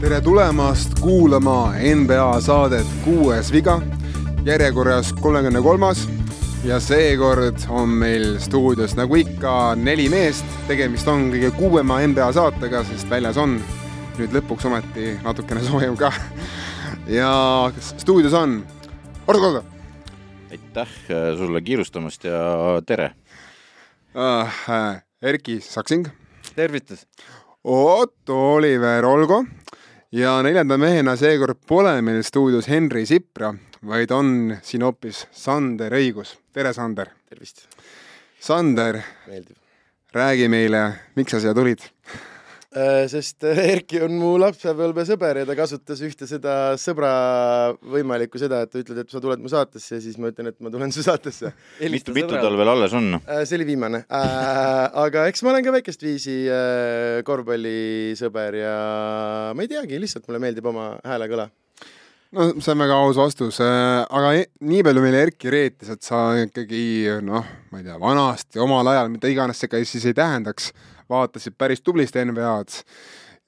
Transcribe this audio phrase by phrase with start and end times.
[0.00, 3.82] tere tulemast kuulama NBA saadet Kuues viga,
[4.44, 6.08] järjekorras kolmekümne kolmas
[6.64, 10.44] ja seekord on meil stuudios nagu ikka neli meest.
[10.66, 13.58] tegemist on kõige kuumema NBA saatega, sest väljas on
[14.16, 16.12] nüüd lõpuks ometi natukene soojem ka.
[17.06, 17.32] ja
[17.80, 18.62] stuudios on
[19.26, 19.62] Ardo Kalda.
[20.50, 23.12] aitäh äh, sulle kiirustamast ja tere
[24.14, 25.02] uh,.
[25.22, 26.06] Erki Saksing.
[26.54, 27.06] tervitus.
[27.64, 29.44] Otto Oliver Olgo
[30.12, 33.54] ja neljanda mehena seekord pole meil stuudios Henri Sipra,
[33.86, 36.36] vaid on siin hoopis Sander Õigus.
[36.52, 37.08] tere, Sander!
[37.28, 37.68] tervist!
[38.40, 38.98] Sander,
[40.12, 41.80] räägi meile, miks sa siia tulid?
[42.72, 47.10] Äh, sest äh, Erki on mu lapsepõlvesõber ja ta kasutas ühte seda sõbra
[47.84, 50.56] võimalikku seda, et ta ütleb, et sa tuled mu saatesse ja siis ma ütlen, et
[50.64, 51.50] ma tulen su saatesse.
[51.92, 53.18] mitu, mitu tal veel alles on?
[53.26, 54.06] Äh, see oli viimane.
[54.08, 56.38] aga eks ma olen ka väikest viisi
[57.28, 58.76] korvpallisõber ja
[59.52, 61.50] ma ei teagi, lihtsalt mulle meeldib oma hääle kõla
[62.32, 66.24] no see on väga aus vastus, aga e-, nii palju meile Erki reetis, et sa
[66.40, 70.72] ikkagi noh, ma ei tea, vanasti, omal ajal, mida iganes see ka siis ei tähendaks
[71.12, 72.84] vaatasid päris tublisti NBA-d.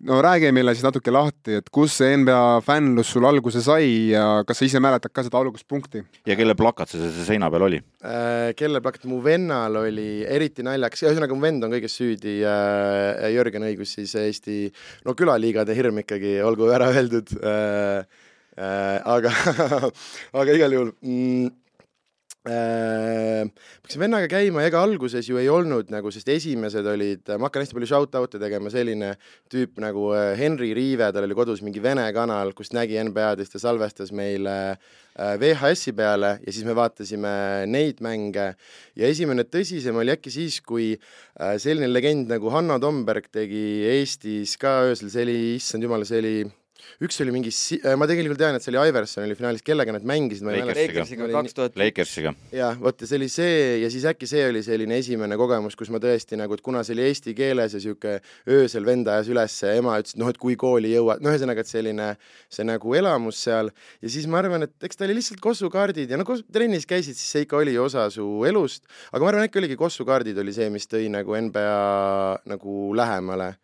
[0.04, 4.42] no räägi meile siis natuke lahti, et kus see NBA fännlus sul alguse sai ja
[4.46, 6.02] kas sa ise mäletad ka seda alguspunkti?
[6.26, 8.52] ja kelle plakat see, see seina peal oli äh,?
[8.58, 13.66] kelle plakat, mu vennal oli eriti naljakas, ühesõnaga mu vend on kõiges süüdi äh,, Jörgen
[13.70, 14.68] Õigus siis Eesti,
[15.06, 18.22] no külaliigade hirm ikkagi, olgu ära öeldud äh,.
[18.54, 19.32] Äh, aga
[20.38, 21.48] aga igal juhul mm,
[22.44, 27.64] hakkasin äh, vennaga käima, ega alguses ju ei olnud nagu, sest esimesed olid, ma hakkan
[27.64, 29.14] hästi palju shout-out'e tegema, selline
[29.52, 33.62] tüüp nagu äh, Henri Riive, tal oli kodus mingi vene kanal, kust nägi NBA-dest ja
[33.62, 38.50] salvestas meile äh, VHS-i peale ja siis me vaatasime neid mänge.
[38.92, 40.92] Ja esimene tõsisem oli äkki siis, kui
[41.34, 46.36] selline legend nagu Hanno Tomberg tegi Eestis ka öösel, see oli, issand jumal, see oli
[47.04, 49.94] üks oli mingi si-, äh, ma tegelikult tean, et see oli Iverson oli finaalis, kellega
[49.94, 50.78] nad mängisid, ma ei mäleta.
[51.80, 52.32] Lakersiga.
[52.54, 55.90] Jah, vot ja see oli see ja siis äkki see oli selline esimene kogemus, kus
[55.94, 58.18] ma tõesti nagu, et kuna see oli eesti keeles ja niisugune
[58.58, 61.64] öösel vend ajas üles ja ema ütles, et noh, et kui kooli jõuad, no ühesõnaga,
[61.64, 62.10] et selline
[62.52, 63.72] see nagu elamus seal.
[64.04, 66.88] Ja siis ma arvan, et eks ta oli lihtsalt Kossu kaardid ja no kui trennis
[66.88, 70.38] käisid, siis see ikka oli osa su elust, aga ma arvan, äkki oligi Kossu kaardid
[70.40, 71.68] oli see, mis tõi nagu NBA
[72.54, 73.54] nagu lähemale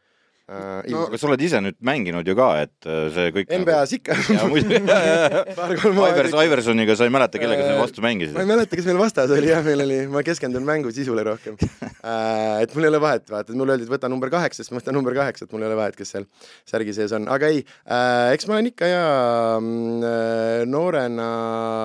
[0.51, 3.95] no, aga sa oled ise nüüd mänginud ju ka, et äh, see kõik NBA-s
[4.35, 4.59] nagu...
[4.59, 5.45] ikka.
[6.11, 8.35] Ivers, Iversoniga sa ei mäleta, kellega sa vastu mängisid?
[8.37, 11.59] ma ei mäleta, kes meil vastas oli jah, meil oli, ma keskendun mängu sisule rohkem
[12.63, 14.99] et mul ei ole vahet, vaata, mulle öeldi, et võta number kaheksa, siis ma võtan
[14.99, 16.29] number kaheksa, et mul ei ole vahet, kes seal
[16.69, 17.65] särgi sees on, aga ei
[18.35, 19.05] eks ma olen ikka ja
[19.61, 21.31] uh, noorena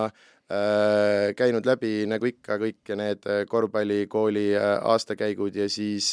[0.05, 0.11] Äh,
[0.45, 6.11] käinud läbi nagu ikka kõik need äh, korvpallikooli äh, aastakäigud ja siis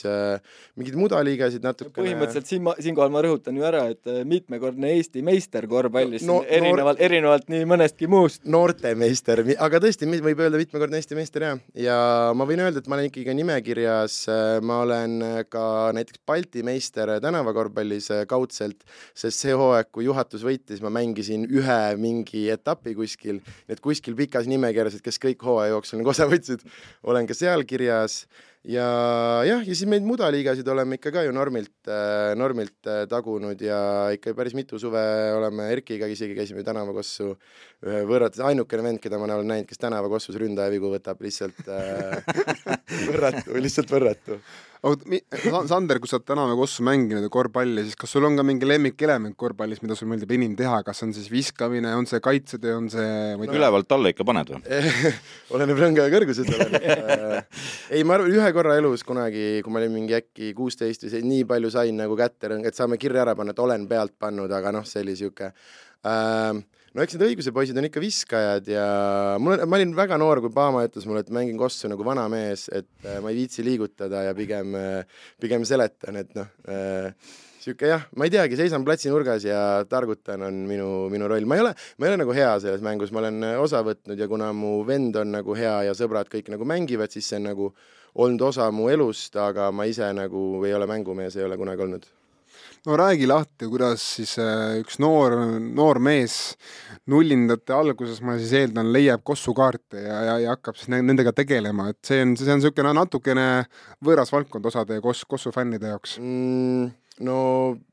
[0.79, 1.99] mingeid mudaliigasid natukene.
[1.99, 6.97] põhimõtteliselt siin ma, siinkohal ma rõhutan ju ära, et mitmekordne Eesti meister korvpallis no, erinevalt
[6.97, 8.47] noor..., erinevalt nii mõnestki muust.
[8.49, 11.99] noortemeister, aga tõesti, võib öelda mitmekordne Eesti meister jah, ja
[12.33, 14.19] ma võin öelda, et ma olen ikkagi nimekirjas,
[14.65, 15.19] ma olen
[15.53, 18.81] ka näiteks Balti meister tänavakorvpallis kaudselt,
[19.13, 24.17] sest see hooaeg, kui juhatus võitis, ma mängisin ühe mingi etapi kuskil, nii et kuskil
[24.23, 26.65] pikas nimekirjas, et kes kõik hooaja jooksul nagu osa võtsid,
[27.03, 28.25] olen ka seal kirjas.
[28.63, 28.85] Ja
[29.43, 33.81] jah, ja siis meid mudaliigasid oleme ikka ka ju normilt, äh, normilt äh, tagunud ja
[34.15, 35.03] ikka päris mitu suve
[35.35, 37.33] oleme Erkiga isegi käisime tänavakossu
[37.83, 42.23] ühe võrrates, ainukene vend, keda ma olen näinud, kes tänavakossus ründaja vigu võtab, lihtsalt äh,
[43.11, 44.39] võrratu, lihtsalt võrratu
[44.83, 48.43] aga Sander, kui sa oled tänava kossu mänginud ja korvpalli, siis kas sul on ka
[48.47, 52.75] mingi lemmikelement korvpallis, mida sul meeldib enim teha, kas on siis viskamine, on see kaitsetöö,
[52.81, 53.07] on see
[53.39, 53.47] no,.
[53.47, 54.81] ülevalt alla ikka paned või?
[55.55, 56.75] Oleneb rõngaja kõrgusest olen.
[57.95, 61.23] Ei, ma arvan, ühe korra elus kunagi, kui ma olin mingi äkki kuusteist või see,
[61.31, 64.75] nii palju sain nagu kätte et saame kirja ära panna, et olen pealt pannud, aga
[64.75, 68.87] noh, see oli sihuke äh, no eks need õiguse poisid on ikka viskajad ja
[69.41, 72.67] mul ma olin väga noor, kui Paama ütles mulle, et mängin kossu nagu vana mees,
[72.73, 77.15] et äh, ma ei viitsi liigutada ja pigem äh,, pigem seletan, et noh äh,,
[77.63, 81.65] sihuke jah, ma ei teagi, seisan platsinurgas ja targutan, on minu, minu roll, ma ei
[81.65, 84.51] ole, ma ei ole nagu hea selles mängus, ma olen äh, osa võtnud ja kuna
[84.57, 87.71] mu vend on nagu hea ja sõbrad kõik nagu mängivad, siis see on nagu
[88.21, 92.11] olnud osa mu elust, aga ma ise nagu ei ole mängumees, ei ole kunagi olnud
[92.87, 96.57] no räägi lahti, kuidas siis äh, üks noor, noor mees
[97.11, 102.01] nullindate alguses, ma siis eeldan, leiab kossukaarte ja, ja, ja hakkab siis nendega tegelema, et
[102.07, 103.47] see on, see on niisugune natukene
[104.05, 106.93] võõras valdkond osade koss, kossu fännide jaoks mm,.
[107.29, 107.39] no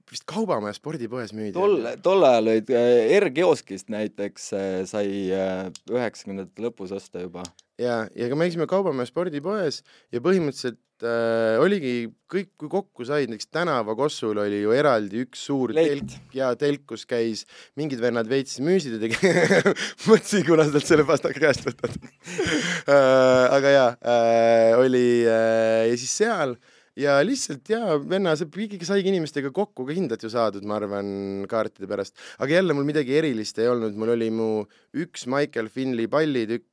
[0.09, 1.53] vist Kaubamäe spordipoes müüdi.
[1.53, 7.45] tol, tol ajal olid äh, R-kioskist näiteks äh, sai üheksakümnendate lõpus osta juba
[7.79, 9.83] ja, ja ka me käisime Kaubamäe spordipoes
[10.13, 15.73] ja põhimõtteliselt äh, oligi kõik, kui kokku said, näiteks tänavakossul oli ju eraldi üks suur
[15.75, 16.03] Leit.
[16.05, 17.45] telk ja telk, kus käis
[17.79, 19.19] mingid vennad veits müüsid ja tegi
[20.09, 25.95] mõtlesin, kuna sa talt selle pastaka käest võtad äh, aga jaa äh,, oli äh, ja
[25.99, 26.57] siis seal
[26.99, 31.11] ja lihtsalt jaa, venna, see ikkagi saigi inimestega kokku ka kindlalt ju saadud, ma arvan,
[31.49, 32.17] kaartide pärast.
[32.39, 34.49] aga jälle mul midagi erilist ei olnud, mul oli mu
[34.97, 36.67] üks Michael Finley pallitükk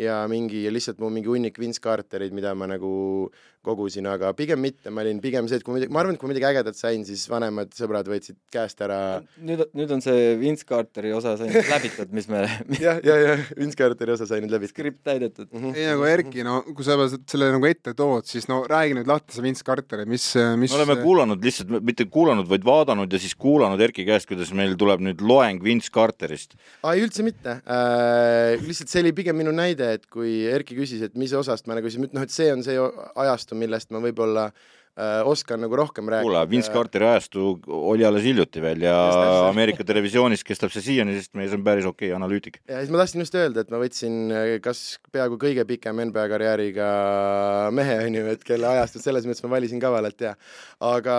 [0.00, 3.30] ja mingi ja lihtsalt mu mingi hunnik Vince Cartereid, mida ma nagu
[3.66, 6.30] kogusin, aga pigem mitte, ma olin pigem see, et kui midagi, ma arvan, et kui
[6.30, 11.12] midagi ägedat sain, siis vanemad sõbrad võtsid käest ära nüüd, nüüd on see Vince Carteri
[11.12, 12.46] osa sai nüüd läbitud, mis me
[12.86, 15.60] jah, ja, ja Vince Carteri osa sai nüüd läbi skript täidetud mm.
[15.60, 15.76] -hmm.
[15.76, 19.36] ei nagu Erki, no kui sa selle nagu ette tood, siis no räägi nüüd lahti
[19.36, 20.30] see Vince Carter, mis,
[20.60, 24.54] mis me oleme kuulanud lihtsalt, mitte kuulanud, vaid vaadanud ja siis kuulanud Erki käest, kuidas
[24.56, 26.56] meil tuleb nüüd loeng Vince Carterist.
[26.80, 28.56] aa, ei üldse mitte äh,.
[28.64, 31.92] lihtsalt see oli pigem minu näide, et kui Erki küsis, et mis osast ma nagu
[31.92, 32.80] siis, noh, et see on see
[33.50, 36.26] ajastu, millest ma võib-olla äh, oskan nagu rohkem rääkida.
[36.26, 38.94] kuule, Vince Carteri ajastu oli alles hiljuti veel ja
[39.48, 42.60] Ameerika televisioonis kestab see siiani, sest meie see on päris okei okay, analüütik.
[42.68, 46.26] ja siis ma tahtsin just öelda, et ma võtsin äh, kas peaaegu kõige pikem NBA
[46.32, 46.90] karjääriga
[47.74, 50.36] mehe, on ju, et kelle ajastut selles mõttes ma valisin kavalalt ja
[50.80, 51.16] aga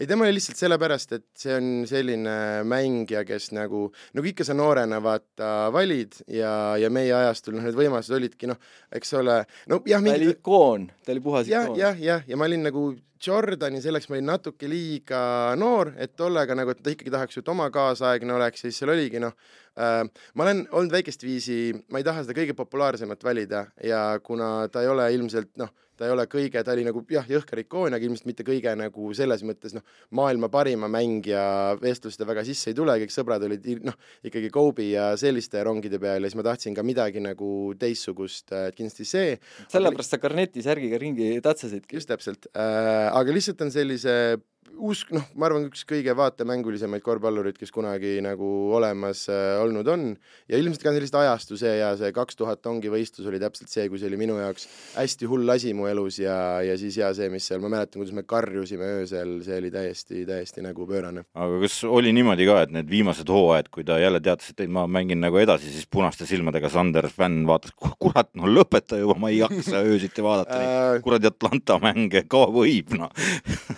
[0.00, 2.36] ei, tema oli lihtsalt sellepärast, et see on selline
[2.68, 7.78] mängija, kes nagu, nagu ikka sa noorena vaata valid ja, ja meie ajastul noh, need
[7.78, 8.60] võimalused olidki noh,
[8.94, 9.40] eks ole,
[9.72, 11.78] no jah, ta oli ikoon, ta oli puhas ikoon.
[11.80, 12.90] jah, jah, ja ma olin nagu
[13.22, 15.20] Jordani, selleks ma olin natuke liiga
[15.58, 19.22] noor, et tollega nagu, et ta ikkagi tahaks et oma kaasaegne oleks, siis seal oligi
[19.22, 19.32] noh
[19.78, 20.02] äh,,
[20.34, 24.84] ma olen olnud väikest viisi, ma ei taha seda kõige populaarsemat valida ja kuna ta
[24.84, 28.06] ei ole ilmselt noh, ta ei ole kõige, ta oli nagu jah, jõhker ikoon, aga
[28.06, 29.84] ilmselt mitte kõige nagu selles mõttes noh,
[30.16, 31.42] maailma parima mängija
[31.80, 33.96] vestluste väga sisse ei tule, kõik sõbrad olid noh,
[34.26, 38.76] ikkagi Kobe ja selliste rongide peal ja siis ma tahtsin ka midagi nagu teistsugust, et
[38.76, 39.36] kindlasti see.
[39.72, 41.96] sellepärast sa Garneti särgiga ringi tatsasidki.
[41.96, 44.36] just täpselt äh,, aga lihtsalt on sellise
[44.76, 50.06] usk, noh, ma arvan, üks kõige vaatemängulisemaid korvpallureid, kes kunagi nagu olemas äh, olnud on.
[50.50, 53.88] Ja ilmselt ka sellist ajastu see ja see kaks tuhat ongi võistlus oli täpselt see,
[53.90, 57.28] kui see oli minu jaoks hästi hull asi mu elus ja, ja siis ja see,
[57.32, 61.26] mis seal, ma mäletan, kuidas me karjusime öösel, see oli täiesti, täiesti nagu pöörane.
[61.34, 64.70] aga kas oli niimoodi ka, et need viimased hooajad, kui ta jälle teatas, et ei,
[64.72, 69.32] ma mängin nagu edasi, siis punaste silmadega Sander fänn vaatas, kurat, no lõpeta juba, ma
[69.32, 73.12] ei jaksa öösiti vaadata neid kuradi Atlanta mänge, ka võib, noh.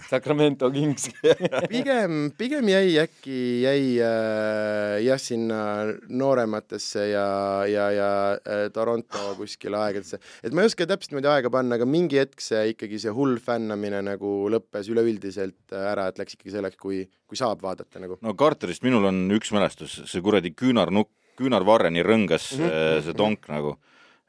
[0.08, 1.10] Sacramento Kings
[1.72, 5.60] pigem, pigem jäi äkki, jäi äh, jah, sinna
[6.08, 7.26] noorematesse ja,
[7.68, 10.20] ja, ja äh, Toronto kuskile aegadesse.
[10.42, 13.36] et ma ei oska täpselt niimoodi aega panna, aga mingi hetk see ikkagi see hull
[13.42, 18.20] fännamine nagu lõppes üleüldiselt ära, et läks ikkagi selleks, kui, kui saab vaadata nagu.
[18.24, 23.04] no Carterist minul on üks mälestus, see kuradi küünarnukk, küünarvarreni rõngas mm -hmm.
[23.06, 23.76] see tonk nagu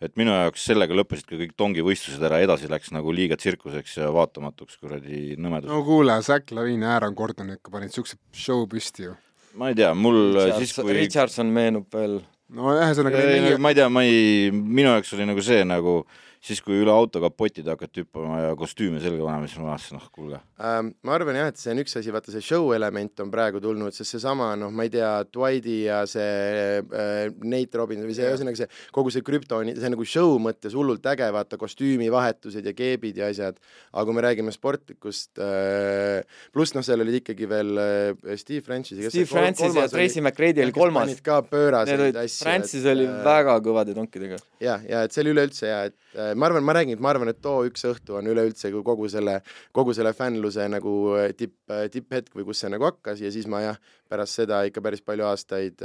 [0.04, 4.12] et minu jaoks sellega lõppesid ka kõik tongivõistlused ära, edasi läks nagu liiga tsirkuseks ja
[4.16, 5.72] vaatamatuks kuradi nõmedus.
[5.72, 9.16] no kuule, Zack Lavine ja Aaron Gordon ikka panid siukse show püsti ju.
[9.60, 12.22] ma ei tea, mul Richardson, siis kui Richardson meenub veel.
[12.56, 16.00] no ühesõnaga ei, nagu, ma ei tea, ma ei, minu jaoks oli nagu see nagu
[16.40, 20.06] siis, kui üle auto kapotide hakati hüppama ja kostüüme selga panema, siis ma vaatasin, noh,
[20.16, 20.94] kuulge ähm,.
[21.04, 23.96] ma arvan jah, et see on üks asi, vaata see show element on praegu tulnud,
[23.96, 28.62] sest seesama, noh, ma ei tea, Dwighti ja see äh, Nate Robbins või see, ühesõnaga
[28.62, 33.28] see kogu see krüptoni, see nagu show mõttes hullult äge, vaata kostüümivahetused ja keebid ja
[33.34, 33.60] asjad,
[33.92, 36.24] aga kui me räägime sportlikust äh,,
[36.56, 39.04] pluss noh, seal olid ikkagi veel äh, Steve Francis.
[39.12, 41.18] Steve Francis ja Tracy McGrady oli kolmas.
[41.26, 42.46] ka pööraseid asju.
[42.48, 44.40] Francis oli äh, väga kõvade tonkidega.
[44.64, 47.14] ja, ja et see oli üleüldse ja et äh, ma arvan, ma räägin, et ma
[47.14, 49.40] arvan, et too üks õhtu on üleüldse kogu selle,
[49.76, 50.94] kogu selle fännluse nagu
[51.38, 51.58] tipp,
[51.94, 55.28] tipphetk või kus see nagu hakkas ja siis ma jah, pärast seda ikka päris palju
[55.30, 55.84] aastaid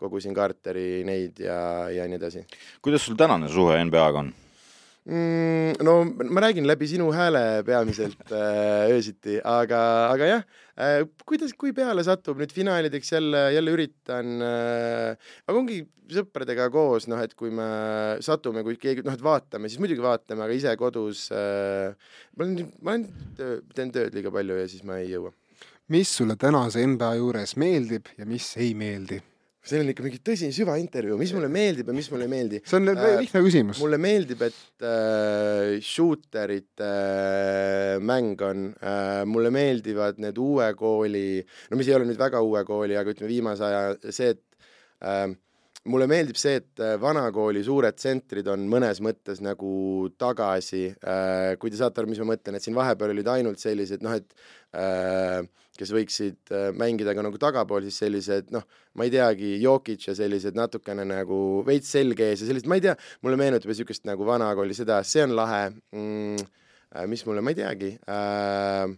[0.00, 1.60] kogusin Carteri neid ja,
[1.92, 2.44] ja nii edasi.
[2.82, 4.34] kuidas sul tänane suhe NBA-ga on?
[5.08, 5.82] Mm,?
[5.84, 5.94] no
[6.30, 9.80] ma räägin läbi sinu hääle peamiselt äh, öösiti, aga,
[10.12, 10.42] aga jah
[10.76, 17.08] äh,, kuidas, kui peale satub nüüd finaalideks jälle, jälle üritan äh,, aga ongi sõpradega koos,
[17.10, 17.66] noh, et kui me
[18.24, 21.92] satume, kui keegi, noh, et vaatame, siis muidugi vaatame, aga ise kodus äh,
[22.36, 25.34] ma olen, ma olen töö, teen tööd liiga palju ja siis ma ei jõua.
[25.92, 29.22] mis sulle tänase NBA juures meeldib ja mis ei meeldi?
[29.68, 32.60] See on ikka mingi tõsine süvaintervjuu, mis mulle meeldib ja mis mulle ei meeldi.
[32.64, 33.80] see on äh, lihtne küsimus.
[33.82, 41.80] mulle meeldib, et äh, shooterite äh, mäng on äh,, mulle meeldivad need uue kooli, no
[41.80, 44.42] mis ei ole nüüd väga uue kooli, aga ütleme viimase aja see, et
[45.04, 45.28] äh,
[45.86, 49.70] mulle meeldib see, et äh, vanakooli suured tsentrid on mõnes mõttes nagu
[50.20, 54.02] tagasi äh,, kui te saate aru, mis ma mõtlen, et siin vahepeal olid ainult sellised
[54.04, 54.34] noh, et
[54.76, 55.40] äh,
[55.78, 58.64] kes võiksid mängida ka nagu tagapool, siis sellised noh,
[58.98, 62.82] ma ei teagi, Jokic ja sellised natukene nagu veits selge ees ja sellised, ma ei
[62.88, 66.48] tea, mulle meenutab niisugust nagu vanakooli seda, see on lahe mm,,
[67.06, 68.90] mis mulle, ma ei teagi äh,,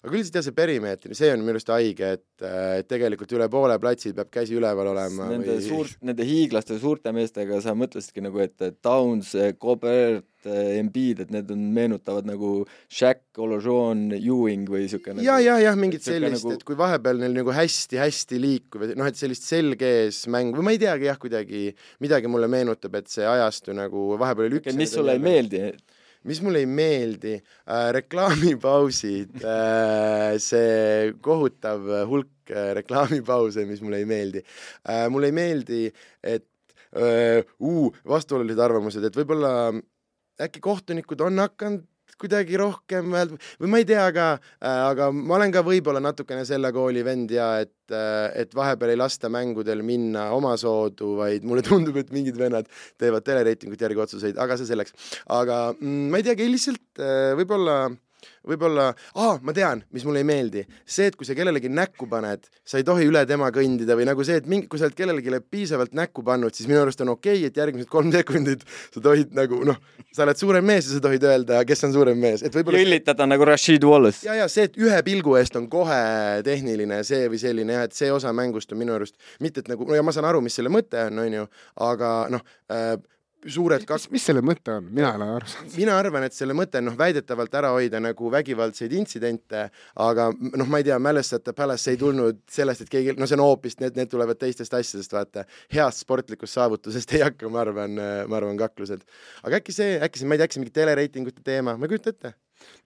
[0.00, 2.44] aga üldiselt jah, see perimeeter, see on minu arust haige, et,
[2.80, 5.28] et tegelikult üle poole platsil peab käsi üleval olema.
[5.28, 5.66] Nende või...
[5.66, 11.66] suurt, nende hiiglaste suurte meestega sa mõtlesidki nagu, et Downs, Cobert, Embiid, et need on,
[11.76, 16.78] meenutavad nagu Shaq, Olojon, Ewing või niisugune ja, ja, jah, mingit sellist nagu..., et kui
[16.80, 20.80] vahepeal neil nagu hästi-hästi liikuv, et noh, et sellist selge ees mäng või ma ei
[20.80, 21.66] teagi jah, kuidagi
[22.00, 25.66] midagi mulle meenutab, et see ajastu nagu vahepeal oli üks mis sulle ei meeldi?
[26.28, 34.08] Mis mulle ei meeldi äh,, reklaamipausid äh,, see kohutav hulk äh, reklaamipause, mis mulle ei
[34.08, 35.06] meeldi äh,.
[35.12, 35.86] mulle ei meeldi,
[36.22, 36.48] et
[36.96, 39.72] äh, uh, vastuolulised arvamused, et võib-olla
[40.40, 41.86] äkki kohtunikud on hakanud
[42.20, 46.72] kuidagi rohkem või ma ei tea ka äh,, aga ma olen ka võib-olla natukene selle
[46.74, 51.98] kooli vend ja et äh,, et vahepeal ei lasta mängudel minna omasoodu, vaid mulle tundub,
[52.00, 52.68] et mingid vennad
[53.00, 54.94] teevad telereitingute järgi otsuseid, aga see selleks.
[55.28, 57.82] aga mm, ma ei teagi, lihtsalt äh, võib-olla
[58.46, 62.46] võib-olla, aa, ma tean, mis mulle ei meeldi, see, et kui sa kellelegi näkku paned,
[62.66, 65.40] sa ei tohi üle tema kõndida või nagu see, et mingi, kui sa oled kellelegi
[65.52, 69.34] piisavalt näkku pannud, siis minu arust on okei okay,, et järgmised kolm sekundit sa tohid
[69.36, 69.78] nagu noh,
[70.14, 73.28] sa oled suurem mees ja sa tohid öelda, kes on suurem mees, et võib-olla lüllitada
[73.28, 74.24] nagu Rashid Wallace.
[74.26, 76.00] ja, ja see, et ühe pilgu eest on kohe
[76.46, 79.86] tehniline see või selline jah, et see osa mängust on minu arust mitte, et nagu,
[79.88, 81.48] no ja ma saan aru, mis selle mõte on, on ju,
[81.90, 82.94] aga noh äh,,
[83.48, 85.76] suured kaks mis selle mõte on, mina ei ole aru saanud.
[85.78, 89.66] mina arvan, et selle mõte on noh, väidetavalt ära hoida nagu vägivaldseid intsidente,
[90.04, 93.46] aga noh, ma ei tea, Mälestajate Palace ei tulnud sellest, et keegi, no see on
[93.46, 95.46] hoopis, need, need tulevad teistest asjadest, vaata.
[95.72, 97.96] heast sportlikust saavutusest ei hakka, ma arvan,
[98.28, 99.06] ma arvan, kaklused.
[99.44, 101.94] aga äkki see, äkki see, ma ei tea, äkki see mingi telereitingute teema, ma ei
[101.94, 102.36] kujuta ette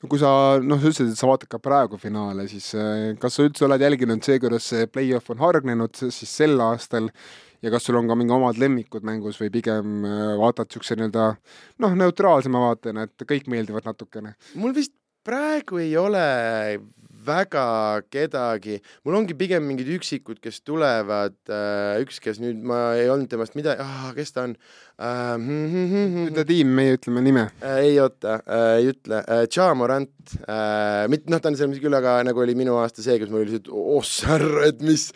[0.03, 0.31] no kui sa
[0.63, 3.83] noh, sa ütlesid, et sa vaatad ka praegu finaale, siis eh, kas sa üldse oled
[3.83, 7.11] jälginud see, kuidas see play-off on hargnenud siis sel aastal
[7.65, 11.31] ja kas sul on ka mingi omad lemmikud mängus või pigem äh, vaatad niisuguse nii-öelda
[11.85, 14.37] noh, neutraalsema vaatena, et kõik meeldivad natukene?
[14.61, 14.95] mul vist
[15.25, 16.25] praegu ei ole
[17.25, 23.09] väga kedagi, mul ongi pigem mingid üksikud, kes tulevad, äh, üks, kes nüüd ma ei
[23.09, 24.59] olnud temast midagi ah,, kes ta on
[24.99, 26.29] äh,?
[26.29, 27.81] ütle tiim, meie ütleme nime äh,.
[27.89, 31.97] ei oota äh,, ei ütle äh,, Ja Morant äh,, mitte noh, ta on seal küll,
[31.99, 35.09] aga nagu oli minu aasta see, kus mul oli lihtsalt, oh särr, et mis,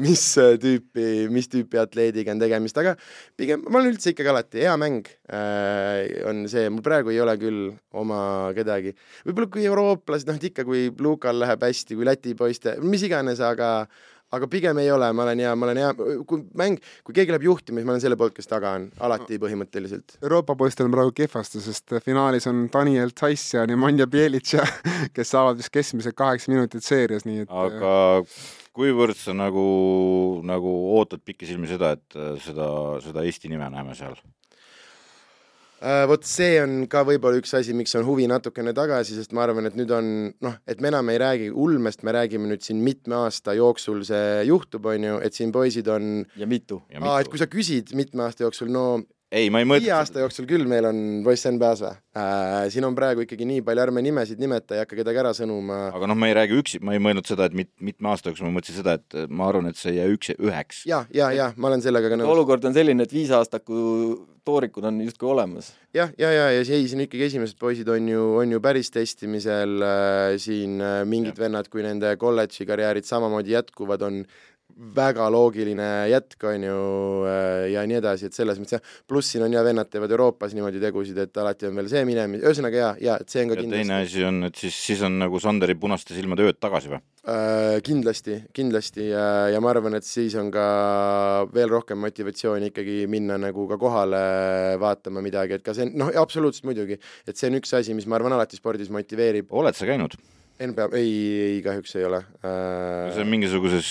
[0.00, 0.24] mis
[0.62, 2.94] tüüpi, mis tüüpi atleediga on tegemist, aga
[3.38, 7.36] pigem ma olen üldse ikkagi alati, hea mäng äh, on see, mul praegu ei ole
[7.40, 8.22] küll oma
[8.56, 8.94] kedagi.
[9.26, 13.42] võib-olla kui eurooplased, noh, et ikka, kui Lukal läheb hästi, kui Läti poiste, mis iganes,
[13.44, 13.76] aga
[14.36, 15.92] aga pigem ei ole, ma olen hea, ma olen hea,
[16.28, 19.38] kui mäng, kui keegi läheb juhtima, siis ma olen selle poolt, kes taga on, alati
[19.42, 20.18] põhimõtteliselt.
[20.22, 24.54] Euroopa poistel on praegu kehvasti, sest finaalis on Daniel Zeiss ja Nemanja Bjelic,
[25.16, 27.94] kes saavad vist keskmiselt kaheksa minutit seerias, nii et aga
[28.74, 29.64] kuivõrd sa nagu,
[30.46, 32.68] nagu ootad pikisilmi seda, et seda,
[33.04, 34.16] seda Eesti nime näeme seal?
[35.84, 39.42] Äh, vot see on ka võib-olla üks asi, miks on huvi natukene tagasi, sest ma
[39.44, 40.06] arvan, et nüüd on
[40.44, 44.46] noh, et me enam ei räägi ulmest, me räägime nüüd siin mitme aasta jooksul see
[44.48, 46.80] juhtub, on ju, et siin poisid on ja mitu.
[47.02, 49.02] aa, et kui sa küsid mitme aasta jooksul, no
[49.34, 49.84] ei, ma ei mõtle.
[49.84, 52.56] viie aasta jooksul küll meil on poiss NBA-s või äh,?
[52.72, 55.88] siin on praegu ikkagi nii palju, ärme nimesid nimeta, ei hakka kedagi ära sõnuma.
[55.90, 58.48] aga noh, ma ei räägi üksi, ma ei mõelnud seda, et mit, mitme aasta jooksul,
[58.48, 60.84] ma mõtlesin seda, et ma arvan, et see ei jää üks, üheks.
[60.88, 62.32] ja, ja, ja ma olen sellega ka nõus.
[62.38, 63.82] olukord on selline, et viisaastaku
[64.44, 65.72] toorikud on justkui olemas.
[65.94, 68.90] jah, ja, ja, ja, ja ei, siin ikkagi esimesed poisid on ju, on ju päris
[68.92, 71.46] testimisel äh, siin äh, mingid ja.
[71.46, 74.24] vennad, kui nende kolledži karjäärid samamoodi jätkuvad, on
[74.94, 76.78] väga loogiline jätk, on ju,
[77.28, 80.54] äh, ja nii edasi, et selles mõttes jah, pluss siin on ja vennad teevad Euroopas
[80.56, 83.58] niimoodi tegusid, et alati on veel see minemine, ühesõnaga jaa, jaa, et see on ka
[83.58, 83.86] ja kindlasti.
[83.86, 87.80] teine asi on, et siis, siis on nagu Sanderi punaste silmade ööd tagasi või äh,?
[87.84, 90.66] Kindlasti, kindlasti ja, ja ma arvan, et siis on ka
[91.54, 94.22] veel rohkem motivatsiooni ikkagi minna nagu ka kohale
[94.82, 98.18] vaatama midagi, et ka see, noh, absoluutselt muidugi, et see on üks asi, mis ma
[98.18, 99.52] arvan, alati spordis motiveerib.
[99.54, 100.18] oled sa käinud?
[100.54, 103.10] NBA, ei, ei kahjuks ei ole äh....
[103.10, 103.88] see on mingisuguses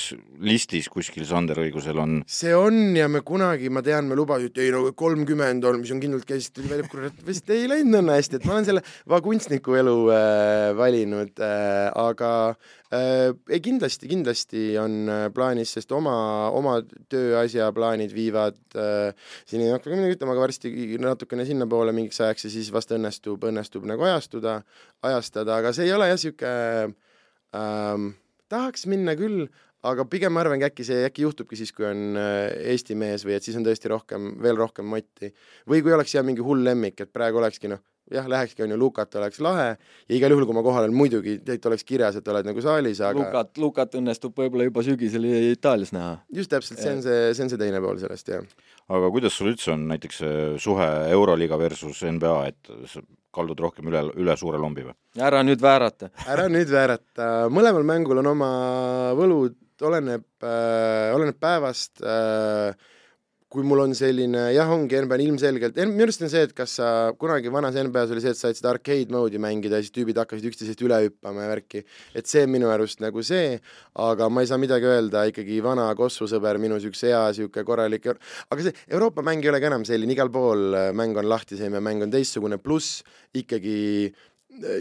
[0.48, 2.22] listis kuskil Sander õigusel on?
[2.24, 5.92] see on ja me kunagi, ma tean, me lubasime, et ei no kolmkümmend on, mis
[5.92, 8.86] on kindlalt käis, tuli välja, kurat, vist ei läinud õnne hästi, et ma olen selle
[9.12, 12.32] va kunstniku elu äh, valinud äh,, aga
[12.94, 16.16] ei kindlasti, kindlasti on äh, plaanis, sest oma,
[16.54, 16.76] oma
[17.12, 19.14] tööasja plaanid viivad äh,
[19.50, 22.94] siin ei hakka ka midagi ütlema, aga varsti natukene sinnapoole mingiks ajaks ja siis vast
[22.94, 24.60] õnnestub, õnnestub nagu ajastuda,
[25.10, 26.96] ajastada, aga see ei ole jah, niisugune
[27.58, 28.10] ähm,
[28.52, 29.48] tahaks minna küll,
[29.84, 33.38] aga pigem ma arvangi, äkki see, äkki juhtubki siis, kui on äh, Eesti mees või
[33.38, 35.34] et siis on tõesti rohkem, veel rohkem motti.
[35.70, 38.78] või kui oleks jah, mingi hull lemmik, et praegu olekski noh, jah, lähekski, on ju,
[38.80, 42.28] Lukat oleks lahe ja igal juhul, kui ma kohal olen, muidugi teit oleks kirjas, et
[42.28, 46.18] oled nagu saalis, aga Lukat, Lukat õnnestub võib-olla juba sügisel Itaalias näha.
[46.36, 48.70] just täpselt, see on see, see on see teine pool sellest, jah.
[48.94, 53.90] aga kuidas sul üldse on näiteks see suhe Euroliiga versus NBA, et sa kaldud rohkem
[53.90, 54.96] üle, üle suure lombi või?
[55.24, 56.12] ära nüüd väärata.
[56.30, 58.54] ära nüüd väärata, mõlemal mängul on oma
[59.18, 62.76] võlud, oleneb äh,, oleneb päevast äh,
[63.54, 66.88] kui mul on selline, jah, ongi NBA-n ilmselgelt, minu arust on see, et kas sa,
[67.22, 70.48] kunagi vanas NBA-s oli see, et said seda arcade mode'i mängida ja siis tüübid hakkasid
[70.50, 71.84] üksteisest üle hüppama ja värki.
[72.18, 73.60] et see on minu arust nagu see,
[74.02, 78.10] aga ma ei saa midagi öelda, ikkagi vana Kossu sõber, minu siukse hea siuke korralik,
[78.50, 82.02] aga see Euroopa mäng ei olegi enam selline, igal pool mäng on lahtisem ja mäng
[82.02, 83.04] on teistsugune, pluss
[83.38, 84.10] ikkagi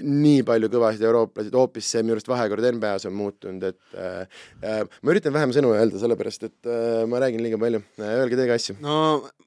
[0.02, 4.82] nii palju kõvasid eurooplasid, hoopis see minu arust vahekord NBA-s on muutunud, et äh, äh,
[5.02, 7.82] ma üritan vähem sõnu öelda, sellepärast et äh, ma räägin liiga palju.
[8.02, 8.76] Öelge teie ka asju.
[8.84, 8.96] no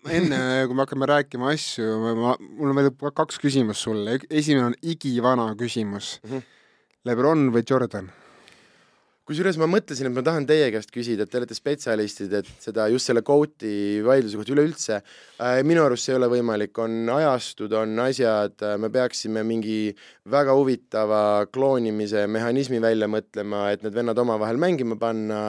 [0.09, 4.77] enne, kui me hakkame rääkima asju, ma, mul on veel kaks küsimust sulle, esimene on
[4.81, 6.29] igivana küsimus mm.
[6.31, 6.51] -hmm.
[7.05, 8.09] Lebron või Jordan?
[9.25, 12.85] Kusjuures ma mõtlesin, et ma tahan teie käest küsida, et te olete spetsialistid, et seda
[12.93, 14.99] just selle kvooti vaidluse kohta üleüldse.
[15.41, 19.95] Äh, minu arust see ei ole võimalik, on ajastud, on asjad, äh, me peaksime mingi
[20.29, 25.39] väga huvitava kloonimise mehhanismi välja mõtlema, et need vennad omavahel mängima panna.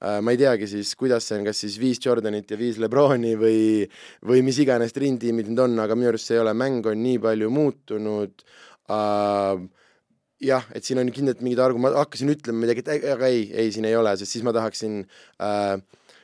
[0.00, 3.34] Äh,, ma ei teagi siis, kuidas see on, kas siis viis Jordanit ja viis Lebroni
[3.40, 3.84] või
[4.26, 7.20] või mis iganes Teamid need on, aga minu arust see ei ole, mäng on nii
[7.20, 8.48] palju muutunud.
[8.88, 9.68] Äh,
[10.40, 13.72] jah, et siin on kindlalt mingid argu-, ma hakkasin ütlema midagi, et aga ei, ei,
[13.74, 15.02] siin ei ole, sest siis ma tahaksin
[15.42, 15.80] äh,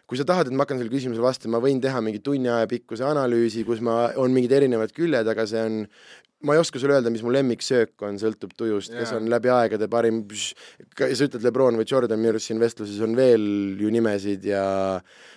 [0.07, 2.69] kui sa tahad, et ma hakkan sellele küsimusele vastama, ma võin teha mingi tunni aja
[2.71, 5.81] pikkuse analüüsi, kus ma, on mingid erinevad küljed, aga see on
[6.45, 9.49] ma ei oska sulle öelda, mis mu lemmiksöök on, sõltub tujust yeah., kes on läbi
[9.49, 13.47] aegade parim, sa ütled Lebron või Jordan, minu arust siin vestluses on veel
[13.81, 14.65] ju nimesid ja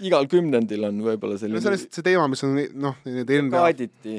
[0.03, 3.31] igal kümnendil on võib-olla selline no see on lihtsalt see teema, mis on noh, need
[3.47, 3.63] NBA,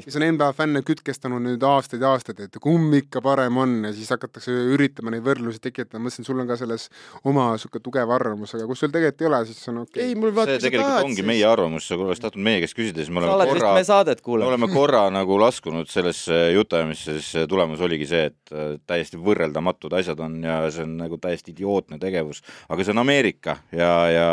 [0.07, 3.93] mis on NBA fänne kütkestanud nüüd aastaid ja aastaid, et kumb ikka parem on ja
[3.95, 6.87] siis hakatakse üritama neid võrdlusi tekitada, ma mõtlesin, sul on ka selles
[7.21, 9.93] oma niisugune tugev arvamus, aga kus sul tegelikult ei ole, siis on okei.
[9.93, 10.09] Okay..
[10.09, 11.29] ei, mul vaata, see tegelikult tahad, ongi siis...
[11.29, 15.05] meie arvamus, sa oleks tahtnud meie käest küsida, siis me oleme korra, me oleme korra
[15.13, 20.63] nagu laskunud sellesse jutuajamisse, siis tulemus oligi see, et äh, täiesti võrreldamatud asjad on ja
[20.71, 22.41] see on nagu täiesti idiootne tegevus,
[22.71, 24.27] aga see on Ameerika ja, ja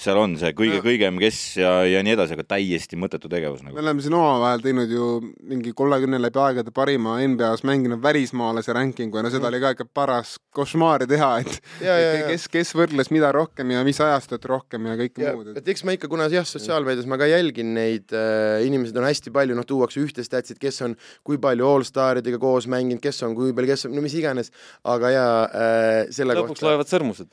[0.00, 3.74] seal on see kõige-kõigem, kes ja, ja nii edasi, aga täiesti mõttetu tegevus nagu.
[3.74, 5.08] me oleme siin omavahel teinud ju
[5.42, 9.50] mingi kolmekümne läbi aegade parima NBA-s mänginud välismaalase rankingu ja no seda mm.
[9.50, 12.30] oli ka ikka paras košmaari teha, et ja, ja, ja.
[12.30, 15.52] kes, kes võrdles mida rohkem ja mis ajastut rohkem ja kõike muud.
[15.58, 19.34] et eks ma ikka, kuna jah, sotsiaalmeedias ma ka jälgin neid äh,, inimesed on hästi
[19.34, 20.94] palju, noh, tuuakse ühte statsid, kes on
[21.26, 24.50] kui palju allstaridega koos mänginud, kes on kui palju, kes on, no mis iganes,
[24.90, 26.66] aga jaa äh,, selle lõpuks kohta...
[26.68, 27.30] loevad sõrmused.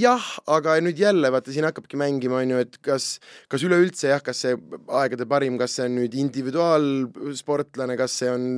[0.00, 3.18] jah, aga nüüd jälle vaata, siin hakkabki mängima, on ju, et kas,
[3.52, 4.56] kas üleüldse jah, kas see
[5.00, 8.48] aegade parim, kas see on nüüd individuaalsportlane, kas see on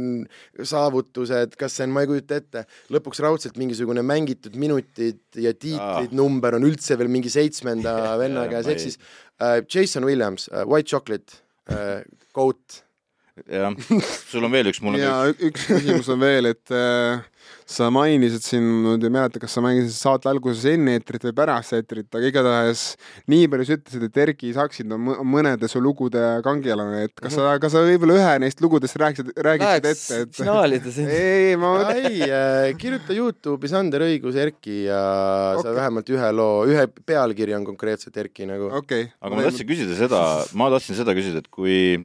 [0.62, 2.64] saavutused, kas see on, ma ei kujuta ette,
[2.95, 8.71] lõpuks raudselt mingisugune mängitud minutid ja tiitlid number on üldse veel mingi seitsmenda venna käes,
[8.73, 9.01] ehk siis
[9.42, 11.42] äh, Jason Williams äh,, White Chocolate
[11.73, 12.03] äh,,
[12.37, 12.86] Goat
[13.44, 13.72] jah,
[14.31, 17.25] sul on veel üks, mul on ja üks küsimus on veel, et äh,
[17.68, 21.35] sa mainisid siin, ma nüüd ei mäleta, kas sa mängisid saate alguses enne eetrit või
[21.37, 22.85] pärast eetrit, aga igatahes
[23.31, 27.53] nii palju sa ütlesid, et Erki Saksid on mõnede su lugude kangelane, et kas sa,
[27.62, 31.12] kas sa võib-olla ühe neist lugudest rääkisid, räägiksid ette, et finaalida siin.
[31.20, 35.03] ei, ma ei äh,, kirjuta Youtube'i Sander Õigus Erki ja
[35.55, 35.66] okay.
[35.66, 38.72] sa vähemalt ühe loo, ühe pealkiri on konkreetselt Erki nagu.
[38.72, 39.14] okei okay..
[39.20, 41.99] aga ma tahtsin küsida seda, ma tahtsin seda küsida, et kui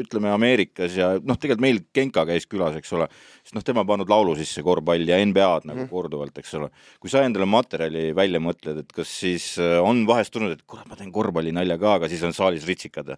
[0.00, 3.08] ütleme Ameerikas ja noh, tegelikult meil Genka käis külas, eks ole,
[3.42, 5.90] siis noh, tema pannud laulu sisse korvpalli ja NBA-d nagu mm.
[5.92, 6.70] korduvalt, eks ole.
[7.02, 10.88] kui sa endale materjali välja mõtled, et kas siis äh, on vahest tulnud, et kurat,
[10.90, 13.14] ma teen korvpallinalja ka, aga siis on saalis ritsikad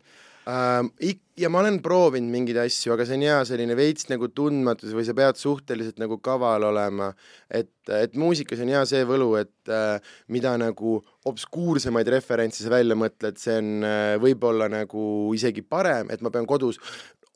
[0.48, 0.92] ähm,?
[1.36, 5.02] Ja ma olen proovinud mingeid asju, aga see on hea selline veits nagu tundmatus või
[5.04, 7.10] sa pead suhteliselt nagu kaval olema,
[7.52, 9.98] et, et muusikas on hea see võlu, et äh,
[10.32, 10.94] mida nagu
[11.28, 15.04] obskuursemaid referentse sa välja mõtled, see on äh, võib-olla nagu
[15.36, 16.80] isegi parem, et ma pean kodus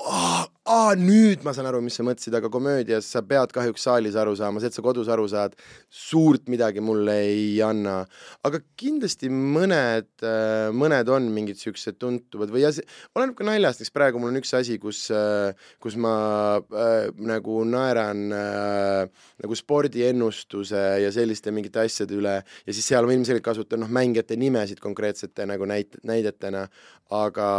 [0.08, 4.16] aa, aa, nüüd ma saan aru, mis sa mõtlesid, aga komöödias sa pead kahjuks saalis
[4.18, 5.56] aru saama, see, et sa kodus aru saad,
[5.92, 8.00] suurt midagi mulle ei anna.
[8.46, 12.86] aga kindlasti mõned, äh, mõned on mingid siuksed tuntuvad või ja see,
[13.18, 16.14] oleneb ka naljast, näiteks praegu mul on üks asi, kus, äh, kus ma
[16.60, 23.16] äh, nagu naeran äh, nagu spordiennustuse ja selliste mingite asjade üle ja siis seal ma
[23.16, 26.66] ilmselgelt kasutan noh, mängijate nimesid konkreetsete nagu näit-, näidetena,
[27.10, 27.50] aga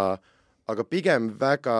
[0.72, 1.78] aga pigem väga,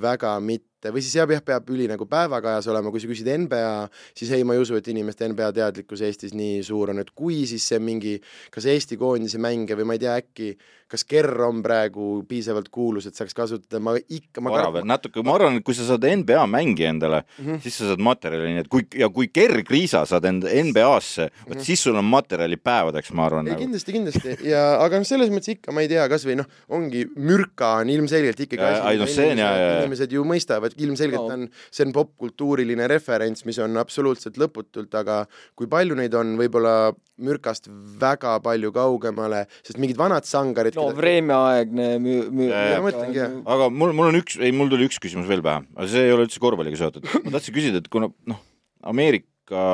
[0.00, 3.28] väga mitte ette või siis jah, jah, peab üli nagu päevakajas olema, kui sa küsid
[3.44, 7.10] NBA, siis ei, ma ei usu, et inimeste NBA teadlikkus Eestis nii suur on, et
[7.18, 8.16] kui siis see mingi
[8.54, 10.52] kas Eesti koondise mänge või ma ei tea, äkki
[10.88, 15.34] kas Kerr on praegu piisavalt kuulus, et saaks kasutada, ma ikka ma veel natuke, ma
[15.36, 17.60] arvan, et kui sa saad NBA mängija endale mm, -hmm.
[17.64, 21.34] siis sa saad materjali, nii et kui ja kui Kerr Kriisa saad enda NBA-sse mm,
[21.34, 21.48] -hmm.
[21.50, 23.44] vot siis sul on materjali päevadeks, ma arvan.
[23.44, 23.60] nagu.
[23.60, 27.74] kindlasti, kindlasti ja aga noh, selles mõttes ikka ma ei tea, kasvõi noh, ongi mürka
[27.82, 31.36] on ilmselgelt ikkagi asi, no, see on ja, ja, inimesed ju mõistavad, ilmselgelt no.
[31.36, 35.22] on, see on popkultuuriline referents, mis on absoluutselt lõputult, aga
[35.58, 36.92] kui palju neid on, võib-olla
[37.24, 40.98] mürkast väga palju kaugemale, sest mingid vanad sangarid no keda...
[41.00, 42.50] Vremja-aegne müü-, müü-.
[42.52, 43.38] ma mõtlengi, jah.
[43.56, 46.14] aga mul, mul on üks, ei, mul tuli üks küsimus veel pähe, aga see ei
[46.14, 47.08] ole üldse korvpalliga seotud.
[47.24, 48.44] ma tahtsin küsida, et kuna noh,
[48.88, 49.64] Ameerika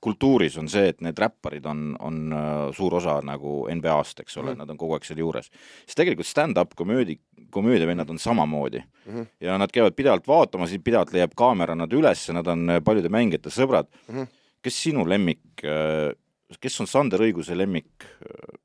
[0.00, 4.50] kultuuris on see, et need räpparid on, on uh, suur osa nagu NBA-st, eks ole
[4.50, 4.58] mm, -hmm.
[4.58, 5.50] nad on kogu aeg seal juures.
[5.84, 7.18] siis tegelikult stand-up komöödi,
[7.50, 9.14] komöödiavennad on samamoodi mm.
[9.14, 9.26] -hmm.
[9.40, 13.86] ja nad käivad pidevalt vaatamas, pidevalt leiab kaamera nad üles, nad on paljude mängijate sõbrad
[14.08, 14.14] mm.
[14.14, 14.26] -hmm.
[14.62, 16.12] kes sinu lemmik uh,
[16.60, 18.58] kes on Sander Õiguse lemmik äh,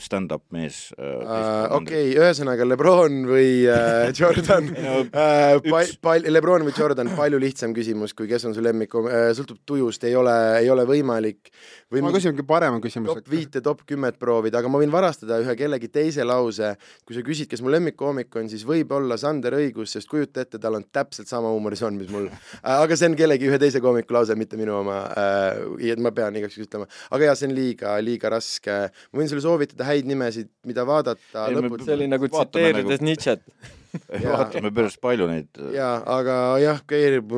[0.00, 1.76] stand-up mees uh,?
[1.76, 5.02] okei okay,, ühesõnaga Lebron või uh, Jordan uh,
[5.66, 9.60] pal-, pal-, Lebron või Jordan, palju lihtsam küsimus, kui kes on su lemmik uh,, sõltub
[9.68, 11.52] tujust, ei ole, ei ole võimalik
[11.92, 13.20] või ma küsingi parema küsimuse.
[13.20, 16.74] top viite, top kümmet proovida, aga ma võin varastada ühe kellegi teise lause.
[17.06, 20.60] kui sa küsid, kes mu lemmikkoomik on, siis võib olla Sander Õigus, sest kujuta ette,
[20.62, 22.30] tal on täpselt sama huumorisoon, mis mul.
[22.62, 25.02] aga see on kellegi ühe teise koomiku lause, mitte minu oma.
[25.78, 28.78] et ma pean igaks juhuks ütlema, aga jaa, see on liiga, liiga raske.
[29.12, 31.46] ma võin sulle soovitada häid nimesid, mida vaadata.
[31.84, 33.08] see oli nagu tsiteerides nagu...
[33.08, 33.44] Nietzsche't
[34.24, 35.50] vaatame päris palju neid.
[35.74, 36.84] jaa, aga jah,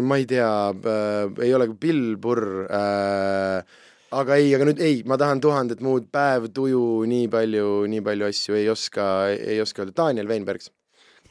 [0.03, 3.83] ma ei tea äh,, ei ole Bill Burr äh,
[4.15, 8.31] aga ei, aga nüüd ei, ma tahan tuhandet muud, päev, tuju, nii palju, nii palju
[8.31, 9.97] asju ei oska, ei oska öelda.
[10.05, 10.71] Daniel Weinbergs.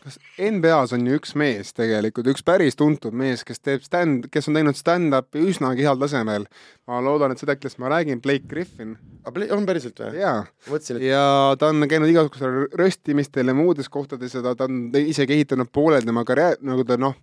[0.04, 4.50] Kas NBA-s on ju üks mees tegelikult, üks päris tuntud mees, kes teeb stand, kes
[4.50, 6.48] on teinud stand-up'i üsnagi heal tasemel.
[6.90, 8.98] ma loodan, et seda, kellest ma räägin, Blake Griffin.
[9.56, 10.20] on päriselt või?
[10.20, 10.44] jaa.
[11.00, 11.24] ja
[11.60, 16.04] ta on käinud igasugustel röstimistel ja muudes kohtades ja ta, ta on isegi ehitanud pooled
[16.04, 17.16] tema karjäär, nagu ta noh,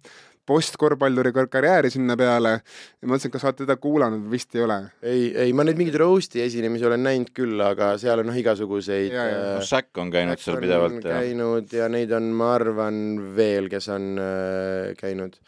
[0.50, 2.56] postkorvpalluri karjääri sinna peale.
[3.00, 4.80] Ja mõtlesin, kas olete teda kuulanud, vist ei ole.
[5.02, 9.14] ei, ei ma neid mingeid roast'i esinemisi olen näinud küll, aga seal on noh, igasuguseid
[9.14, 13.00] äh, no Säkk on käinud seal pidevalt ja käinud ja neid on, ma arvan,
[13.36, 15.38] veel, kes on äh, käinud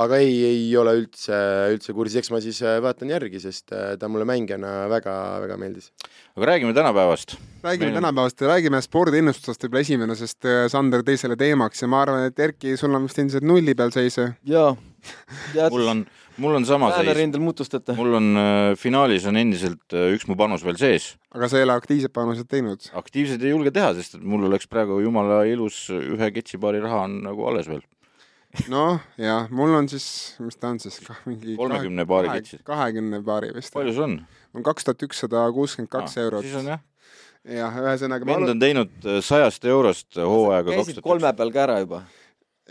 [0.00, 1.36] aga ei, ei ole üldse,
[1.74, 5.90] üldse kursis, eks ma siis äh, vaatan järgi, sest äh, ta mulle mängijana väga-väga meeldis.
[6.36, 7.36] aga räägime tänapäevast.
[7.62, 7.98] räägime Meil...
[8.00, 12.24] tänapäevast ja räägime spordiennustustest võib-olla esimene, sest äh, Sander tõi selle teemaks ja ma arvan,
[12.30, 14.16] et Erki, sul on vist endiselt nulli peal seis.
[14.48, 14.72] jaa.
[15.74, 16.04] mul on,
[16.40, 17.12] mul on sama seis.
[17.18, 17.92] rindel mutustata.
[17.98, 21.18] mul on äh, finaalis on endiselt äh, üks mu panus veel sees.
[21.36, 22.88] aga sa ei ole aktiivset panused teinud?
[22.96, 27.20] aktiivselt ei julge teha, sest et mul oleks praegu jumala ilus ühe ketsipaari raha on
[27.28, 27.84] nagu alles veel
[28.72, 30.06] noh, jah, mul on siis,
[30.42, 32.60] mis ta on siis, kah mingi kolmekümne paari kitsi.
[32.66, 33.72] kahekümne paari vist.
[33.74, 34.16] palju sul on?
[34.54, 36.44] on kaks tuhat ükssada kuuskümmend kaks eurot.
[36.44, 36.82] siis on jah.
[37.48, 41.78] jah, ühesõnaga vend on teinud äh, sajast eurost hooaega kaks tuhat kolme peal ka ära
[41.84, 42.02] juba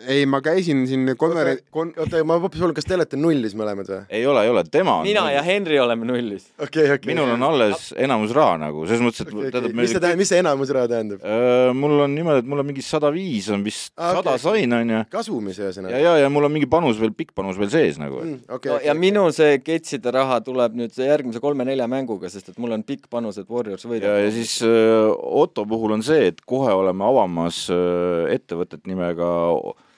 [0.07, 1.61] ei, ma käisin siin konver-.
[1.73, 1.91] Kon...
[1.97, 3.99] oota, ma hoopis olen, kas te olete nullis mõlemad või?
[4.09, 5.35] ei ole, ei ole, tema on mina nullis.
[5.35, 6.47] ja Henri oleme nullis.
[6.57, 9.73] okay, okay, minul on alles enamus raha nagu, selles mõttes, et okay, okay.
[9.77, 11.73] mis see tähendab, mis see enamus raha tähendab uh,?
[11.77, 14.43] mul on niimoodi, et mul on mingi sada viis on vist ah,, sada okay.
[14.45, 15.03] sain, onju.
[15.13, 15.93] kasumis ühesõnaga.
[15.95, 18.39] ja, ja, ja mul on mingi panus veel, pikk panus veel sees nagu mm,.
[18.51, 19.03] Okay, no, okay, ja okay.
[19.05, 23.39] minu see ketside raha tuleb nüüd järgmise kolme-nelja mänguga, sest et mul on pikk panus,
[23.41, 24.09] et Warriors võidab.
[24.09, 25.11] ja, ja siis uh,
[25.41, 29.29] Otto puhul on see, et kohe oleme avamas uh, ettevõtet nimega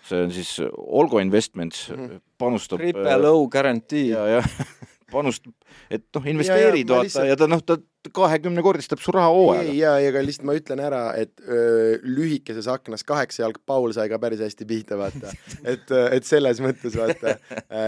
[0.03, 2.21] see on siis Olgo Investments mm, -hmm.
[2.37, 4.09] panustab Triple O guarantee.
[4.09, 4.49] ja, jah
[5.13, 5.53] panustab,
[5.89, 7.31] et noh, investeerid ja, ja, vaata lihtsalt...
[7.31, 7.79] ja ta noh, ta
[8.11, 9.73] kahekümnekordistab su raha hooajaga.
[9.77, 14.09] ja, ja aga lihtsalt ma ütlen ära, et öö, lühikeses aknas kaheksa jalg Paul sai
[14.11, 15.31] ka päris hästi pihta, vaata.
[15.73, 17.37] et, et selles mõttes vaata,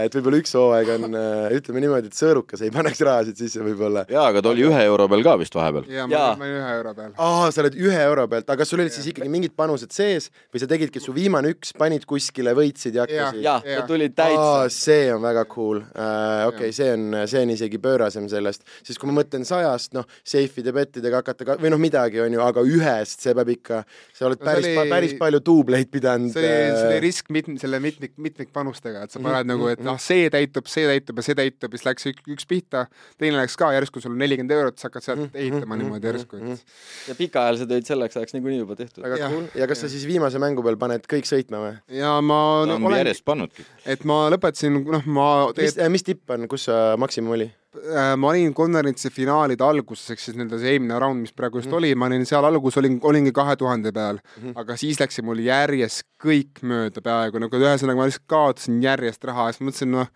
[0.06, 1.18] et võib-olla üks hooaeg on,
[1.56, 4.06] ütleme niimoodi, et sõõrukas ei paneks rahasid sisse võib-olla.
[4.08, 5.88] jaa, aga ta oli ühe euro peal ka vist vahepeal.
[5.92, 7.12] jaa, ma olin ühe euro peal.
[7.28, 10.30] aa, sa oled ühe euro pealt, aga kas sul olid siis ikkagi mingid panused sees
[10.54, 13.44] või sa tegidki, su viimane üks panid kuskile, võitsid ja hakkasid?
[13.44, 14.72] jah, ta tuli täitsa.
[14.72, 16.48] see on väga cool uh,.
[16.48, 20.06] okei okay,, see on, see on isegi pöörasem sellest, sest kui ma mõtlen sajast, noh,
[20.26, 23.82] seifide, bettidega hakata ka, või noh, midagi, on ju, aga ühest see peab ikka,
[24.16, 26.32] sa oled no, päris oli, päris palju duubleid pidanud.
[26.34, 29.52] see oli, see oli äh, risk mit-, selle mitmik, mitmikpanustega, et sa paned mm -hmm.
[29.54, 32.48] nagu, et noh, see täitub, see täitub ja see täitub ja siis läks üks, üks
[32.48, 32.86] pihta,
[33.18, 35.42] teine läks ka, järsku sul on nelikümmend eurot, sa hakkad sealt mm -hmm.
[35.44, 35.78] ehitama -hmm.
[35.78, 36.66] niimoodi järsku, et
[37.08, 39.04] ja pikaajalised olid selleks ajaks niikuinii juba tehtud.
[39.04, 39.44] ja, cool.
[39.54, 39.88] ja kas ja.
[39.88, 41.74] sa siis viimase mängu peal paned kõik sõitma või?
[41.98, 43.66] ja ma no, olen järjest pannudki.
[43.86, 47.50] et ma lõpetasin, noh, ma tegelikult mis, mis tipp on, kus sa maksimum oli?
[47.76, 51.70] Äh, ma olin konverentsi finaalide alguses, ehk siis nii-öelda see eelmine round, mis praegu just
[51.70, 54.56] mm oli, ma olin seal alguses olin, olingi kahe tuhande peal mm, -hmm.
[54.62, 59.50] aga siis läksid mul järjest kõik mööda peaaegu nagu ühesõnaga ma lihtsalt kaotasin järjest raha
[59.50, 60.10] ja siis mõtlesin, noh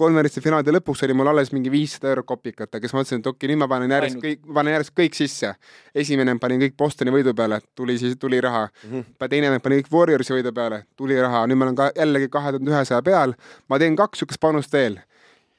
[0.00, 3.36] konverentsi finaalide lõpuks oli mul alles mingi viissada eurot kopikatega, siis ma mõtlesin, et okei
[3.36, 5.52] okay,, nüüd ma panen järjest kõik, panen järjest kõik sisse.
[5.94, 8.90] esimene panin kõik Bostoni võidu peale, tuli siis, tuli raha mm.
[8.92, 9.28] -hmm.
[9.28, 12.70] teine panin kõik Warriorsi võidu peale, tuli raha, nüüd ma olen ka jällegi kahe tuhande
[12.70, 13.34] ühesaja peal.
[13.68, 15.00] ma teen kaks niisugust panust veel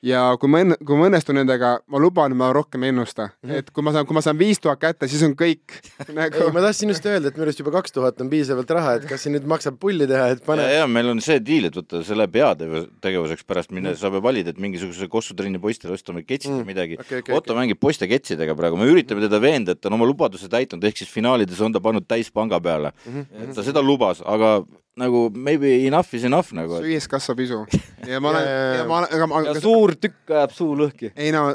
[0.06, 3.50] ja kui ma enne, kui ma õnnestun nendega, ma luban, ma rohkem ei ennusta mm,
[3.50, 3.60] -hmm.
[3.62, 5.78] et kui ma saan, kui ma saan viis tuhat kätte, siis on kõik
[6.18, 6.42] nagu....
[6.42, 9.06] ei, ma tahtsin just öelda, et minu arust juba kaks tuhat on piisavalt raha, et
[9.10, 10.66] kas siin nüüd maksab pulli teha, et pane.
[10.66, 14.02] ja, ja meil on see diil, et võtta selle peategevuseks pärast minna mm, -hmm.
[14.02, 16.74] sa pead valida, et mingisuguse kossutrenni poistele ostame ketsid või mm -hmm.
[16.74, 17.20] midagi okay,.
[17.22, 17.62] Okay, Otto okay.
[17.62, 20.98] mängib poiste ketsidega praegu, me üritame teda veenda, et ta on oma lubaduse täitnud, ehk
[20.98, 23.22] siis finaalides on ta pannud täis panga peale mm.
[23.22, 23.44] -hmm.
[23.44, 24.64] et ta seda lubas, aga
[25.00, 26.82] nagu maybe enough is enough nagu.
[26.84, 27.62] süües kasvab isu.
[28.12, 29.42] ja ma olen, ja ma olen, aga ma.
[29.48, 31.12] ja suur tükk ajab suu lõhki.
[31.16, 31.46] ei no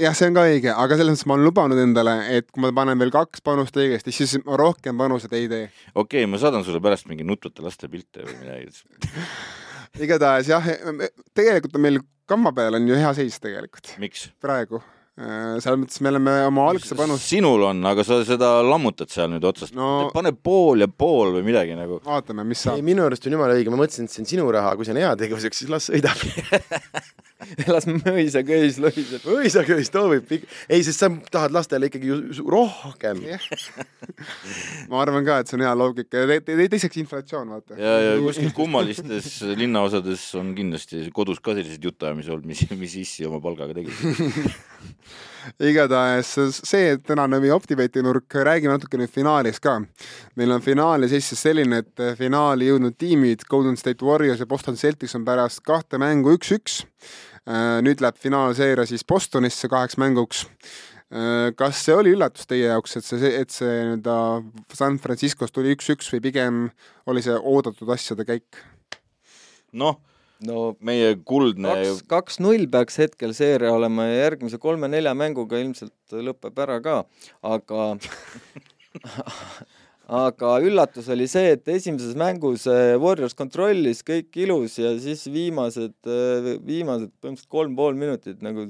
[0.00, 2.72] jah, see on ka õige, aga selles mõttes ma olen lubanud endale, et kui ma
[2.76, 5.68] panen veel kaks panust õigesti, siis ma rohkem panuseid ei tee.
[5.94, 8.70] okei okay,, ma saadan sulle pärast mingi nutvate laste pilte või midagi
[10.06, 10.72] igatahes jah,
[11.36, 13.96] tegelikult on meil kamma peal on ju hea seis tegelikult.
[14.40, 17.26] praegu selles mõttes me oleme oma algse panuse.
[17.34, 20.08] sinul on, aga sa seda lammutad seal nüüd otsast no,.
[20.14, 21.98] pane pool ja pool või midagi nagu.
[22.06, 22.80] vaatame, mis saab.
[22.86, 25.02] minu arust on jumala õige, ma mõtlesin, et see on sinu raha, kui see on
[25.02, 26.16] heategevuseks, siis las sõidab
[27.74, 29.26] las mõisaköis lohiseb.
[29.28, 33.20] mõisaköis toobib pik-, ei, sest sa tahad lastele ikkagi ju rohkem
[34.88, 37.76] ma arvan ka, et see on hea loogika ja te, te, teiseks inflatsioon, vaata.
[37.76, 43.28] ja, ja kuskil kummalistes linnaosades on kindlasti kodus ka selliseid jutuajamisi olnud, mis, mis issi
[43.28, 43.92] oma palgaga tegid
[45.62, 49.80] igatahes see tänane meie Optibeti nurk, räägime natuke nüüd finaalist ka.
[50.36, 54.78] meil on finaali seis siis selline, et finaali jõudnud tiimid Golden State Warriors ja Boston
[54.78, 56.82] Celtics on pärast kahte mängu üks-üks.
[57.42, 60.44] Äh, nüüd läheb finaalseeria siis Bostonisse kaheks mänguks
[61.10, 64.14] äh, kas see oli üllatus teie jaoks, et see, et see nii-öelda
[64.78, 66.62] San Franciscos tuli üks-üks või pigem
[67.10, 68.62] oli see oodatud asjade käik?
[69.74, 69.98] noh
[70.46, 76.58] no meie kuldne kaks, kaks-null peaks hetkel seeria olema ja järgmise kolme-nelja mänguga ilmselt lõpeb
[76.64, 76.98] ära ka,
[77.54, 77.88] aga
[80.22, 85.94] aga üllatus oli see, et esimeses mängus äh, Warriors kontrollis kõik ilus ja siis viimased,
[86.04, 88.66] äh, viimased põhimõtteliselt kolm pool minutit nagu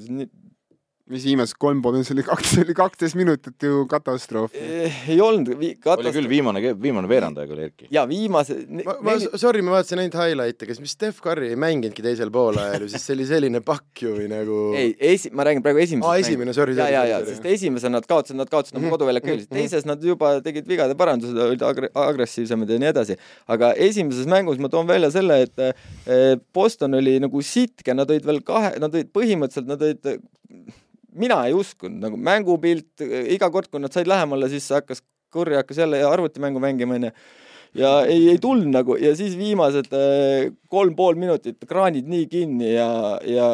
[1.11, 4.55] mis viimased kolm pool, see oli kaks, see oli kaksteist minutit ju katastroof.
[4.55, 5.75] Eh, ei olnud vi-.
[5.83, 6.05] Katast...
[6.05, 7.89] oli küll viimane, viimane veerand aeg oli Erki.
[7.93, 12.05] jaa, viimase ma, ma sorry, ma vaatasin ainult highlight'e, kas, mis Steph Curry ei mänginudki
[12.05, 15.65] teisel poolajal ju, sest see oli selline pakk ju või nagu ei, esi-, ma räägin
[15.65, 16.77] praegu esimesest aa, esimene, sorry.
[16.79, 18.97] jaa, jaa, jaa, sest esimese nad kaotasid, nad kaotasid oma mm -hmm.
[18.99, 23.19] koduväljaku eelis, teises nad juba tegid vigade parandused, olid agre-, agressiivsemad ja nii edasi.
[23.51, 28.27] aga esimeses mängus ma toon välja selle, et eh, Boston oli nagu sitke, nad olid
[28.27, 30.23] veel kahe, nad olid põhimõtteliselt, nad olid
[31.19, 35.79] mina ei uskunud, nagu mängupilt, iga kord, kui nad said lähemale, siis hakkas, Curry hakkas
[35.81, 37.11] jälle arvutimängu mängima, onju.
[37.75, 42.75] ja ei, ei tulnud nagu ja siis viimased äh, kolm pool minutit kraanid nii kinni
[42.75, 42.91] ja,
[43.25, 43.49] ja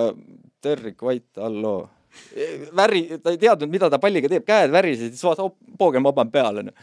[0.64, 1.88] Derrick White, halloo.
[2.76, 6.64] väri, ta ei teadnud, mida ta palliga teeb, käed värisesid, siis vaatas, poogem vabam peal,
[6.64, 6.74] onju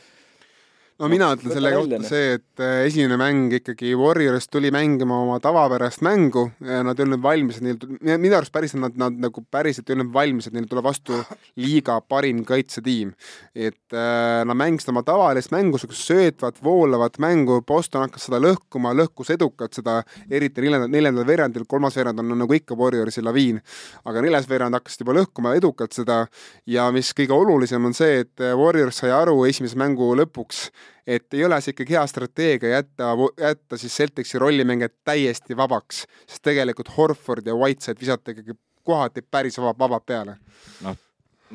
[1.00, 5.42] no mina ütlen selle kohta see, et äh, esimene mäng ikkagi Warriors tuli mängima oma
[5.44, 9.90] tavapärast mängu ja nad ei olnud valmis, neil, minu arust päriselt nad, nad nagu päriselt
[9.90, 11.20] ei olnud valmis, et neil tuleb vastu
[11.60, 13.12] liiga parim kaitsetiim.
[13.56, 18.96] et äh, nad mängisid oma tavalist mängu, sihukest söötvat, voolavat mängu, Boston hakkas seda lõhkuma,
[18.96, 19.98] lõhkus edukalt seda,
[20.32, 23.60] eriti neljandal, neljandal veerandil, kolmas veerand on nagu ikka Warriorsi laviin.
[24.06, 26.24] aga neljas veerand hakkasid juba lõhkuma edukalt seda
[26.66, 30.70] ja mis kõige olulisem on see, et Warriors sai aru esimese mängu lõpuks,
[31.08, 36.44] et ei ole see ikkagi hea strateegia jätta, jätta siis Celticsi rollimängijad täiesti vabaks, sest
[36.46, 40.38] tegelikult Horford ja Whiteside visata ikkagi kohati päris vaba, vabad peale.
[40.86, 40.98] noh,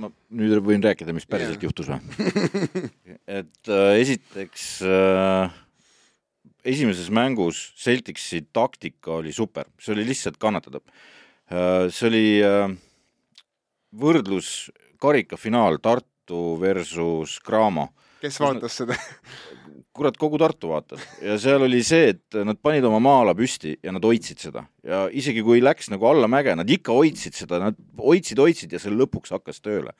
[0.01, 1.67] ma nüüd võin rääkida, mis päriselt yeah.
[1.69, 1.99] juhtus või?
[3.41, 5.59] et äh, esiteks äh,
[6.65, 11.89] esimeses mängus Celticsi taktika oli super, see oli lihtsalt kannatatav äh,.
[11.91, 12.69] see oli äh,
[13.91, 18.97] võrdlus karikafinaal Tartu versus Cramo kes vaatas seda?
[19.97, 21.03] Kurat, kogu Tartu vaatas.
[21.21, 24.63] Ja seal oli see, et nad panid oma maa-ala püsti ja nad hoidsid seda.
[24.87, 28.95] Ja isegi kui läks nagu allamäge, nad ikka hoidsid seda, nad hoidsid, hoidsid ja see
[28.95, 29.97] lõpuks hakkas tööle.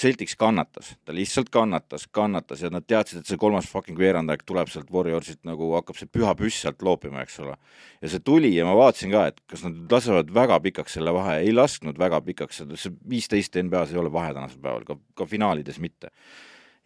[0.00, 4.70] Celtics kannatas, ta lihtsalt kannatas, kannatas ja nad teadsid, et see kolmas fucking veerandaeg tuleb
[4.70, 7.56] sealt Warriorsilt nagu hakkab see püha püss sealt loopima, eks ole.
[8.00, 11.40] ja see tuli ja ma vaatasin ka, et kas nad lasevad väga pikaks selle vahe,
[11.42, 15.82] ei lasknud väga pikaks, see viisteist NBA-s ei ole vahe tänasel päeval, ka, ka finaalides
[15.82, 16.14] mitte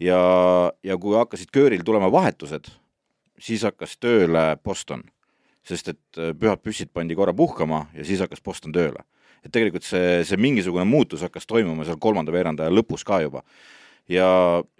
[0.00, 0.20] ja,
[0.82, 2.70] ja kui hakkasid kööril tulema vahetused,
[3.38, 5.04] siis hakkas tööle Boston,
[5.66, 9.04] sest et äh, pühad püssid pandi korra puhkama ja siis hakkas Boston tööle
[9.44, 13.44] et tegelikult see, see mingisugune muutus hakkas toimuma seal kolmanda veerandaja lõpus ka juba.
[14.08, 14.26] ja,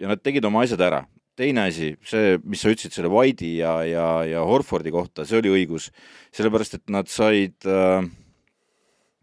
[0.01, 1.05] ja nad tegid oma asjad ära.
[1.35, 5.51] teine asi, see, mis sa ütlesid selle White'i ja, ja, ja Horfordi kohta, see oli
[5.51, 5.89] õigus,
[6.31, 8.07] sellepärast et nad said äh,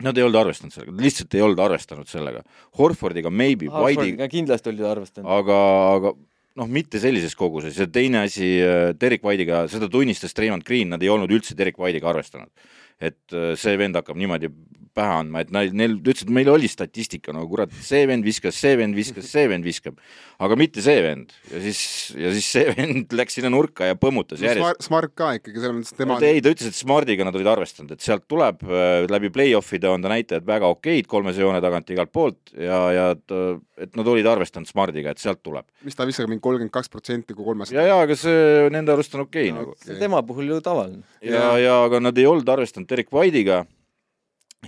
[0.02, 2.42] Nad ei olnud arvestanud sellega, lihtsalt ei olnud arvestanud sellega.
[2.78, 5.30] Horfordiga maybe, White'iga kindlasti olid arvestanud.
[5.30, 5.58] aga,
[5.96, 6.14] aga
[6.60, 11.02] noh, mitte sellises koguses ja teine asi, äh, Derek White'iga, seda tunnistas Raymond Green, nad
[11.02, 12.50] ei olnud üldse Derek White'iga arvestanud.
[13.02, 14.52] Et äh, see vend hakkab niimoodi
[14.96, 18.76] pähe andma, et neil, neil ütlesid, meil oli statistika, no kurat, see vend viskas, see
[18.76, 19.96] vend viskas, see vend viskab,
[20.42, 21.32] aga mitte see vend.
[21.48, 21.80] ja siis,
[22.18, 24.84] ja siis see vend läks sinna nurka ja põmmutas no, järjest.
[24.88, 28.04] Smart ka ikkagi, selles mõttes tema ei, ta ütles, et Smardiga nad olid arvestanud, et
[28.04, 32.52] sealt tuleb äh, läbi play-off'ide on ta näitajad väga okeid, kolmese joone tagant igalt poolt
[32.52, 33.08] ja, ja
[33.82, 35.64] et nad olid arvestanud Smardiga, et sealt tuleb.
[35.86, 39.16] mis ta viskab, mingi kolmkümmend kaks protsenti, kui kolmes ja, ja aga see nende arust
[39.16, 39.78] on okei okay, no, nagu.
[39.80, 41.00] see tema puhul ju tavaline.
[41.24, 43.62] ja, ja aga nad ei olnud arvestanud Derek White'iga.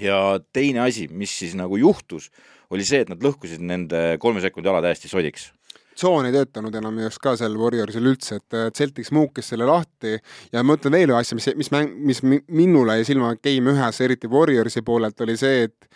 [0.01, 2.31] Ja teine asi, mis siis nagu juhtus,
[2.75, 5.53] oli see, et nad lõhkusid nende kolme sekundi ala täiesti sodiks.
[5.95, 10.17] Tsoon ei töötanud enam just ka seal Warriorsil üldse, et Celtics muukis selle lahti.
[10.51, 14.01] Ja ma ütlen veel ühe asja, mis, mis mäng, mis minule jäi silma Game ühes,
[14.03, 15.87] eriti Warriorsi poolelt, oli see, et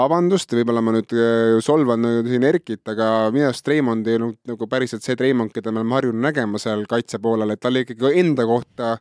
[0.00, 4.68] vabandust, võib-olla ma nüüd äh, solvan siin Erkit, aga minu arust Treimond ei olnud nagu
[4.70, 8.12] päriselt see Treimond, keda me oleme harjunud nägema seal kaitse poolel, et ta oli ikkagi
[8.22, 8.94] enda kohta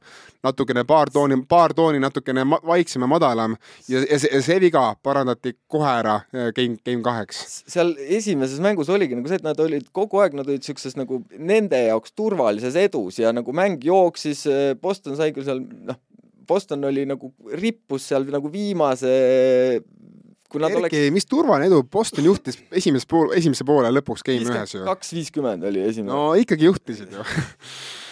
[0.46, 3.56] natukene paar tooni, paar tooni natukene vaiksem ja madalam
[3.90, 7.64] ja, ja see, see viga parandati kohe ära äh, game, game kaheks.
[7.70, 11.24] seal esimeses mängus oligi nagu see, et nad olid kogu aeg, nad olid siukses nagu
[11.38, 16.00] nende jaoks turvalises edus ja nagu mäng jooksis, äh, Boston sai küll seal noh,
[16.50, 17.30] Boston oli nagu,
[17.62, 19.14] rippus seal nagu viimase
[20.50, 21.14] kui nad Erki, oleks.
[21.14, 24.84] mis turvaline edu, Boston juhtis esimese pool, esimese poole lõpuks game ühes ju.
[24.88, 26.14] kaks viiskümmend oli esimene.
[26.14, 27.26] no ikkagi juhtisid ju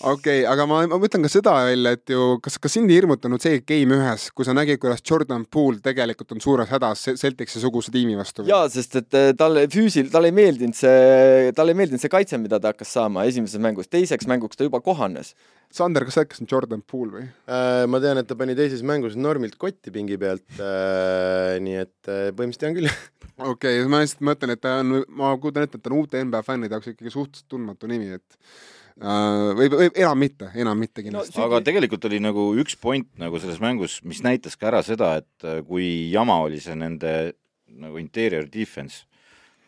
[0.00, 2.98] okei okay,, aga ma, ma mõtlen ka seda välja, et ju kas, kas sind ei
[2.98, 7.62] hirmutanud see game ühes, kui sa nägid, kuidas Jordan Poole tegelikult on suures hädas Celticsi
[7.62, 8.46] suguse tiimi vastu?
[8.48, 12.40] jaa, sest et eh, talle füüsil, talle ei meeldinud see, talle ei meeldinud see kaitse,
[12.42, 15.34] mida ta hakkas saama esimeses mängus, teiseks mänguks ta juba kohanes
[15.74, 17.86] Sander, kas sa ütlesid Jordan Poole või äh,?
[17.90, 22.28] ma tean, et ta pani teises mängus normilt kotti pingi pealt äh,, nii et äh,
[22.34, 22.90] põhimõtteliselt tean küll
[23.52, 26.22] okei okay,, ma lihtsalt mõtlen, et ta on, ma kujutan ette, et ta on uute
[26.26, 31.02] NBA fännide jaoks ikkagi suhteliselt tundmatu nimi, et äh, või, või enam mitte, enam mitte
[31.02, 31.48] kindlasti no,.
[31.48, 35.46] aga tegelikult oli nagu üks point nagu selles mängus, mis näitas ka ära seda, et
[35.46, 37.34] äh, kui jama oli see nende
[37.74, 39.04] nagu interior defense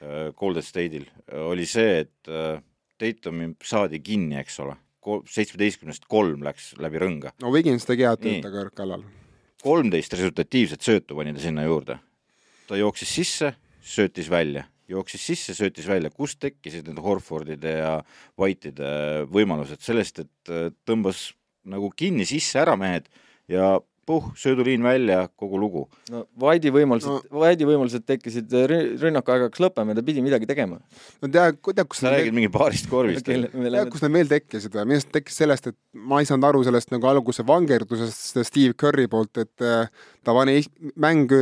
[0.01, 1.09] äh, Golden State'il,
[1.47, 2.59] oli see, et äh,
[2.97, 7.35] Tatumi saadi kinni, eks ole seitsmeteistkümnest kolm läks läbi rõnga.
[7.43, 9.05] no Wiggins tegi head tööd taga kallal.
[9.63, 11.99] kolmteist resultatiivset söötu pani ta sinna juurde.
[12.67, 17.93] ta jooksis sisse, söötis välja, jooksis sisse, söötis välja, kust tekkisid need Horfordide ja
[18.39, 19.83] White'ide võimalused.
[19.85, 21.31] Sellest, et äh, tõmbas
[21.67, 23.09] nagu kinni sisse ära mehed
[23.51, 25.83] ja puh, sööduliin välja, kogu lugu.
[26.13, 28.53] no Vaidi võimalused no., Vaidi võimalused tekkisid
[29.03, 30.79] rünnaku aegaks lõppema ja ta pidi midagi tegema.
[31.23, 33.49] no tead, tead, kus sa räägid mingi paarist korvist tead,
[33.93, 37.11] kus need veel tekkisid minu arust tekkis sellest, et ma ei saanud aru sellest nagu
[37.11, 39.91] alguse vangerdusest Steve Curry poolt, et äh,
[40.27, 40.61] ta pani
[41.03, 41.35] mäng,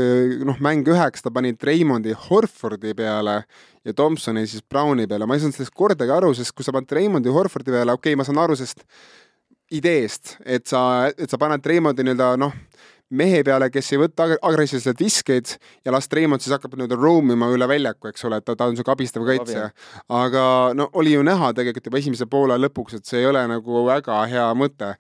[0.45, 3.43] noh, mäng üheks, ta pani Raymondi Horfordi peale
[3.85, 6.93] ja Thompsoni siis Browni peale, ma ei saanud sellest kordagi aru, sest kui sa paned
[6.97, 8.87] Raymondi Horfordi peale, okei okay,, ma saan aru, sest
[9.73, 12.53] ideest, et sa, et sa paned Reimondi nii-öelda noh,
[13.15, 15.53] mehe peale, kes ei võta agressiivselt viskeid
[15.85, 18.69] ja las Treimond siis hakkab nii-öelda roam ima üle väljaku, eks ole, et ta, ta
[18.69, 19.69] on niisugune abistav kaitsja.
[20.21, 20.45] aga
[20.77, 24.21] no oli ju näha tegelikult juba esimese poole lõpuks, et see ei ole nagu väga
[24.31, 24.95] hea mõte.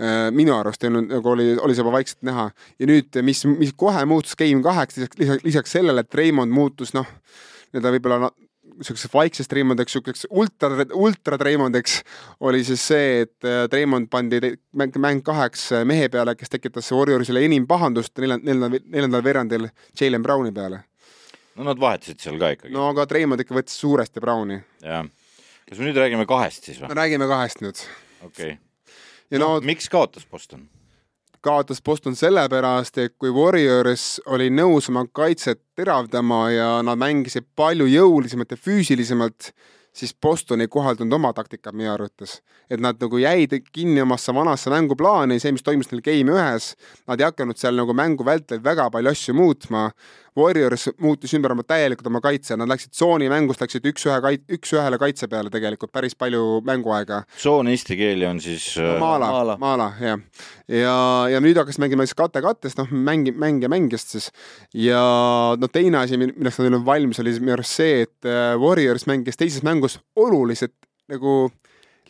[0.00, 2.50] Äh, minu arust ei olnud, nagu oli, oli see juba vaikselt näha.
[2.80, 7.08] ja nüüd, mis, mis kohe muutus game kaheks, lisaks, lisaks sellele, et Treimond muutus noh,
[7.72, 8.32] nii-öelda võib-olla
[8.78, 11.98] niisuguseks vaikseks Treimondeks, niisuguseks ultra, ultra Treimondeks
[12.40, 14.40] oli siis see, et äh, Treimond pandi
[14.78, 20.24] mäng, mäng kaheks äh, mehe peale, kes tekitas Warriorsile enim pahandust neljandal, neljandal veerandil Jalen
[20.24, 20.84] Browni peale.
[21.56, 22.74] no nad vahetasid seal ka ikkagi.
[22.74, 24.60] no aga Treimond ikka võttis suuresti Browni.
[24.82, 25.08] jah.
[25.68, 26.92] kas me nüüd räägime kahest siis või?
[26.92, 27.82] me räägime kahest nüüd.
[28.24, 28.94] okei okay..
[29.30, 30.68] ja no, no miks kaotas Boston?
[31.42, 37.88] Kaotas Boston sellepärast, et kui Warriors oli nõus oma kaitset teravdama ja nad mängisid palju
[37.90, 39.50] jõulisemalt ja füüsilisemalt,
[39.92, 42.40] siis Boston ei kohaldanud oma taktikat meie arvates.
[42.70, 46.70] et nad nagu jäid kinni omasse vanasse mänguplaani, see, mis toimus neil game ühes,
[47.06, 49.90] nad ei hakanud seal nagu mängu vältel väga palju asju muutma
[50.38, 55.28] Warriors muutis ümber oma täielikult oma kaitse, nad läksid tsoonimängust, läksid üks-ühe kait-, üks-ühele kaitse
[55.32, 57.22] peale tegelikult päris palju mänguaega.
[57.36, 60.22] tsoon eesti keeli on siis no, maala, maala, maala, jah.
[60.68, 60.96] ja,
[61.34, 64.30] ja nüüd hakkas mängima siis kate kattest, noh, mängi-, mängija mängijast siis.
[64.74, 65.02] ja
[65.58, 69.40] no teine asi, milleks nad olid valmis, oli minu arust see, et äh, Warriors mängis
[69.40, 70.76] teises mängus oluliselt
[71.12, 71.50] nagu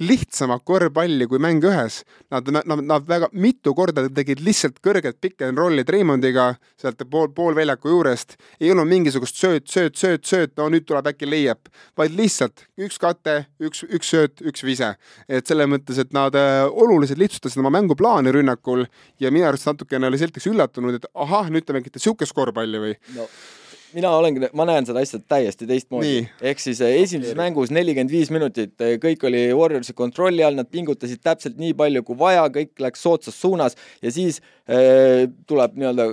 [0.01, 2.03] lihtsama korvpalli kui mäng ühes.
[2.33, 7.29] Nad, nad, nad väga mitu korda tegid lihtsalt kõrget pick and roll'i Raimondiga sealt pool,
[7.35, 8.37] pool väljaku juurest.
[8.61, 12.99] ei olnud mingisugust sööt, sööt, sööt, sööt, no nüüd tuleb äkki leiab, vaid lihtsalt üks
[12.99, 14.95] kate, üks, üks sööt, üks vise.
[15.29, 18.87] et selles mõttes, et nad äh, oluliselt lihtsustasid oma mänguplaani rünnakul
[19.21, 22.97] ja minu arust natukene oli Celtics üllatunud, et ahah, nüüd te mängite sihukest korvpalli või
[23.17, 23.29] no
[23.97, 26.25] mina olengi, ma näen seda asja täiesti teistmoodi.
[26.51, 30.71] ehk siis eh, esimeses mängus nelikümmend viis minutit, eh, kõik oli Warriorsi kontrolli all, nad
[30.73, 36.09] pingutasid täpselt nii palju kui vaja, kõik läks soodsas suunas ja siis äh, tuleb nii-öelda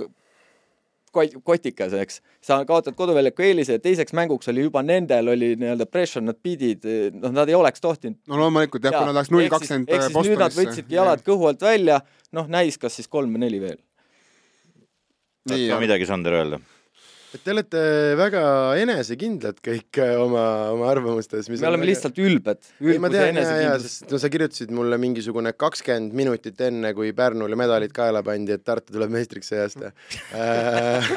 [1.14, 2.20] kot-, kotikas, eks.
[2.44, 6.86] sa kaotad koduväljaku eelise ja teiseks mänguks oli juba nendel oli nii-öelda pressure, nad pidid,
[7.16, 8.18] noh, nad ei oleks tohtinud.
[8.30, 10.26] no loomulikult jah ja,, kui nad oleks null kakskümmend Bostonisse.
[10.30, 12.02] nüüd nad võtsidki jalad kõhu alt välja,
[12.36, 13.80] noh, näis, kas siis kolm või neli veel.
[15.48, 16.60] tahad ka midagi, Sander, öelda?
[17.34, 17.80] Et te olete
[18.18, 18.42] väga
[18.80, 21.48] enesekindlad kõik äh, oma, oma arvamustes.
[21.50, 21.88] me oleme väga...
[21.90, 22.70] lihtsalt ülbed.
[24.10, 28.94] no sa kirjutasid mulle mingisugune kakskümmend minutit enne, kui Pärnule medalid kaela pandi, et Tartu
[28.96, 29.92] tuleb meistriks see aasta
[30.40, 31.10] äh,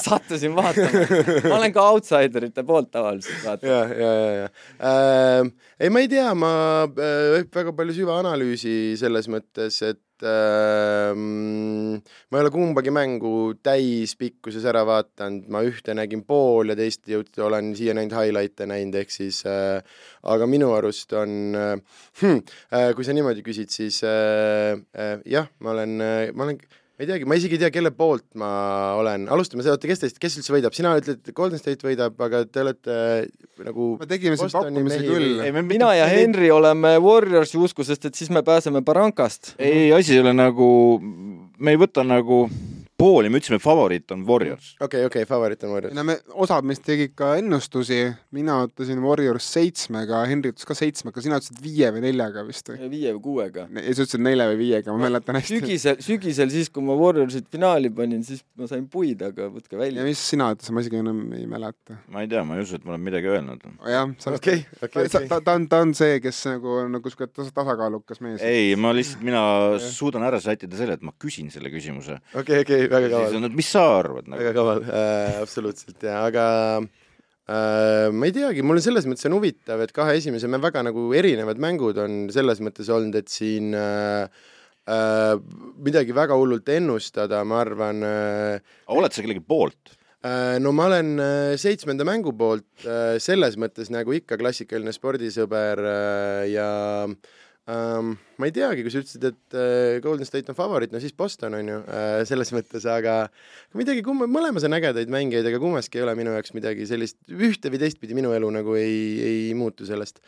[0.00, 1.04] sattusin vaatama,
[1.48, 3.66] ma olen ka outsiderite poolt tavaliselt vaata.
[3.66, 4.50] ja, ja, ja, ja
[4.92, 5.50] äh,
[5.80, 6.52] ei, ma ei tea, ma
[6.88, 11.94] äh, väga palju süvaanalüüsi selles mõttes, et ähm,
[12.30, 17.32] ma ei ole kumbagi mängu täispikkuses ära vaadanud, ma ühte nägin pool ja teist jõud-,
[17.46, 19.80] olen siia näinud highlight'e näinud, ehk siis äh,
[20.22, 22.42] aga minu arust on äh, hm,
[22.72, 26.60] äh, kui sa niimoodi küsid, siis äh, äh, jah, ma olen äh,, ma olen
[27.00, 28.48] ma ei teagi, ma isegi ei tea, kelle poolt ma
[29.00, 32.18] olen, alustame seda, oota, kes teist, kes üldse võidab, sina ütled, et Golden State võidab,
[32.20, 32.96] aga te olete
[33.64, 35.40] nagu me tegime siin pakkumise küll.
[35.64, 39.54] mina ja Henry oleme Warriorsi usku, sest et siis me pääseme Barrancast.
[39.56, 40.68] ei, asi ei ole nagu,
[41.00, 42.42] me ei võta nagu
[43.00, 44.74] pooli, me ütlesime, favoriit on Warriors.
[44.76, 45.94] okei okay,, okei okay,, favoriit on Warriors.
[45.96, 48.00] no me, osad meist tegid ka ennustusi,
[48.36, 52.90] mina ütlesin Warriors seitsmega, Henri ütles ka seitsmega, sina ütlesid viie või neljaga vist või?
[52.92, 53.66] viie või kuuega.
[53.72, 55.60] ja sa ütlesid nelja või viiega, ma mäletan hästi.
[55.60, 60.02] sügisel, sügisel siis, kui ma Warriorsit finaali panin, siis ma sain puid, aga võtke välja.
[60.02, 61.98] ja mis sina ütlesid, ma isegi enam ei mäleta.
[62.12, 63.64] ma ei tea, ma ei usu, et ma olen midagi öelnud.
[63.94, 65.28] jah, sa oled okay, okay, okay.
[65.30, 68.44] ta, ta on, ta on see, kes nagu on nagu siuke tasakaalukas mees.
[68.44, 69.42] ei, ma lihtsalt, mina
[69.82, 72.20] suudan ära sättida selle, et ma küsin selle küsimuse.
[72.34, 73.50] okei okay,, okei okay,, väga kaval.
[73.56, 74.40] mis sa arvad nagu.?
[74.42, 76.46] väga kaval äh,, absoluutselt ja, aga
[76.80, 80.84] äh, ma ei teagi, mul on selles mõttes on huvitav, et kahe esimese me väga
[80.86, 84.26] nagu erinevad mängud on selles mõttes olnud, et siin äh,
[84.90, 85.34] äh,
[85.80, 88.76] midagi väga hullult ennustada, ma arvan äh,.
[88.92, 89.96] oled sa kellegi poolt?
[90.20, 92.84] Äh, no ma olen äh, seitsmenda mängu poolt
[93.24, 95.80] selles mõttes nagu ikka klassikaline spordisõber
[96.50, 96.72] ja
[97.06, 97.38] äh,
[97.70, 98.12] um,.
[98.40, 101.56] ma ei teagi, kui sa ütlesid, et uh, Golden State on favoriit, no siis Boston
[101.58, 103.16] on ju uh, selles mõttes, aga
[103.78, 107.72] midagi kumma, mõlemas on ägedaid mängijaid, aga kummaski ei ole minu jaoks midagi sellist, ühte
[107.72, 110.22] või teistpidi minu elu nagu ei, ei muutu sellest.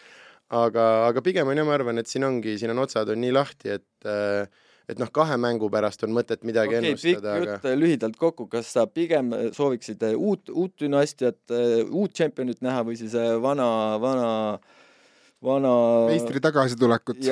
[0.53, 3.33] aga, aga pigem on jah, ma arvan, et siin ongi, siin on otsad on nii
[3.35, 4.45] lahti, et uh,
[4.91, 7.37] et noh, kahe mängu pärast on mõtet midagi okay, ennustada.
[7.39, 7.75] pikk jutt aga...
[7.79, 11.39] lühidalt kokku, kas sa pigem sooviksid uut, uut dünastiat,
[11.87, 13.69] uut tšempionit näha või siis vana,
[14.03, 14.27] vana
[14.59, 14.82] äh,
[15.43, 15.73] vana
[16.11, 17.23] meistri tagasitulekut.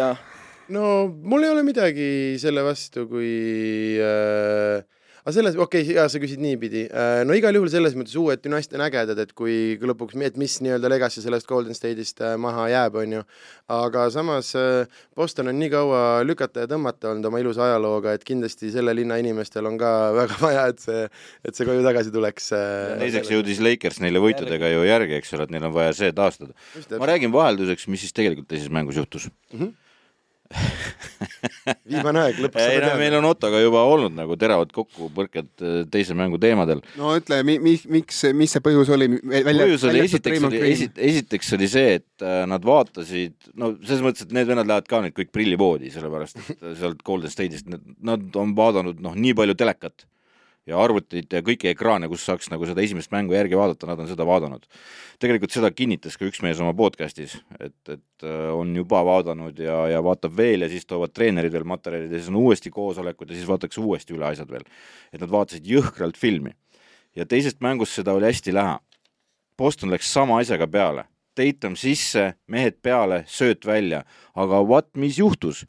[0.74, 4.82] no mul ei ole midagi selle vastu, kui äh,
[5.20, 6.86] aga selles, okei okay,, jaa, sa küsid niipidi.
[6.88, 10.56] Äh, no igal juhul selles mõttes uued dünastiad on ägedad, et kui lõpuks, et mis
[10.64, 13.24] nii-öelda legacy sellest Golden State'ist äh, maha jääb, on ju.
[13.70, 18.24] aga samas äh, Boston on nii kaua lükata ja tõmmata olnud oma ilusa ajalooga, et
[18.26, 21.04] kindlasti selle linna inimestel on ka väga vaja, et see,
[21.44, 22.50] et see koju tagasi tuleks.
[23.04, 26.56] teiseks jõudis Lakers neile võitudega ju järgi, eks ole, et neil on vaja see taastada.
[26.96, 29.60] ma räägin vahelduseks, mis siis tegelikult teises mängus juhtus mm.
[29.60, 29.78] -hmm
[31.90, 36.16] viimane aeg, lõpuks ei no meil on Ottoga juba olnud nagu teravad kokkupõrked äh, teise
[36.18, 36.82] mängu teemadel.
[36.98, 39.11] no ütle, mi-, mi-, miks, mis see põhjus oli?
[39.20, 44.34] põhjus oli esiteks, esit-, esiteks oli see, et äh, nad vaatasid, no selles mõttes, et
[44.36, 49.03] need vennad lähevad ka nüüd kõik prillipoodi, sellepärast et sealt Golden State'ist, nad on vaadanud
[49.05, 50.07] noh, nii palju telekat
[50.68, 54.08] ja arvutit ja kõiki ekraane, kus saaks nagu seda esimest mängu järgi vaadata, nad on
[54.11, 54.66] seda vaadanud.
[55.20, 59.82] tegelikult seda kinnitas ka üks mees oma podcast'is, et, et äh, on juba vaadanud ja,
[59.94, 63.38] ja vaatab veel ja siis toovad treenerid veel materjalid ja siis on uuesti koosolekud ja
[63.38, 64.66] siis vaadatakse uuesti üle asjad veel.
[65.12, 66.54] et nad vaatasid jõhkralt filmi.
[67.16, 68.78] ja teisest mängust seda oli hästi näha.
[69.58, 71.04] Boston läks sama asjaga peale,
[71.34, 74.04] Tatum sisse, mehed peale, sööt välja,
[74.34, 75.64] aga vaat mis juhtus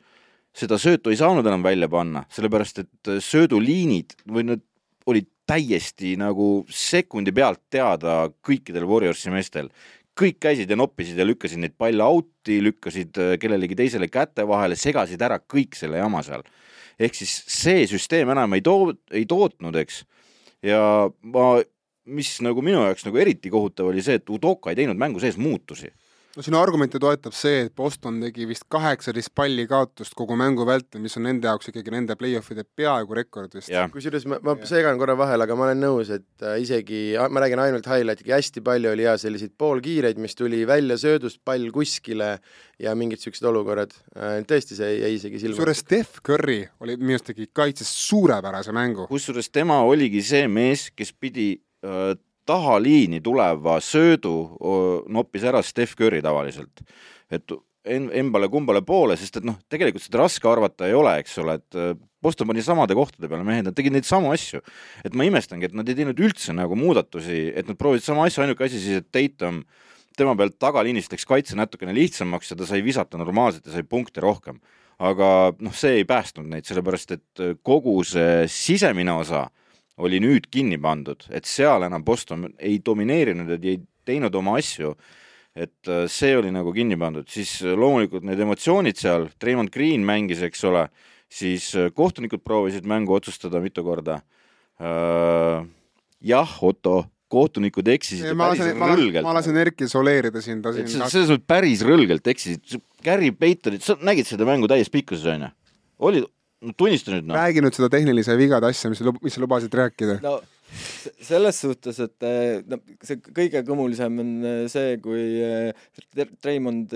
[0.56, 4.64] seda söötu ei saanud enam välja panna, sellepärast et sööduliinid või need
[5.10, 9.72] olid täiesti nagu sekundi pealt teada kõikidel Warriorsi meestel.
[10.22, 14.76] kõik käisid ja noppisid ja lükkasid neid palle out'i, lükkasid äh, kellelegi teisele käte vahele,
[14.76, 16.44] segasid ära kõik selle jama seal.
[17.00, 20.04] ehk siis see süsteem enam ei too, ei tootnud, eks.
[20.62, 21.48] ja ma,
[22.06, 25.38] mis nagu minu jaoks nagu eriti kohutav oli see, et Udoka ei teinud mängu sees
[25.38, 25.92] muutusi
[26.36, 31.02] no sinu argumente toetab see, et Boston tegi vist kaheksateist palli kaotust kogu mängu vältel,
[31.04, 33.72] mis on nende jaoks ikkagi nende play-off'ide peaaegu rekord vist.
[33.94, 37.02] kusjuures ma, ma segan korra vahele, aga ma olen nõus, et äh, isegi,
[37.34, 41.68] ma räägin ainult highlight'iga, hästi palju oli ja selliseid poolkiireid, mis tuli välja söödust, pall
[41.76, 42.34] kuskile
[42.82, 45.60] ja mingid siuksed olukorrad, äh, tõesti, see jäi isegi silma.
[45.60, 49.10] kusjuures Steph Curry oli minu arust tegi kaitses suurepärase mängu.
[49.12, 51.54] kusjuures tema oligi see mees, kes pidi
[51.84, 52.14] äh,
[52.50, 54.36] tahaliini tuleva söödu
[55.12, 56.82] noppis ära Steph Curry tavaliselt.
[57.32, 57.52] et
[57.86, 62.02] embale kumbale poole, sest et noh, tegelikult seda raske arvata ei ole, eks ole, et
[62.22, 64.62] Boston pani samade kohtade peale mehed, nad tegid neid samu asju.
[65.06, 68.44] et ma imestangi, et nad ei teinud üldse nagu muudatusi, et nad proovisid sama asja,
[68.46, 69.64] ainuke asi siis, et Tatum
[70.18, 74.22] tema pealt tagaliinist läks kaitse natukene lihtsamaks ja ta sai visata normaalselt ja sai punkte
[74.22, 74.62] rohkem.
[75.02, 79.48] aga noh, see ei päästnud neid, sellepärast et kogu see sisemine osa
[80.02, 84.96] oli nüüd kinni pandud, et seal enam Boston ei domineerinud, et ei teinud oma asju.
[85.52, 90.06] et äh, see oli nagu kinni pandud, siis äh, loomulikult need emotsioonid seal, Raymond Green
[90.08, 90.86] mängis, eks ole,
[91.28, 94.22] siis äh, kohtunikud proovisid mängu otsustada mitu korda.
[96.22, 99.26] jah, Otto, kohtunikud eksisid ma päris lasen, rõlgelt.
[99.28, 100.88] ma lasen Erki soleerida siin, ta siin.
[100.88, 105.52] selles mõttes päris rõlgelt eksisid, Gary Paytonit, sa nägid seda mängu täies pikkuses onju?
[106.08, 106.24] oli,
[106.62, 107.38] no tunnista nüüd noh.
[107.38, 110.20] räägi nüüd seda tehnilise vigade asja, mis sa, mis sa lubasid rääkida.
[110.24, 110.40] no
[111.22, 116.94] selles suhtes, et eh, no see kõige kõmulisem on eh, see, kui eh, Raymond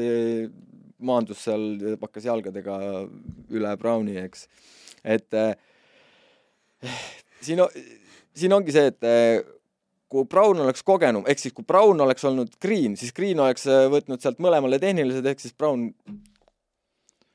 [1.06, 1.66] maandus seal,
[2.02, 2.78] hakkas jalgadega
[3.54, 4.48] üle Browni, eks.
[5.04, 5.28] et
[7.44, 7.66] siin,
[8.34, 9.52] siin ongi see, et
[10.10, 14.24] kui Brown oleks kogenum, ehk siis kui Brown oleks olnud Green, siis Green oleks võtnud
[14.24, 15.90] sealt mõlemale tehnilised, ehk siis Brown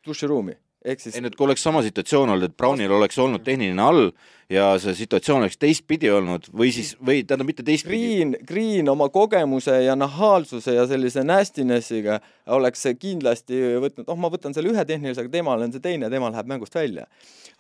[0.07, 3.83] duširuumi ehk siis ei nüüd, kui oleks sama situatsioon olnud, et Brownil oleks olnud tehniline
[3.85, 4.07] all
[4.51, 7.99] ja see situatsioon oleks teistpidi olnud või siis, või tähendab mitte teistpidi.
[8.01, 12.19] Green, Green oma kogemuse ja nahaalsuse ja sellise nastinessiga
[12.57, 16.33] oleks kindlasti võtnud, oh, ma võtan selle ühe tehnilise, aga temal on see teine, tema
[16.33, 17.07] läheb mängust välja.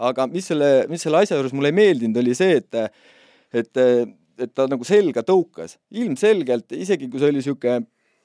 [0.00, 3.00] aga mis selle, mis selle asja juures mulle ei meeldinud, oli see, et,
[3.52, 3.84] et,
[4.40, 5.76] et ta nagu selga tõukas.
[5.92, 7.84] ilmselgelt, isegi kui see oli niisugune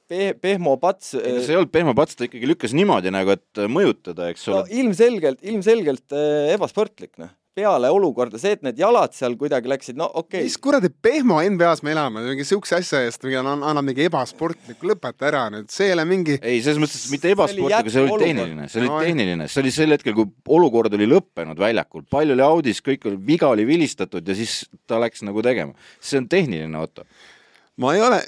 [0.10, 1.14] peh-, pehmo pats.
[1.20, 4.30] ei no see ei olnud pehmo pats, ta ikkagi lükkas niimoodi nagu, et äh, mõjutada,
[4.34, 4.78] eks ole no,.
[4.84, 10.10] ilmselgelt, ilmselgelt äh, ebasportlik, noh peale olukorda, see, et need jalad seal kuidagi läksid, no
[10.10, 10.47] okei okay..
[10.49, 15.45] mis kuradi pehmo NBA-s me elame, mingi siukse asja eest annab mingi ebasportlik, lõpeta ära
[15.53, 16.36] nüüd, see ei ole mingi.
[16.41, 19.72] ei, selles mõttes mitte ebasportlik, aga see oli tehniline, see oli no, tehniline, see oli
[19.78, 24.28] sel hetkel, kui olukord oli lõppenud väljakul, pall oli audis, kõik oli, viga oli vilistatud
[24.28, 25.88] ja siis ta läks nagu tegema.
[26.03, 27.08] see on tehniline, Otto
[27.82, 28.21] ma ei ole,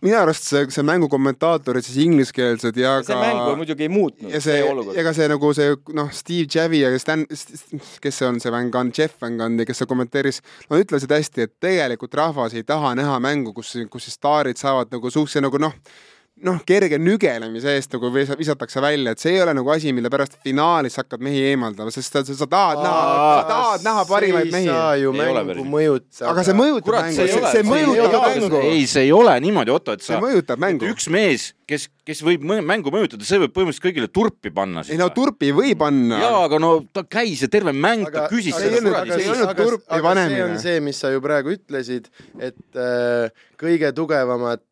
[0.00, 3.92] minu arust see, see mängu kommentaatorid siis ingliskeelsed ja, ja see ka mäng muidugi ei
[3.92, 4.30] muutnud.
[4.32, 4.62] ja see,
[5.00, 8.92] ega see nagu see noh, Steve Javi ja Stan, kes see on, see Van Gunn,
[8.96, 13.18] Jeff Van Gunn, kes see kommenteeris, nad ütlesid hästi, et tegelikult rahvas ei taha näha
[13.20, 15.76] mängu, kus, kus siis staarid saavad nagu suhteliselt nagu noh,
[16.46, 20.38] noh, kerge nügelemise eest nagu visatakse välja, et see ei ole nagu asi, mille pärast
[20.44, 24.68] finaalis hakkad mehi eemaldama, sest sa, sa tahad näha, sa tahad näha parimaid mehi.
[24.68, 26.30] ei saa ju mängu mõjutada.
[26.32, 28.60] aga see mõjutab mängu, see, see mõjutab mängu.
[28.70, 30.12] ei, see ei ole niimoodi, Otto, et sa.
[30.12, 30.90] see mõjutab mängu.
[30.92, 34.86] üks mees, kes, kes võib mängu mõjutada, see võib põhimõtteliselt kõigile turpi panna.
[34.86, 36.22] ei no turpi ei või panna.
[36.22, 39.16] jaa, aga no ta käis ja terve mäng ta küsis seda kuradi.
[39.16, 40.38] see ei olnud turpi panemine.
[40.38, 44.62] see on see, mis sa ju praegu ütlesid, et äh, kõige tugevamad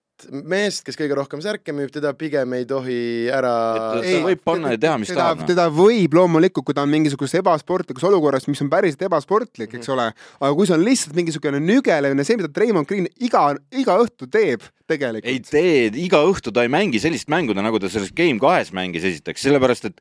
[0.48, 2.98] meest, kes kõige rohkem särke müüb, teda pigem ei tohi
[3.32, 3.52] ära.
[4.00, 5.44] ta võib panna ja teha, mis teda, tahab.
[5.48, 10.08] teda võib loomulikult, kui ta on mingisuguses ebasportlikus olukorras, mis on päriselt ebasportlik, eks ole,
[10.40, 14.64] aga kui see on lihtsalt mingisugune nügelemine, see, mida Treimond Green iga, iga õhtu teeb
[14.88, 15.28] tegelikult.
[15.28, 19.04] ei tee, iga õhtu ta ei mängi sellist mängu, nagu ta selles Game kahes mängis
[19.06, 20.00] esiteks, sellepärast et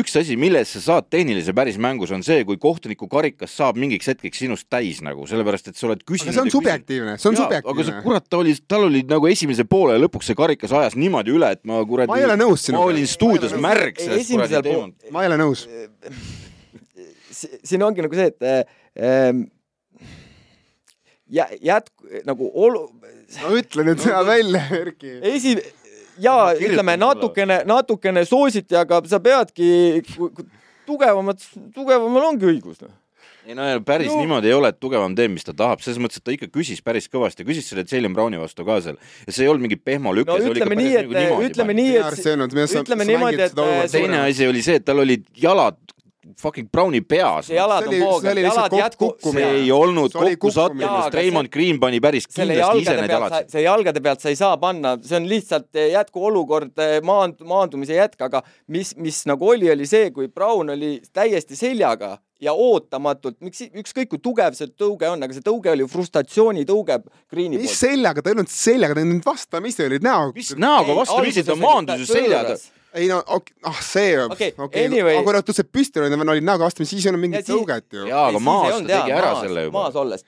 [0.00, 4.08] üks asi, milles sa saad tehnilise päris mängus, on see, kui kohtuniku karikas saab mingiks
[4.10, 6.34] hetkeks sinust täis nagu, sellepärast et sa oled küsinud.
[6.34, 7.74] see on subjektiivne, see on Jaa, subjektiivne.
[7.74, 11.34] aga see kurat, ta oli, tal oli nagu esimese poole lõpuks see karikas ajas niimoodi
[11.34, 12.12] üle, et ma kuradi.
[12.12, 12.80] ma ei ole nõus sinuga.
[12.82, 15.10] ma olin stuudios märg sellest kuradi teemast.
[15.14, 15.66] ma ei ole nõus.
[17.68, 19.46] siin ongi nagu see, et ähm,
[21.30, 22.88] jätk- nagu olu-.
[23.42, 25.18] no ütle nüüd seda välja, Erki.
[25.32, 25.58] esi-,
[26.22, 30.02] ja ütleme natukene, natukene soositi, aga sa peadki,
[30.88, 31.40] tugevamad,
[31.74, 32.92] tugevamal ongi õigus noh.
[33.44, 34.22] Ei no päris no.
[34.22, 36.80] niimoodi ei ole, et tugevam teeb, mis ta tahab, selles mõttes, et ta ikka küsis
[36.84, 38.96] päris kõvasti, küsis selle Jalen Browni vastu ka seal.
[39.26, 40.52] Ja see ei olnud mingi pehmo lüke no,.
[40.54, 41.10] ütleme nii, et,
[41.50, 42.22] ütleme nii, et,
[42.80, 45.76] ütleme niimoodi, et teine asi oli see, et tal olid jalad
[46.40, 47.56] fucking Browni peas see.
[47.58, 52.00] jalad on poogel, jalad jätku, see ei olnud See oli kokkusattumus kukkumine., Raymond Green pani
[52.04, 53.38] päris kindlasti ise need jalad.
[53.52, 56.74] see jalgade pealt sa ei saa panna, see on lihtsalt eh, jätkuolukord,
[57.06, 62.16] maand-, maandumise jätk, aga mis, mis nagu oli, oli see, kui Brown oli täiesti seljaga
[62.44, 67.00] ja ootamatult, miks, ükskõik kui tugev see tõuge on, aga see tõuge oli frustratsioonitõuge
[67.32, 67.80] Greeni mis poolt.
[67.80, 70.30] seljaga, ta ei olnud seljaga, ta ei olnud vastamisi, olid näo.
[70.36, 72.58] mis näoga vastamisi, ta maandus ju seljaga.
[72.94, 75.16] Ei no ok,, ah see Okei, okei, anyway.
[75.18, 78.06] aga kui nad tõstsid püsti, olid näoga vastamisi, siis ei olnud mingit siis- tõuget ju.
[78.08, 79.98] jaa, aga maas ta tegi ära selle juba maas.
[80.02, 80.24] olles.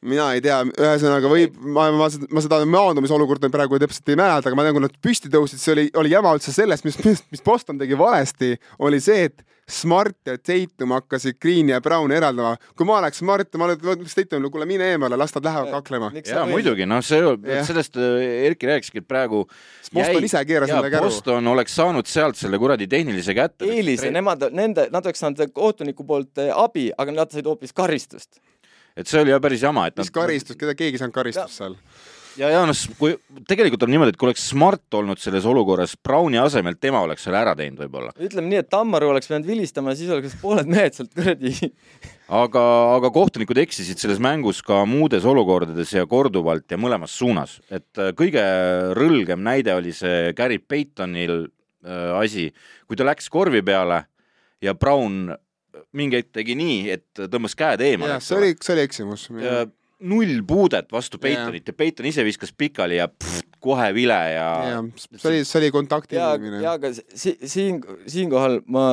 [0.00, 4.46] mina ei tea, ühesõnaga võib, ma, ma, ma seda maandumise olukorda praegu täpselt ei mäleta,
[4.48, 7.24] aga ma tean, kui nad püsti tõusid, see oli, oli jama üldse sellest, mis, mis,
[7.34, 12.56] mis Boston tegi valesti, oli see, et Smart ja Tatum hakkasid Greeni ja Browni eraldama.
[12.76, 16.10] kui ma oleks Smart, ma oleks Tatumile, kuule mine eemale, las nad lähevad kaklema.
[16.24, 17.20] jaa, muidugi, noh, see
[17.68, 19.44] sellest äh, Erki rääkiski, et praegu
[19.92, 21.08] Boston ise keeras selle käru.
[21.08, 23.68] Boston oleks saanud sealt selle kuradi tehnilise kätte.
[23.68, 28.40] eelise, nemad, nende, nad oleks saanud kohtuniku poolt eh, abi, aga nad said hoopis karistust.
[28.96, 31.76] et see oli jah päris jama, et mis karistus, keda keegi ei saanud karistust seal?
[32.38, 33.16] ja, ja noh, kui
[33.48, 37.40] tegelikult on niimoodi, et kui oleks Smart olnud selles olukorras Browni asemel, tema oleks selle
[37.40, 38.12] ära teinud võib-olla.
[38.16, 41.54] ütleme nii, et Tammaru oleks pidanud vilistama, siis oleks pooled mehed sealt kuradi
[42.28, 42.64] aga,
[42.96, 48.12] aga kohtunikud eksisid selles mängus ka muudes olukordades ja korduvalt ja mõlemas suunas, et äh,
[48.18, 48.44] kõige
[48.98, 52.48] rõlgem näide oli see Gary Paytonil äh, asi,
[52.88, 54.04] kui ta läks korvi peale
[54.64, 55.34] ja Brown
[55.96, 59.28] mingi hetk tegi nii, et tõmbas käed eemale see oli, see oli eksimus.
[59.98, 64.84] Null puudet vastu Peitonit ja Peiton ise viskas pikali ja pff, kohe vile ja jah,
[65.10, 66.76] see oli, see oli kontakti ja, inimene ja.
[66.78, 68.84] aga si, siin, siinkohal ma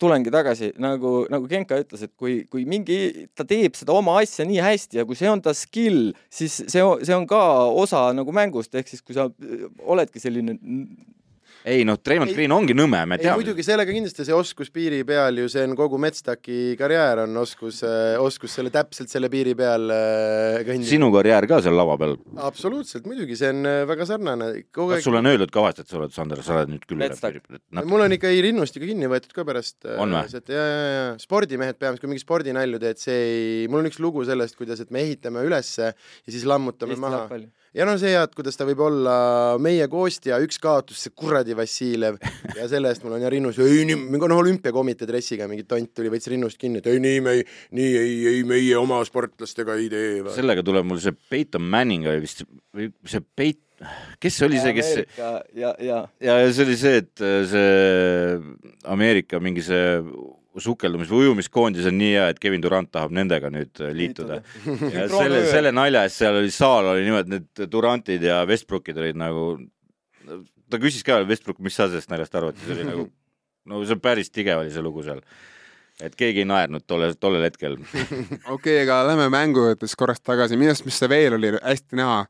[0.00, 4.44] tulengi tagasi nagu, nagu Genka ütles, et kui, kui mingi, ta teeb seda oma asja
[4.48, 7.40] nii hästi ja kui see on ta skill, siis see, see on ka
[7.72, 9.30] osa nagu mängust, ehk siis kui sa
[9.80, 10.58] oledki selline
[11.64, 13.40] ei noh, Ei- Green ongi nõme, me ei teame.
[13.40, 17.80] muidugi sellega kindlasti see oskus piiri peal ju, see on kogu Metstaki karjäär on oskus,
[18.20, 20.90] oskus selle täpselt selle piiri peal äh, kõndida.
[20.90, 24.50] sinu karjäär ka seal lava peal, absoluutselt, muidugi, see on äh, väga sarnane.
[24.74, 27.40] kas sulle on öeldud ka vahest, et sa oled, Sander, sa oled nüüd küll Metstak.
[27.40, 29.80] et mul on ikka rinnust ikka kinni võetud ka pärast.
[29.96, 30.44] On või?
[30.52, 34.24] ja, ja, ja spordimehed peamiselt, kui mingi spordinalju teed, see ei, mul on üks lugu
[34.28, 37.40] sellest, kuidas, et me ehitame ülesse ja siis lammutame Eesti maha.
[37.74, 39.14] Ja no see hea, et kuidas ta võib olla
[39.62, 42.20] meie koostja, üks kaotus, see kuradi Vassiljev
[42.58, 45.90] ja selle eest mul on ja rinnus, ei nii, mingi noh, olümpiakomitee dressiga mingi tont
[45.96, 47.44] tuli, võttis rinnust kinni, et ei nii me ei,
[47.74, 50.22] nii ei, ei meie oma sportlastega ei tee.
[50.36, 52.44] sellega tuleb mul see Peyton Manning oli vist,
[52.74, 53.62] või see Peit-,
[54.22, 57.42] kes see oli see, kes ja, ja, ja ja, ja see oli see, et äh,
[57.50, 58.38] see
[58.94, 59.98] Ameerika mingi see
[60.62, 64.40] sukeldumis- või ujumiskoondis on nii hea, et Kevin Durant tahab nendega nüüd äh, liituda.
[64.92, 69.18] ja selle, selle nalja eest seal oli saal oli niimoodi, need Durantid ja Westbrookid olid
[69.18, 69.48] nagu,
[70.70, 73.08] ta küsis ka Westbrook, mis sa sellest naljast arvad, siis oli nagu,
[73.70, 75.22] no see päris tige oli see lugu seal.
[76.02, 77.78] et keegi ei naernud tolle, tollel hetkel.
[78.56, 81.98] okei, aga lähme mängu juurde siis korraks tagasi, minu arust, mis see veel oli hästi
[81.98, 82.24] näha,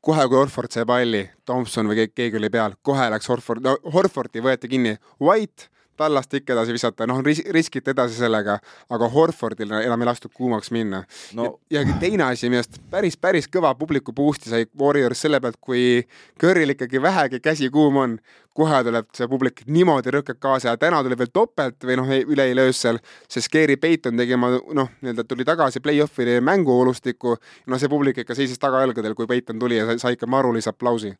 [0.00, 3.76] kohe kui Horford sai palli, Thompson või keegi, keegi oli peal, kohe läks Horford, no
[3.92, 8.58] Horfordi võeti kinni, White tallast ikka edasi visata, noh ris-, riskiti edasi sellega,
[8.94, 11.02] aga Horfordil enam ei lastud kuumaks minna
[11.38, 16.04] no ja teine asi, millest päris, päris kõva publiku boost'i sai Warriors selle pealt, kui
[16.40, 18.18] Curryl ikkagi vähegi käsi kuum on,
[18.58, 22.48] kohe tuleb see publik niimoodi rõkkab kaasa ja täna tuli veel topelt või noh, üle
[22.48, 22.98] ei löös seal,
[23.30, 27.36] sest Gary Payton tegi oma noh, nii-öelda tuli tagasi play-off'i mänguolustikku,
[27.66, 31.14] no see publik ikka seisis tagajalgadel, kui Payton tuli ja sai ikka marulise aplausi.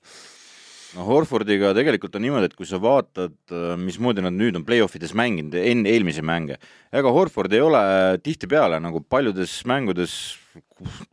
[0.97, 3.36] No Horfordiga tegelikult on niimoodi, et kui sa vaatad,
[3.80, 6.59] mismoodi nad nüüd on play-offides mänginud enne eelmisi mänge,
[6.95, 7.82] ega Horford ei ole
[8.24, 10.14] tihtipeale nagu paljudes mängudes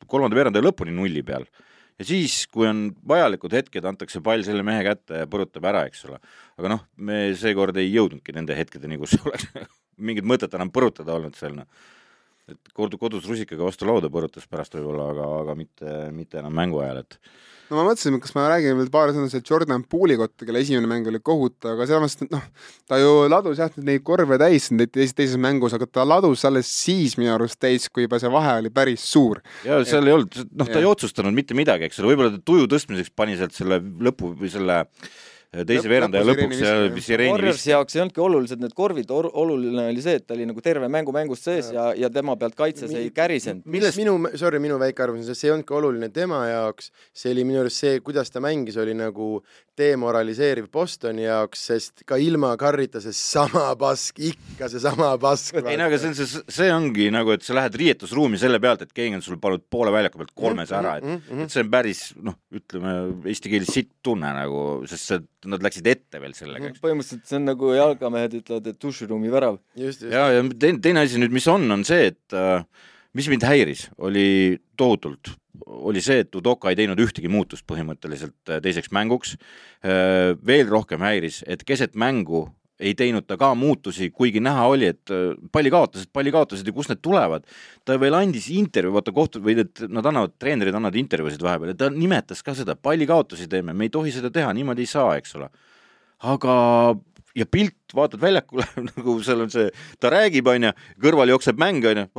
[0.08, 1.48] kolmanda veerandaja lõpuni nulli peal.
[2.00, 6.06] ja siis, kui on vajalikud hetked, antakse pall selle mehe kätte ja põrutab ära, eks
[6.10, 6.20] ole.
[6.60, 9.50] aga noh, me seekord ei jõudnudki nende hetkedeni, kus oleks
[9.98, 11.92] mingit mõtet enam põrutada olnud seal, noh.
[12.52, 16.82] Et kodu, kodus rusikaga vastu lauda põrutas pärast võib-olla, aga, aga mitte, mitte enam mängu
[16.84, 17.18] ajal, et
[17.70, 20.90] no ma mõtlesin, kas ma räägin veel paar sõna sellest Jordan Poole'i kohta, kelle esimene
[20.90, 22.44] mäng oli kohutav, aga samas noh,
[22.90, 27.18] ta ju ladus jah neid korve täis teises, teises mängus, aga ta ladus alles siis
[27.18, 29.42] minu arust täis, kui juba see vahe oli päris suur.
[29.66, 30.92] ja seal ei olnud, noh, ta ei Jah.
[30.94, 34.84] otsustanud mitte midagi, eks ole, võib-olla ta tuju tõstmiseks pani sealt selle lõpu või selle
[35.68, 40.04] teise veerandaja lõpu lõpuks ja sireeni Warriorsi jaoks ei olnudki olulised need korvid, oluline oli
[40.04, 43.12] see, et ta oli nagu terve mängu mängust sees ja, ja tema pealt kaitses ei
[43.16, 43.66] kärisenud.
[43.66, 47.34] millest minu, sorry, minu väike arvamus on see, see ei olnudki oluline tema jaoks, see
[47.36, 49.30] oli minu arust see, kuidas ta mängis, oli nagu
[49.78, 55.60] demoraliseeriv Bostoni jaoks, sest ka ilma Curryta seesama pask, ikka seesama pask.
[55.64, 58.86] ei no aga see on see, see ongi nagu, et sa lähed riietusruumi selle pealt,
[58.86, 62.06] et keegi on sul pannud poole väljaku pealt kolmes ära, et, et see on päris
[62.24, 62.96] noh, ütleme
[63.32, 67.48] eesti keeles sitt tunne nagu, sest see nad läksid ette veel sellega, põhimõtteliselt see on
[67.52, 69.62] nagu jalkamehed ütlevad, et duširuumi värav.
[69.78, 72.66] ja, ja teine, teine asi nüüd, mis on, on see, et äh,
[73.16, 74.28] mis mind häiris, oli
[74.80, 75.34] tohutult,
[75.66, 79.36] oli see, et Udoka ei teinud ühtegi muutust põhimõtteliselt äh, teiseks mänguks.
[79.86, 82.48] Äh, veel rohkem häiris, et keset mängu
[82.80, 87.02] ei teinud ta ka muutusi, kuigi näha oli, et äh, pallikaotused, pallikaotused ja kust need
[87.06, 87.46] tulevad.
[87.86, 91.80] ta veel andis intervjuu, vaata kohtu- või need, nad annavad, treenerid annavad intervjuusid vahepeal ja
[91.86, 95.38] ta nimetas ka seda, pallikaotusi teeme, me ei tohi seda teha, niimoodi ei saa, eks
[95.40, 95.50] ole.
[96.26, 96.56] aga
[97.36, 99.70] ja pilt, vaatad väljakule nagu seal on see,
[100.00, 100.74] ta räägib, onju,
[101.04, 102.10] kõrval jookseb mäng, onju,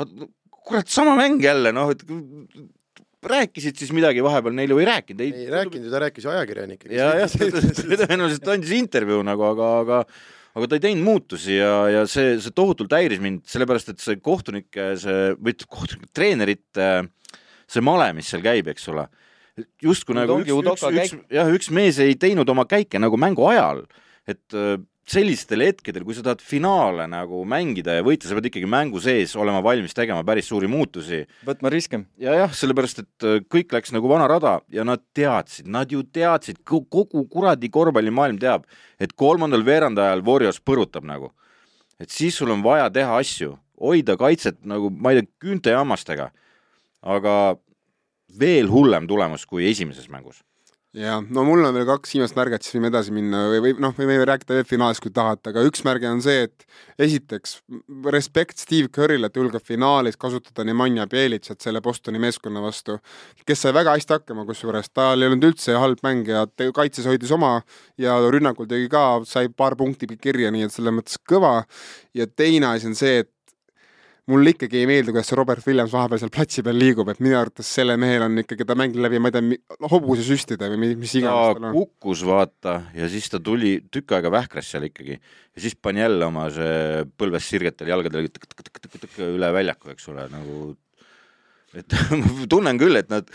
[0.66, 2.04] kurat, sama mäng jälle, noh, et
[3.26, 5.22] rääkisid siis midagi vahepeal neile või ei rääkinud?
[5.24, 6.94] ei, ei rääkinud ju, ta rääkis ju ajakirjanikega.
[6.94, 7.36] ja, jah,
[8.06, 10.00] tõenäoliselt andis intervjuu nagu, aga, aga
[10.56, 14.18] aga ta ei teinud muutusi ja, ja see, see tohutult häiris mind, sellepärast et see
[14.24, 16.88] kohtunike, see, või kohtunike, treenerite,
[17.68, 19.04] see male, mis seal käib, eks ole,
[19.84, 23.84] justkui nagu üks, üks, üks, jah, üks mees ei teinud oma käike nagu mängu ajal,
[24.28, 24.56] et
[25.06, 29.36] sellistel hetkedel, kui sa tahad finaale nagu mängida ja võita, sa pead ikkagi mängu sees
[29.38, 31.22] olema valmis tegema päris suuri muutusi.
[31.46, 32.00] võtma riske.
[32.18, 36.02] ja jah, sellepärast, et äh, kõik läks nagu vana rada ja nad teadsid, nad ju
[36.02, 38.66] teadsid, kogu kuradi korvpallimaailm teab,
[38.98, 41.30] et kolmandal veerandajal Warriors põrutab nagu.
[42.00, 45.84] et siis sul on vaja teha asju, hoida kaitset nagu, ma ei tea, küünte ja
[45.84, 46.32] hammastega.
[47.02, 47.56] aga
[48.38, 50.42] veel hullem tulemus kui esimeses mängus
[50.96, 53.92] jah, no mul on veel kaks viimast märget, siis võime edasi minna või, või noh,
[53.96, 56.64] võime rääkida veel finaalist, kui tahate, aga üks märge on see, et
[57.06, 57.58] esiteks
[58.14, 62.96] respekt Steve Curry'le, et julgeb finaalis kasutada Nemanja Bjelitsat selle Bostoni meeskonna vastu,
[63.48, 67.34] kes sai väga hästi hakkama, kusjuures tal ei olnud üldse halb mäng ja kaitses hoidis
[67.36, 67.58] oma
[68.00, 71.58] ja rünnakul tegi ka, sai paar punkti kirja, nii et selles mõttes kõva.
[72.16, 73.30] ja teine asi on see, et
[74.30, 77.36] mulle ikkagi ei meeldi, kuidas see Robert Williams vahepeal seal platsi peal liigub, et minu
[77.38, 79.58] arvates selle mehel on ikkagi, ta mängib läbi, ma ei tea,
[79.92, 81.68] hobusesüstide või mis iganes on.
[81.76, 86.26] kukkus vaata ja siis ta tuli, tükk aega vähkras seal ikkagi ja siis pani jälle
[86.26, 88.26] oma see põlves sirgetel jalgadel
[89.28, 90.74] üle väljaku, eks ole, nagu
[91.76, 91.96] et
[92.52, 93.30] tunnen küll, et nad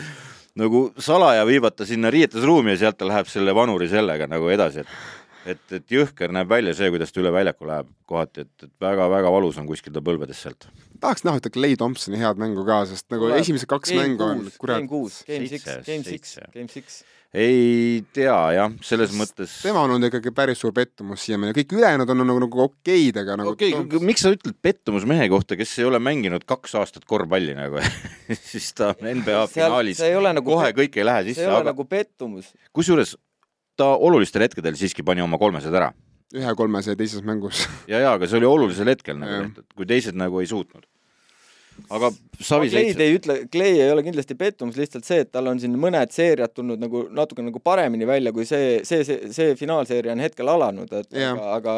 [0.60, 4.84] nagu salaja viivad ta sinna riietusruumi ja sealt ta läheb selle vanuri sellega nagu edasi,
[4.84, 8.72] et et, et jõhker näeb välja see, kuidas ta üle väljaku läheb kohati, et, et
[8.82, 10.68] väga-väga valus on kuskil ta põlvedes sealt.
[11.00, 13.42] tahaks näha ühte Clay Thompsoni head mängu ka, sest nagu Tuleb.
[13.42, 14.82] esimesed kaks game mängu on kurat.
[14.82, 19.54] Game kuus, game six, game six, game six ei tea jah, selles mõttes.
[19.64, 23.38] tema on olnud ikkagi päris suur pettumus siiamaani, kõik ülejäänud on nagu, nagu okeid, aga
[23.40, 23.54] nagu.
[23.56, 27.56] okei okay,, miks sa ütled pettumus mehe kohta, kes ei ole mänginud kaks aastat korvpalli
[27.56, 27.80] nagu
[28.50, 30.04] siis ta on NBA Seal, finaalis,
[30.36, 31.40] nagu kohe kõik ei lähe sisse.
[31.40, 31.72] see ei ole aga...
[31.72, 32.52] nagu pettumus.
[32.76, 33.16] kusjuures
[33.82, 35.92] ta olulistel hetkedel siiski pani oma kolmesed ära.
[36.32, 40.16] ühe kolmese teises mängus ja, ja aga see oli olulisel hetkel nagu tehtud, kui teised
[40.18, 40.86] nagu ei suutnud.
[41.90, 45.50] aga Savi no, Clay ei ütle, Clay ei ole kindlasti pettumus, lihtsalt see, et tal
[45.50, 49.54] on siin mõned seeriad tulnud nagu natuke nagu paremini välja, kui see, see, see, see
[49.60, 51.32] finaalseeria on hetkel alanud, et ja.
[51.32, 51.76] aga, aga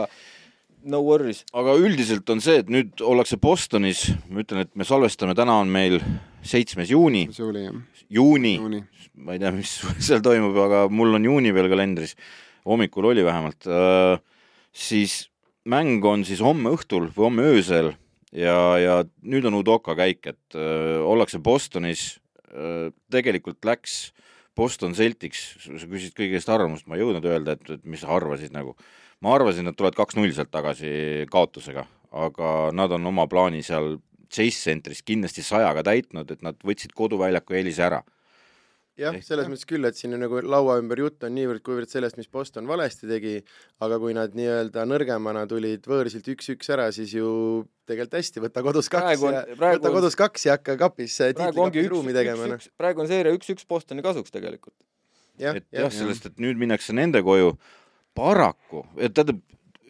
[0.85, 1.43] no worries.
[1.57, 5.72] aga üldiselt on see, et nüüd ollakse Bostonis, ma ütlen, et me salvestame, täna on
[5.72, 5.99] meil
[6.45, 7.26] seitsmes juuni.
[7.32, 8.85] juuni, juuni.,
[9.24, 9.76] ma ei tea, mis
[10.07, 12.16] seal toimub, aga mul on juuni veel kalendris,
[12.68, 14.18] hommikul oli vähemalt, äh,
[14.74, 15.24] siis
[15.70, 17.95] mäng on siis homme õhtul või homme öösel
[18.35, 22.18] ja, ja nüüd on Udoka käik, et öö, äh, ollakse Bostonis,
[22.51, 24.12] äh, tegelikult läks
[24.55, 28.12] Boston Celtics, sa küsisid kõigi eest arvamust, ma ei jõudnud öelda, et, et mis sa
[28.14, 28.76] arvasid nagu.
[29.25, 31.87] Ma arvasin, et tulevad kaks-null sealt tagasi kaotusega,
[32.25, 33.97] aga nad on oma plaani seal
[34.29, 38.03] Chase Centris kindlasti sajaga täitnud, et nad võtsid koduväljaku eelise ära
[39.01, 42.31] jah, selles mõttes küll, et siin on nagu laua ümber jutt on niivõrd-kuivõrd sellest, mis
[42.31, 43.35] Boston valesti tegi,
[43.85, 47.29] aga kui nad nii-öelda nõrgemana tulid võõrsilt üks-üks ära, siis ju
[47.89, 52.14] tegelikult hästi, võta kodus kaks on, ja võta kodus kaks ja hakka kapis tiitlikapis ruumi
[52.16, 52.49] tegema.
[52.55, 52.68] Noh.
[52.81, 54.77] praegu on seeria üks-üks Bostoni kasuks tegelikult.
[55.39, 57.57] et jah, sellest, et nüüd minnakse nende koju,
[58.15, 59.41] paraku, tähendab,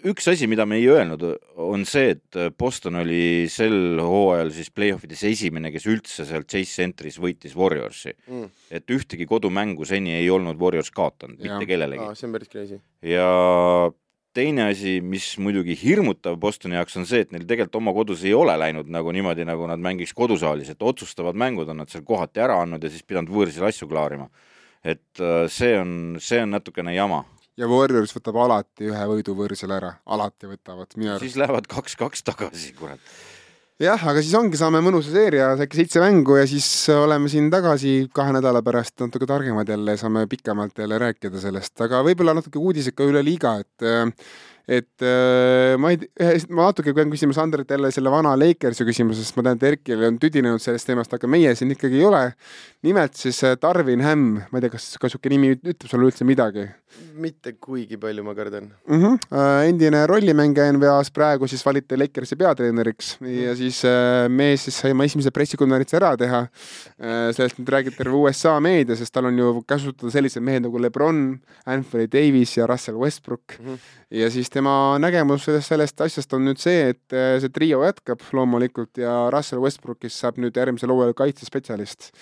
[0.04, 1.24] üks asi, mida me ei öelnud,
[1.64, 7.18] on see, et Boston oli sel hooajal siis play-offides esimene, kes üldse seal Chase Centris
[7.22, 8.48] võitis Warriorsi mm..
[8.74, 12.08] et ühtegi kodumängu seni ei olnud Warriors kaotanud, mitte kellelegi.
[12.18, 12.80] see on päris crazy.
[13.04, 13.28] ja
[14.34, 18.34] teine asi, mis muidugi hirmutav Bostoni jaoks, on see, et neil tegelikult oma kodus ei
[18.36, 22.42] ole läinud nagu niimoodi, nagu nad mängiks kodusaalis, et otsustavad mängud on nad seal kohati
[22.44, 24.28] ära andnud ja siis pidanud võõrsil asju klaarima.
[24.84, 27.22] et äh, see on, see on natukene jama
[27.60, 30.96] ja Warriors võtab alati ühe võidu võõrsil ära, alati võtavad.
[31.22, 33.02] siis lähevad kaks-kaks tagasi, kurat.
[33.82, 38.08] jah, aga siis ongi, saame mõnusa seeria, äkki seitse mängu ja siis oleme siin tagasi
[38.14, 42.96] kahe nädala pärast natuke targemad jälle, saame pikemalt jälle rääkida sellest, aga võib-olla natuke uudiseid
[42.98, 44.20] ka üle liiga, et
[44.64, 45.98] et äh, ma ei
[46.48, 50.06] ma natuke pean küsima Sandrit jälle selle vana Lakersi küsimuse, sest ma tean, et Erkil
[50.08, 52.22] on tüdinenud sellest teemast, aga meie siin ikkagi ei ole.
[52.86, 56.24] nimelt siis äh, Darvin Hämm, ma ei tea, kas ka sihuke nimi ütleb sulle üldse
[56.24, 56.64] midagi?
[57.14, 59.00] Mitte kuigi palju, ma kardan mm.
[59.02, 59.68] -hmm.
[59.68, 63.82] endine rollimängija NBA-s, praegu siis valiti Lakersi peatreeneriks ja siis
[64.28, 66.46] mees siis sai oma esimese pressikonverentsi ära teha.
[67.34, 71.40] sellest nüüd räägib terve USA meedia, sest tal on ju kasutada sellised mehed nagu Lebron,
[71.66, 73.66] Anthony Davis ja Russell Westbrook mm.
[73.66, 73.78] -hmm.
[74.10, 78.98] ja siis tema nägemus sellest asjast on nüüd see, et äh, see trio jätkab loomulikult
[78.98, 82.12] ja Russell Westbrookist saab nüüd järgmisel hooajal kaitsespetsialist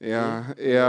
[0.00, 0.24] ja,
[0.56, 0.86] ja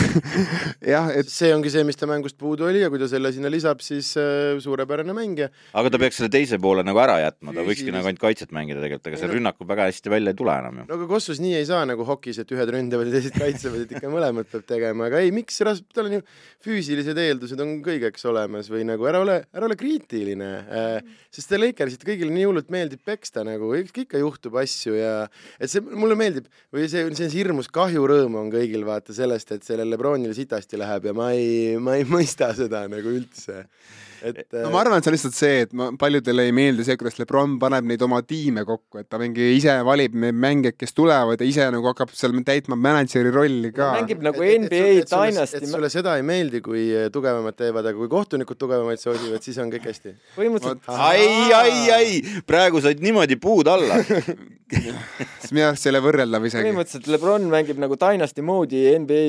[0.94, 3.50] jah, et see ongi see, mis ta mängust puudu oli ja kui ta selle sinna
[3.52, 5.50] lisab, siis äh, suurepärane mängija.
[5.78, 8.82] aga ta peaks selle teise poole nagu ära jätma, ta võikski nagu ainult kaitset mängida
[8.82, 10.86] tegelikult, ega see no, rünnak väga hästi välja ei tule enam ju.
[10.88, 13.94] no aga Kossus nii ei saa nagu hokis, et ühed ründavad ja teised kaitsevad, et
[13.94, 15.62] ikka mõlemat peab tegema, aga ei, miks,
[15.94, 16.24] tal on ju
[16.66, 21.62] füüsilised eeldused on kõigeks olemas või nagu ära ole, ära ole kriitiline äh,, sest see
[21.62, 25.14] Lakersit kõigile nii hullult meeldib peksta nagu, ikka juhtub asju ja
[25.62, 29.50] et see mulle meeldib või see, see on hirmus ka kahjurõõm on kõigil vaata sellest,
[29.52, 33.64] et sellel Lebronil sitasti läheb ja ma ei, ma ei mõista seda nagu üldse
[34.24, 36.96] et no ma arvan, et see on lihtsalt see, et ma, paljudele ei meeldi see,
[37.00, 40.96] kuidas Lebron paneb neid oma tiime kokku, et ta mingi ise valib neid mängijaid, kes
[40.96, 43.92] tulevad ja ise nagu hakkab seal täitma mänedžeri rolli ka.
[43.98, 45.62] mängib nagu et, NBA Dynasty.
[45.62, 49.72] et sulle seda ei meeldi, kui tugevamad teevad, aga kui kohtunikud tugevamaid soosivad, siis on
[49.74, 50.16] kõik hästi.
[50.38, 50.90] põhimõtteliselt.
[50.94, 51.28] ai,
[51.60, 54.00] ai, ai, praegu said niimoodi puud alla
[55.54, 56.64] minu arust see ei ole võrreldav isegi.
[56.64, 59.22] põhimõtteliselt Lebron mängib nagu Dynasty moodi NBA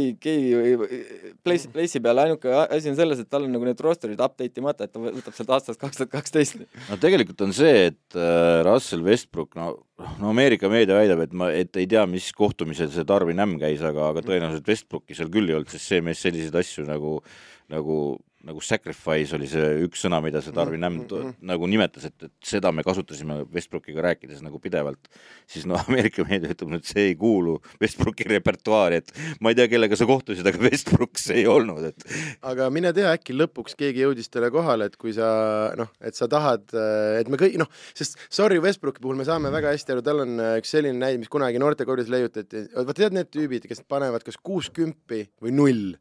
[1.46, 4.85] Place'i place peal, ainuke asi on selles, et tal on nagu need roster'id update imata,
[4.86, 6.62] et ta võtab sealt aastast kaks tuhat kaksteist.
[6.90, 9.72] no tegelikult on see, et äh, Russell Westbrook, no,
[10.22, 13.84] no Ameerika meedia väidab, et ma, et ei tea, mis kohtumisel see Darwin Ämm käis,
[13.86, 17.18] aga, aga tõenäoliselt Westbrooki seal küll ei olnud, sest see mees selliseid asju nagu,
[17.74, 18.00] nagu
[18.46, 21.34] nagu sacrifice oli see üks sõna, mida see Darwin Ämm mm -hmm.
[21.50, 25.10] nagu nimetas, et, et seda me kasutasime Westbrookiga rääkides nagu pidevalt,
[25.48, 29.68] siis no Ameerika meedia ütleb, et see ei kuulu Westbrooki repertuaari, et ma ei tea,
[29.72, 32.06] kellega sa kohtusid, aga Westbrook see ei olnud, et
[32.42, 36.28] aga mine tea, äkki lõpuks keegi jõudis talle kohale, et kui sa noh, et sa
[36.28, 36.70] tahad,
[37.20, 40.40] et me kõik noh, sest sorry, Westbrooki puhul me saame väga hästi aru, tal on
[40.60, 44.70] üks selline näide, mis kunagi noortekoolides leiutati, vaata tead need tüübid, kes panevad kas kuus
[44.70, 45.96] kümpi või null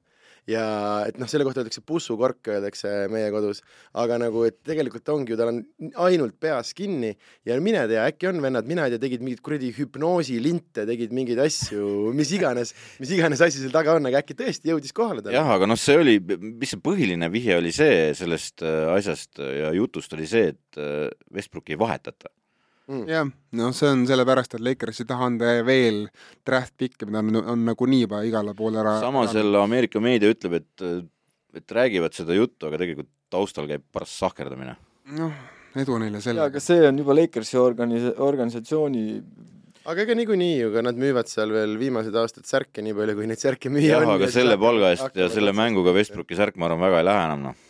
[0.50, 0.64] ja
[1.08, 3.62] et noh, selle kohta öeldakse pussukork, öeldakse meie kodus,
[4.00, 5.62] aga nagu, et tegelikult ongi ju, tal on
[6.06, 7.14] ainult peas kinni.
[7.48, 11.40] Ja mine tea, äkki on vennad, mina ei tea, tegid mingeid kuradi hüpnoosilinte, tegid mingeid
[11.44, 15.36] asju, mis iganes, mis iganes asi seal taga on, aga äkki tõesti jõudis kohale talle.
[15.38, 19.72] jah, aga noh, see oli, mis see põhiline vihje oli see sellest äh, asjast ja
[19.76, 22.32] jutust oli see, et äh, Westbrooki ei vahetata
[22.90, 23.06] mm..
[23.10, 26.04] jah, noh, see on sellepärast, et Lakers ei taha anda veel
[26.46, 28.98] draft pick'e, mida on, on nagunii juba igale poole ära.
[29.02, 30.86] samas jälle Ameerika meedia ütleb, et,
[31.60, 34.76] et räägivad seda juttu, aga tegelikult taustal käib paras sahkerdamine.
[35.18, 35.42] noh,
[35.80, 36.52] edu neile sellega.
[36.52, 39.04] aga see on juba Lakersi organis-, organisatsiooni
[39.84, 43.28] aga ega niikuinii ju, ka nad müüvad seal veel viimased aastad särke nii palju, kui
[43.28, 44.08] neid särke müüa on.
[44.08, 47.28] jah, aga selle palga eest ja selle mänguga Westbrooki särk, ma arvan, väga ei lähe
[47.28, 47.62] enam, noh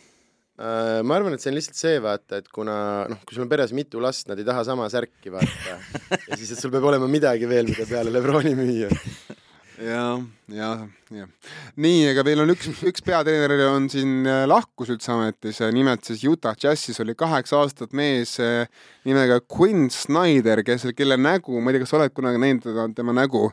[0.55, 2.75] ma arvan, et see on lihtsalt see, vaata, et kuna
[3.11, 5.79] noh, kui sul on peres mitu last, nad ei taha sama särki, vaata.
[6.29, 8.87] ja siis, et sul peab olema midagi veel, mida peale Lebroni müüa.
[9.75, 10.21] jah,
[10.55, 11.27] jah, jah.
[11.83, 16.23] nii, aga meil on üks, üks peatreener on siin äh, lahkus üldse ametis, nimelt siis
[16.31, 18.69] Utah Jazzis oli kaheksa aastat mees äh,
[19.03, 23.15] nimega Quinn Snyder, kes, kelle nägu, ma ei tea, kas sa oled kunagi näinud tema
[23.17, 23.49] nägu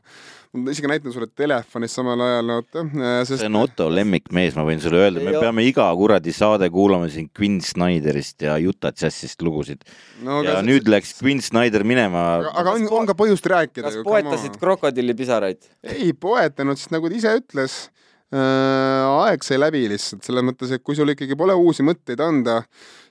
[0.52, 2.82] ma isegi näitan sulle telefonis samal ajal, oota
[3.24, 3.38] sest....
[3.40, 7.30] see on Otto lemmikmees, ma võin sulle öelda, me peame iga kuradi saade kuulama siin
[7.32, 9.86] Quinn Snyderist ja Utah Jazzist lugusid
[10.20, 10.42] no,.
[10.44, 10.66] ja kas...
[10.68, 12.26] nüüd läks Quinn Snyder minema.
[12.52, 13.88] aga, on, on ka põhjust rääkida.
[13.88, 15.64] kas poetasid krokodillipisaraid?
[15.96, 18.01] ei poetanud, sest nagu ta ise ütles äh,,
[18.32, 22.62] aeg sai läbi lihtsalt, selles mõttes, et kui sul ikkagi pole uusi mõtteid anda,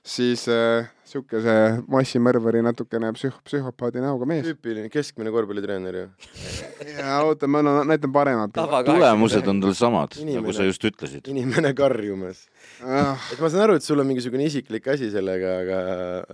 [0.02, 1.54] siis äh, niisuguse
[1.92, 4.46] massimõrvari natukene psüh-, psühhopaadi näoga mees.
[4.46, 6.06] tüüpiline keskmine korvpallitreener ju.
[6.88, 8.56] ja oota, ma no, näitan paremat.
[8.86, 11.28] tulemused on tal samad, nagu sa just ütlesid.
[11.28, 12.46] inimene karjumas
[12.80, 13.20] ah..
[13.32, 15.80] et ma saan aru, et sul on mingisugune isiklik asi sellega, aga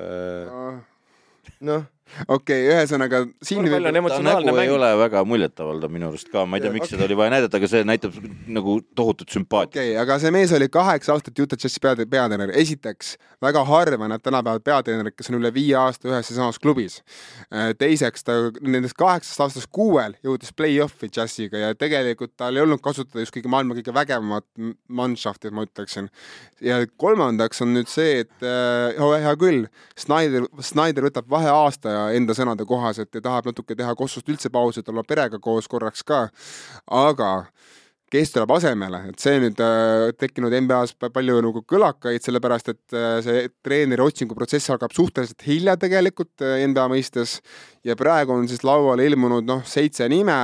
[0.07, 0.81] äh, ah.
[1.61, 1.87] noh
[2.27, 6.65] okei okay,, ühesõnaga siin ta nägu ei ole väga muljetavaldav minu arust ka, ma ei
[6.65, 9.73] tea, miks seda oli vaja näidata, aga see näitab nagu tohutut sümpaatiat.
[9.75, 12.53] okei okay,, aga see mees oli kaheksa aastat Utah Jazzi pead-, peatreener.
[12.63, 17.01] esiteks, väga harva näeb tänapäeval peatreenerit, kes on üle viie aasta ühes ja samas klubis.
[17.53, 22.83] Äh, teiseks, ta nendest kaheksast aastast kuuel jõudis play-off'i Jazziga ja tegelikult tal ei olnud
[22.85, 24.47] kasutada just kõige maailma kõige vägevamat
[24.89, 26.11] manšafti, ma ütleksin.
[26.65, 29.67] ja kolmandaks on nüüd see, et äh, hea küll,
[29.99, 34.81] Snyder, Snyder võtab vaheaasta ja enda sõnade kohaselt ja tahab natuke teha Kossust üldse pausi,
[34.81, 36.29] et olla perega koos korraks ka.
[36.87, 37.33] aga
[38.13, 43.19] kes tuleb asemele, et see nüüd äh, tekkinud NBA-s palju nagu kõlakaid, sellepärast et äh,
[43.25, 47.39] see treeneri otsinguprotsess algab suhteliselt hilja tegelikult äh, NBA mõistes
[47.87, 50.37] ja praegu on siis lauale ilmunud noh, seitse nime,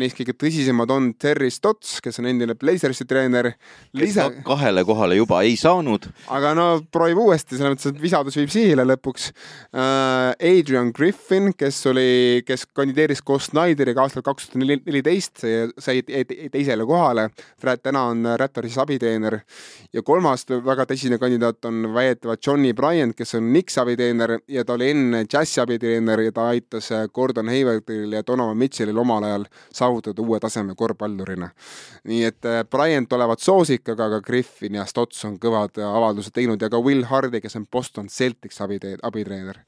[0.00, 3.52] neist kõige tõsisemad on Terry Stotts, kes on endine Blazersi treener.
[3.96, 4.28] Lisa...
[4.46, 6.08] kahele kohale juba ei saanud.
[6.32, 10.32] aga no proovib uuesti, selles mõttes, et visadus viib sihile lõpuks uh,.
[10.50, 15.42] Adrian Griffin, kes oli, kes kandideeris koos Snyderiga aastal kaks tuhat neliteist,
[15.80, 16.99] sai teisele kohale.
[17.82, 19.40] Täna on Raptorsis abiteener.
[19.92, 24.76] Ja kolmas väga tõsine kandidaat on väidetavalt Johnny Bryant, kes on Knicks abiteener ja ta
[24.78, 30.22] oli enne Jazzi abiteener ja ta aitas Gordon Haywardil ja Donovan Mitchellil omal ajal saavutada
[30.22, 31.50] uue taseme korvpallurina.
[32.04, 36.62] nii et äh, Bryant olevat soosik, aga ka Griffin ja Stotts on kõvad avaldused teinud
[36.62, 39.60] ja ka Will Hardy, kes on Boston Celtics abitee-, abitreener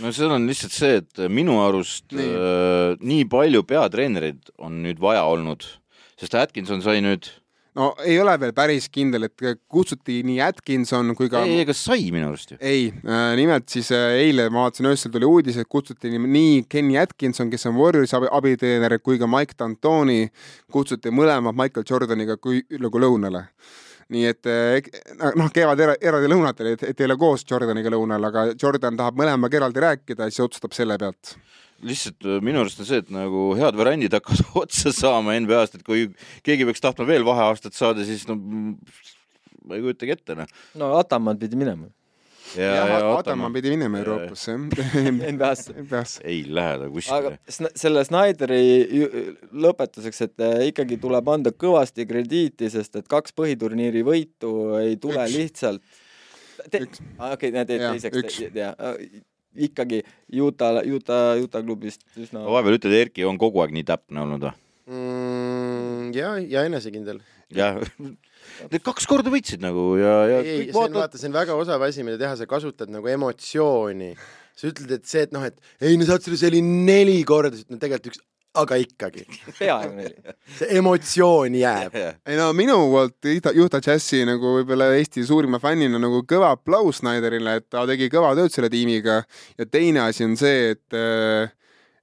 [0.00, 5.00] no seal on lihtsalt see, et minu arust nii, äh, nii palju peatreenereid on nüüd
[5.02, 5.66] vaja olnud,
[6.22, 7.28] sest Atkinson sai nüüd
[7.78, 11.44] no ei ole veel päris kindel, et kutsuti nii Atkinson kui ka.
[11.48, 12.58] ei, ega sai minu arust ju.
[12.60, 16.98] ei äh,, nimelt siis äh, eile ma vaatasin öösel tuli uudis, et kutsuti nii, Kenny
[17.00, 20.26] Atkinson, kes on Warriorsi abi, abiteener, kui ka Mike D'Antoni
[20.72, 23.46] kutsuti mõlemad Michael Jordaniga kui nagu lõunale
[24.12, 28.28] nii et äh, noh, käivad era, eraldi lõunatel, et, et ei ole koos Jordaniga lõunal,
[28.28, 31.36] aga Jordan tahab mõlemaga eraldi rääkida ja siis otsustab selle pealt
[31.86, 35.86] lihtsalt äh, minu arust on see, et nagu head variandid hakkavad otsa saama NBA-st, et
[35.86, 36.06] kui
[36.46, 40.54] keegi peaks tahtma veel vaheaastat saada, siis no ma ei kujutagi ette, noh.
[40.78, 41.88] no Ataman pidi minema.
[42.58, 44.56] ja, ja, ja Ataman pidi minema Euroopasse
[45.34, 46.22] NBA-sse NBA-sse.
[46.28, 47.32] ei lähe ta kuskile.
[47.32, 48.62] aga selle Snyderi
[49.66, 55.26] lõpetuseks, et äh, ikkagi tuleb anda kõvasti krediiti, sest et kaks põhiturniiri võitu ei tule
[55.26, 55.36] üks.
[55.38, 56.00] lihtsalt
[56.62, 58.72] okei, näed, teiseks, ja
[59.56, 62.44] ikkagi Utah, Utah, Utah klubist üsna.
[62.46, 64.54] vahepeal ütled, Erki on kogu aeg nii täpne olnud või
[64.92, 66.12] mm,?
[66.16, 67.22] ja, ja enesekindel.
[67.52, 67.80] jah
[68.72, 70.38] Need kaks korda võitsid nagu ja, ja.
[70.42, 74.10] ei, see on vaata, see on väga osav asi, mida teha, sa kasutad nagu emotsiooni.
[74.58, 77.56] sa ütled, et see, et noh, et ei no saad selle, see oli neli korda,
[77.70, 78.20] no tegelikult üks
[78.60, 79.24] aga ikkagi.
[79.58, 80.34] peaaegu neli.
[80.58, 81.96] see emotsioon jääb.
[82.26, 83.30] ei no minu poolt
[83.64, 88.34] Utah Jazzi nagu võib-olla Eesti suurima fännina nagu kõva aplaus Snyderile, et ta tegi kõva
[88.38, 89.22] tööd selle tiimiga
[89.58, 91.52] ja teine asi on see, et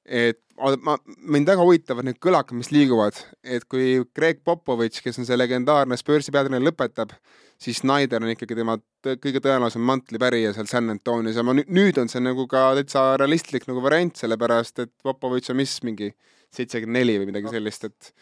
[0.09, 0.41] et
[0.83, 5.37] ma, mind väga huvitavad need kõlakad, mis liiguvad, et kui Greg Popovitš, kes on see
[5.37, 7.13] legendaarne Spursi peatreener, lõpetab,
[7.61, 12.11] siis Snyder on ikkagi tema kõige tõenäolisem mantlipärija seal San Antonios ja ma nüüd on
[12.11, 16.11] see nagu ka täitsa realistlik nagu variant, sellepärast et Popovitš on mis mingi
[16.55, 18.13] seitsekümmend neli või midagi sellist, et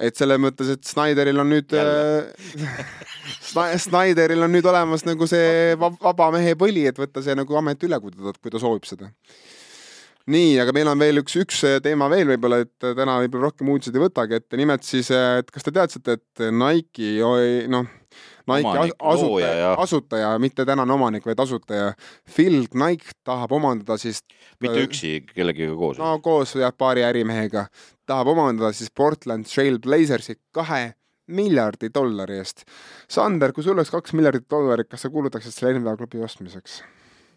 [0.00, 2.28] et selles mõttes, et Snyderil on nüüd äh,
[3.84, 7.98] Snyderil on nüüd olemas nagu see vaba mehe põli, et võtta see nagu amet üle,
[8.00, 9.10] kui ta, kui ta soovib seda.
[10.30, 13.98] nii, aga meil on veel üks, üks teema veel võib-olla, et täna võib-olla rohkem uudiseid
[13.98, 17.16] ei võtagi ette, nimelt siis, et kas te teadsite, et Nike,
[17.72, 17.90] noh
[18.50, 21.92] Nike asutaja, asutaja, mitte tänane omanik, vaid asutaja.
[22.34, 24.22] Phil Knight tahab omandada siis.
[24.60, 25.98] mitte üksi, kellegagi koos?
[25.98, 27.66] no koos jah, paari ärimehega.
[28.06, 30.94] tahab omandada siis Portland Trail Blazersi kahe
[31.30, 32.64] miljardi dollari eest.
[33.08, 36.80] Sander, kui sul oleks kaks miljardit dollarit, kas sa kuulutaksid selle NBA klubi ostmiseks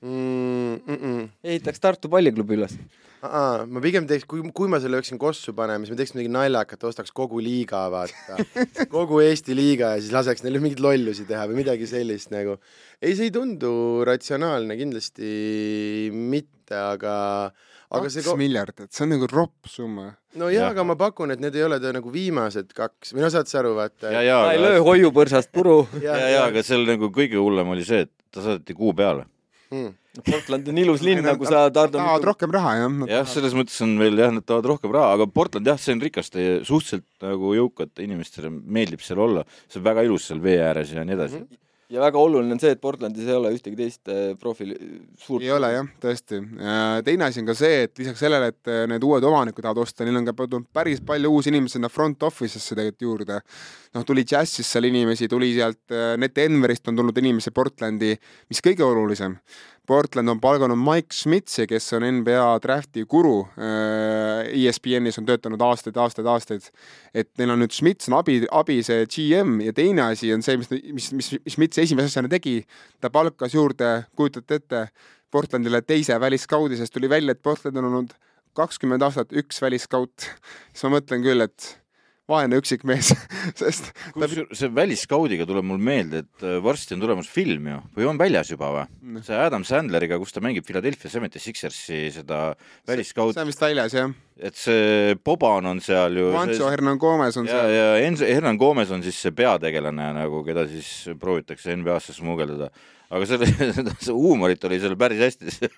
[0.04, 0.76] mm,?
[0.84, 1.26] Mm -mm.
[1.43, 2.78] ehitaks Tartu palliklubi üles
[3.24, 6.32] Aa, ma pigem teeks, kui, kui ma selle lööksin kossu panema, siis ma teeks midagi
[6.34, 8.36] naljakat, ostaks kogu liiga, vaata.
[8.95, 12.58] kogu Eesti liiga ja siis laseks neile mingeid lollusi teha või midagi sellist nagu.
[12.99, 17.16] ei, see ei tundu ratsionaalne, kindlasti mitte, aga
[17.93, 20.10] aga kaks see miljardit, see on nagu ropp summa.
[20.36, 23.24] no jaa ja., aga ma pakun, et need ei ole ta nagu viimased kaks või
[23.24, 24.10] no saad sa aru, vaata.
[24.10, 25.86] ta ei löö hoiupõrsast puru.
[26.04, 29.30] ja, ja, ja, aga seal nagu kõige hullem oli see, et ta saadeti kuu peale
[29.74, 30.21] mm..
[30.28, 31.95] Portland on ilus linn, nagu sa tahad.
[31.95, 32.99] tahavad rohkem raha, jah.
[33.09, 36.03] jah, selles mõttes on veel jah, nad tahavad rohkem raha, aga Portland jah, see on
[36.05, 40.93] rikaste, suhteliselt nagu jõukate inimestele meeldib seal olla, see on väga ilus seal vee ääres
[40.93, 41.49] ja nii edasi mm.
[41.49, 41.61] -hmm
[41.93, 44.76] ja väga oluline on see, et Portlandis ei ole ühtegi teist äh, profiili
[45.19, 45.43] suurt.
[45.45, 46.39] ei ole jah, tõesti.
[47.05, 50.07] teine asi on ka see, et lisaks sellele, et äh, need uued omanikud tahavad osta,
[50.07, 50.36] neil on ka
[50.74, 53.39] päris palju uusi inimesi sinna front office'isse tegelikult juurde.
[53.94, 58.14] Noh, tuli Jazzist seal inimesi, tuli sealt, äh, Net Enverist on tulnud inimesi Portlandi,
[58.50, 59.38] mis kõige olulisem
[59.88, 64.48] Portland on palganud Mike Schmidtsi, kes on NBA drafti guru äh,.
[64.64, 66.70] ESPN-is on töötanud aastaid, aastaid, aastaid.
[67.14, 70.56] et neil on nüüd Schmidts on abi, abi see GM ja teine asi on see,
[70.60, 72.62] mis, mis, mis Schmidts esimese asjana tegi.
[73.04, 74.86] ta palkas juurde, kujutate ette,
[75.34, 78.12] Portlandile teise väliskaudi, sest tuli välja, et Portland on olnud
[78.56, 80.30] kakskümmend aastat üks väliskaut.
[80.72, 81.82] siis ma mõtlen küll, et
[82.30, 83.11] vaene üksikmees
[83.59, 87.80] sest ta kusjuures see väliskaudiga tuleb mul meelde, et äh, varsti on tulemas film ju
[87.97, 88.86] või on väljas juba või?
[89.26, 92.53] See Adam Sandleriga, kus ta mängib Philadelphia Seventy Sixersi seda
[92.89, 94.15] väliskaud see, on vist väljas jah.
[94.39, 96.32] et see Boban on seal ju.
[96.32, 97.76] Juancho Hernan Gomez on ja, seal.
[97.76, 102.71] ja Enzo, Hernan Gomez on siis see peategelane nagu, keda siis proovitakse NBA-sse smugeldada.
[103.14, 103.47] Aga selle,
[104.05, 105.72] see huumorit oli seal päris hästi,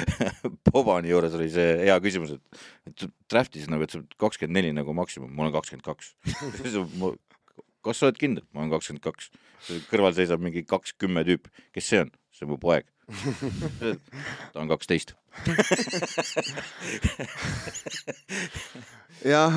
[0.68, 5.32] Bobani juures oli see hea küsimus, et, et draft'is nagu, et kakskümmend neli nagu maksimum,
[5.32, 6.12] ma olen kakskümmend kaks.
[7.86, 8.44] kas sa oled kindel?
[8.52, 9.30] ma olen kakskümmend kaks.
[9.90, 12.12] kõrval seisab mingi kaks kümme tüüp, kes see on?
[12.32, 12.88] see on mu poeg.
[14.52, 15.16] ta on kaksteist.
[19.26, 19.56] jah,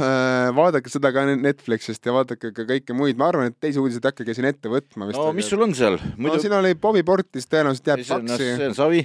[0.56, 4.12] vaadake seda ka Netflixist ja vaadake ka kõike muid, ma arvan, et teisi uudiseid ei
[4.12, 5.98] hakkagi siin ette võtma no mis sul on seal?
[6.18, 9.02] no siin oli Bobby Portis tõenäoliselt jääb paksi see on savi.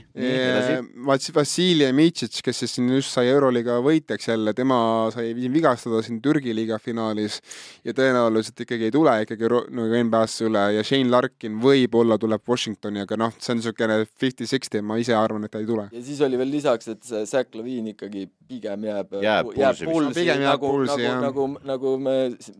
[1.34, 4.80] Vassiljev Mitšitš, kes siis siin just sai Euroliiga võitjaks jälle, tema
[5.14, 7.40] sai vi- vigastada siin Türgi liiga finaalis
[7.84, 13.04] ja tõenäoliselt ikkagi ei tule ikkagi nagu NBA-sse üle ja Shane Larkin võib-olla tuleb Washingtoni,
[13.06, 15.88] aga noh, see on niisugune fifty-sixty, ma ise arvan, et ta ei tule.
[15.92, 19.86] ja siis oli veel lisaks, et see Zack Levine ikkagi pigem jääb Jääb jääb vist.
[19.88, 22.16] pulsi Pigem jääb nagu, Bullsi, nagu jah., nagu, nagu me,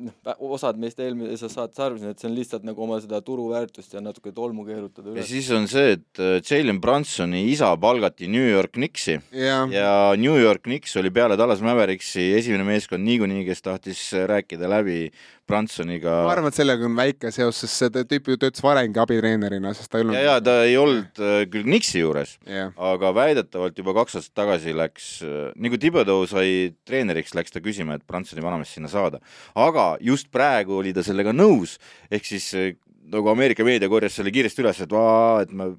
[0.07, 4.05] noh, osad meist eelmises saates arvasid, et see on lihtsalt nagu oma seda turuväärtust ja
[4.05, 5.31] natuke tolmu keerutada ja üles.
[5.31, 10.39] siis on see, et äh, Jalen Brunsoni isa palgati New York Knicksi jah, ja New
[10.41, 15.03] York Knicks oli peale Dallas Mavericksi esimene meeskond niikuinii, kes tahtis rääkida läbi
[15.51, 16.17] Brunsoniga.
[16.27, 19.93] ma arvan, et sellega on väike seos, sest see tüüp ju töötas varemgi abitreenerina, sest
[19.93, 23.81] ta ei olnud ja, ja ta ei olnud äh, küll Knicksi juures, jah, aga väidetavalt
[23.83, 25.09] juba kaks aastat tagasi läks,
[25.57, 29.21] nii kui Thibodeau sai treeneriks, läks ta küsima, et Brunsoni vanameest sinna saada.
[29.59, 31.79] aga just praegu oli ta sellega nõus,
[32.11, 32.73] ehk siis äh,
[33.11, 35.73] nagu Ameerika meedia korjas selle kiiresti üles, et vaa, et me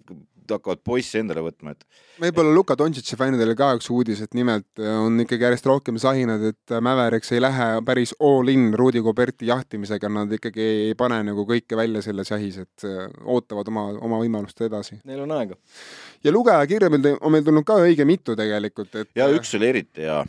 [0.57, 1.85] hakkavad poissi endale võtma, et
[2.21, 6.43] võib-olla Luka Dontšitši fännidele ka üks uudis, et nimelt äh, on ikkagi järjest rohkem sahinad,
[6.51, 11.21] et äh, Mavericks ei lähe päris all in Rudi Goberti jahtimisega, nad ikkagi ei pane
[11.31, 14.99] nagu kõike välja selles jahis, et äh, ootavad oma, oma võimalust edasi.
[15.09, 15.57] Neil on aega.
[16.23, 20.05] ja lugejakirja meil, on meil tulnud ka õige mitu tegelikult, et ja üks oli eriti
[20.05, 20.21] hea.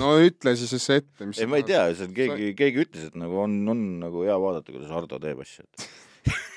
[0.00, 3.18] no ütle siis see ette, mis ei, ma ei tea, seal keegi, keegi ütles, et
[3.18, 5.90] nagu on, on nagu hea vaadata, kuidas Hardo teeb asju, et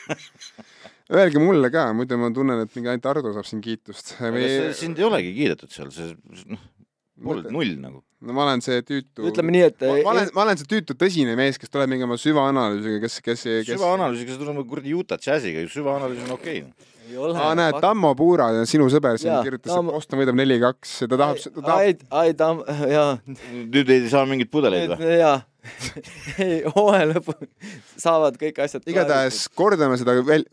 [1.12, 4.16] Öelge mulle ka, muidu ma tunnen, et mingi ainult Ardo saab siin kiitust.
[4.16, 6.14] see, sind ei olegi kiidetud seal, see
[6.54, 6.62] noh,
[7.24, 8.00] pool null nagu.
[8.24, 10.96] no ma olen see tüütu ütleme nii, et ma, ma olen, ma olen see tüütu
[10.96, 15.20] tõsine mees, kes tuleb mingi oma süvaanalüüsiga, kes, kes, kes süvaanalüüsiga sa tuled kuradi Utah
[15.20, 16.93] Jazziga, süvaanalüüs on okei okay..
[17.36, 21.10] aa, näed, Tammo Puura, sinu sõber siin Jaa, kirjutas, Tammo- et Boston võidab neli-kaks ja
[21.12, 22.52] ta tahab, ta tahab, ai, ai, ta,
[22.92, 23.10] jaa,
[23.64, 25.18] nüüd ei saa mingeid pudeleid või?
[25.22, 25.42] jaa.
[26.44, 27.38] ei, hooaja lõpul
[27.96, 30.44] saavad kõik asjad igatahes kordame seda veel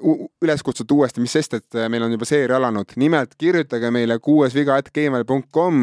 [0.44, 2.94] üleskutset uuesti, mis sest, et äh, meil on juba seeria alanud.
[3.00, 5.80] nimelt kirjutage meile kuuesviga.gmail.com,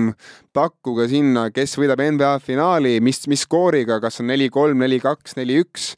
[0.55, 5.91] pakkuge sinna, kes võidab NBA finaali, mis, mis skooriga, kas on neli-kolm, neli-kaks, neli-üks.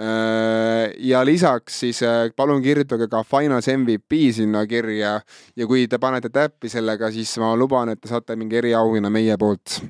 [0.00, 5.18] Ja lisaks siis äh, palun kirjutage ka Finals MVP sinna kirja
[5.56, 9.36] ja kui te panete täppi sellega, siis ma luban, et te saate mingi eriauhinna meie
[9.40, 9.80] poolt.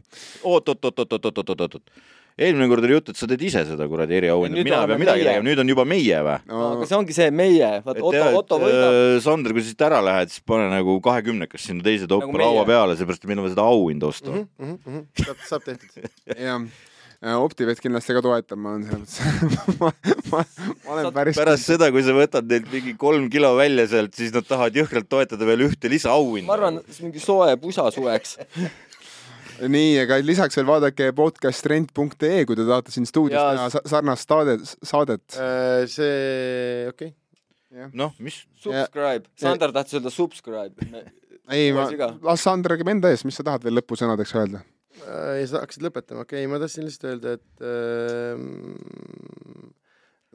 [0.43, 2.03] oot, oot, oot, oot, oot, oot, oot, oot.
[2.41, 5.27] eelmine kord oli jutt, et sa teed ise seda kuradi eriauhinda, mina ei pea midagi
[5.29, 6.37] tegema, nüüd on juba meie või?
[6.51, 8.99] no aga see ongi see meie, vaata Otto, Otto võidab.
[8.99, 12.43] äh, Sander, kui sa siit ära lähed, siis pane nagu kahekümnekas sinna teise toppa Nagu
[12.43, 14.47] laua peale, seepärast et meil on vaja seda auhinda osta mm.
[14.59, 14.79] -hmm.
[14.79, 14.95] mm.
[14.97, 15.27] -hmm.
[15.27, 16.11] saab, saab tehtud.
[16.49, 16.65] jah,
[17.21, 19.91] Optivet kindlasti ka toetab, ma olen selles mõttes, ma,
[20.33, 20.39] ma,
[20.87, 24.33] ma olen päris pärast seda, kui sa võtad neilt mingi kolm kilo välja sealt, siis
[24.33, 26.49] nad tahavad jõhkralt toetada veel ühte lisaauhinda.
[26.49, 28.39] ma arvan, mingi soe pusa suveks.
[29.77, 34.75] nii, aga lisaks veel vaadake podcastrent.ee, kui te tahate siin stuudios teha sa- sarnast saadet,
[34.81, 35.25] saadet.
[35.37, 37.93] Äh, see, okei okay..
[37.93, 40.89] noh, mis, Subscribe, Sander tahtis öelda subscribe.
[41.53, 41.85] ei, ma
[42.33, 44.65] las Sander räägib enda eest, mis sa tahad veel lõpusõnadeks öelda?
[45.05, 48.35] Ja sa hakkasid lõpetama, okei okay,, ma tahtsin lihtsalt öelda, et äh,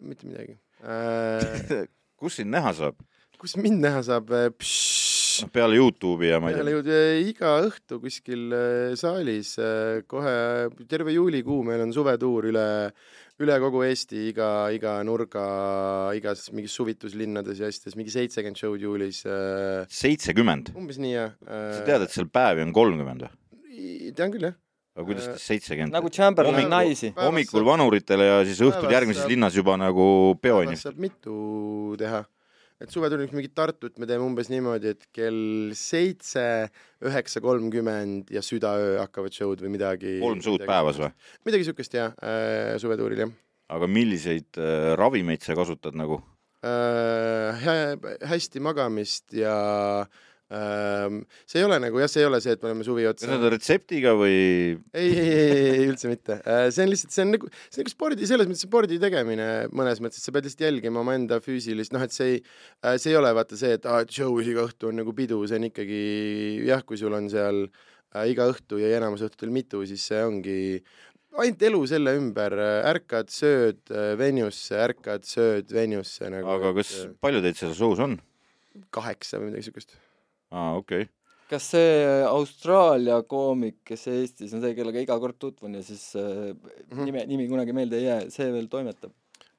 [0.05, 1.86] mitte midagi äh.
[2.20, 2.99] kus sind näha saab?
[3.41, 4.32] kus mind näha saab?
[4.32, 7.01] noh, peale Youtube'i ja ma ei peale tea.
[7.20, 10.36] äh, iga õhtu kuskil äh, saalis äh, kohe
[10.91, 12.66] terve juulikuu meil on suvetuur üle,
[13.43, 15.45] üle kogu Eesti, iga, iga nurga,
[16.18, 19.84] igas mingis suvituslinnades ja asjades, mingi seitsekümmend show'd juulis äh,.
[19.91, 23.34] seitsekümmend, umbes nii jah sa tead, et seal päevi on kolmkümmend või?
[24.18, 24.55] Tean küll jah.
[24.95, 27.11] aga kuidas ta seitsekümmend nagu Chamberlain naisi.
[27.18, 30.07] hommikul vanuritele ja siis õhtul järgmises linnas juba nagu
[30.41, 30.88] peoini päevas.
[30.88, 31.38] saab mitu
[31.99, 32.24] teha.
[32.82, 36.68] et suvetuuriks mingit Tartut me teeme umbes niimoodi, et kell seitse,
[37.05, 40.20] üheksa kolmkümmend ja südaöö hakkavad show'd või midagi.
[40.24, 41.11] kolm show'd päevas või?
[41.47, 43.36] midagi siukest jah äh,, suvetuuril jah
[43.76, 46.22] aga milliseid äh, ravimeid sa kasutad nagu?
[46.66, 47.66] äh,.
[48.26, 49.55] hästi magamist ja
[50.05, 50.13] ähm,
[50.46, 53.46] see ei ole nagu jah, see ei ole see, et me oleme suvi otsa need
[53.48, 56.38] on retseptiga või ei, ei, ei, ei üldse mitte.
[56.70, 60.04] see on lihtsalt, see on nagu, see on nagu spordi, selles mõttes spordi tegemine mõnes
[60.06, 62.43] mõttes, et sa pead lihtsalt jälgima omaenda füüsilist, noh, et see ei,
[63.02, 65.58] see ei ole vaata see, et aa, et show'is iga õhtu on nagu pidu, see
[65.58, 66.04] on ikkagi
[66.70, 70.60] jah, kui sul on seal äh, iga õhtu ja enamus õhtutel mitu, siis see ongi
[71.41, 72.54] ainult elu selle ümber,
[72.93, 76.53] ärkad, sööd äh, venjusse, ärkad, sööd venjusse nagu.
[76.53, 78.19] aga kas, palju teid seal show's on?
[78.94, 79.95] kaheksa või midagi siukest.
[80.56, 81.11] aa, okei okay..
[81.52, 81.99] kas see
[82.30, 86.56] Austraalia koomik, kes Eestis on see, kellega iga kord tutvun ja siis äh,
[86.90, 87.03] Mhm.
[87.06, 89.14] nime, nimi kunagi meelde ei jää, see veel toimetab?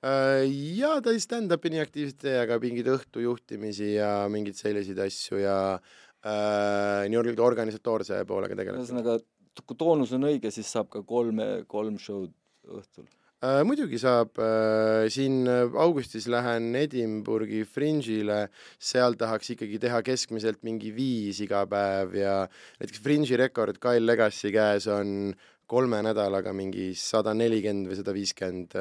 [0.06, 0.44] Äh,
[0.78, 5.56] ja ta stand-up'i nii aktiivselt ei tee, aga mingeid õhtujuhtimisi ja mingeid selliseid asju ja
[5.76, 8.82] äh, nii-öelda organisatoorse poolega tegeleb.
[8.82, 9.18] ühesõnaga,
[9.64, 12.34] kui toonus on õige, siis saab ka kolme, kolm show'd
[12.66, 13.06] õhtul.
[13.44, 18.46] Äh, muidugi saab äh,, siin äh, augustis lähen Edinburghi Fringe'ile,
[18.80, 22.38] seal tahaks ikkagi teha keskmiselt mingi viis iga päev ja
[22.80, 25.34] näiteks Fringe'i rekord Kyle Legacy käes on
[25.68, 28.78] kolme nädalaga mingi sada nelikümmend või sada viiskümmend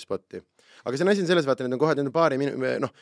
[0.00, 0.40] spotti.
[0.80, 2.96] aga see on asi on selles, vaata, need on kohad, need on paari minu-, noh,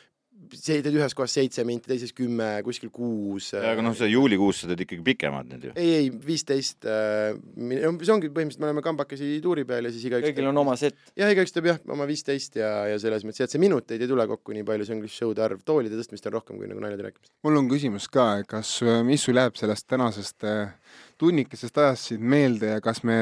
[0.55, 3.51] see teed ühes kohas seitse minti, teises kümme, kuskil kuus.
[3.57, 5.73] aga noh, see juulikuus sa teed ikkagi pikemad need ju.
[5.75, 10.49] ei, ei viisteist, see ongi põhimõtteliselt, me oleme kambakesi tuuri peal ja siis igaüks kõigil
[10.51, 10.97] on oma set.
[11.19, 14.25] jah, igaüks teeb jah, oma viisteist ja, ja selles mõttes, et see minuteid ei tule
[14.31, 17.09] kokku nii palju, see on lihtsalt show'de arv, toolide tõstmist on rohkem kui nagu naljade
[17.09, 17.33] rääkimist.
[17.45, 20.75] mul on küsimus ka, kas, mis sul jääb sellest tänasest äh,
[21.19, 23.19] tunnikesest ajast siin meelde ja kas me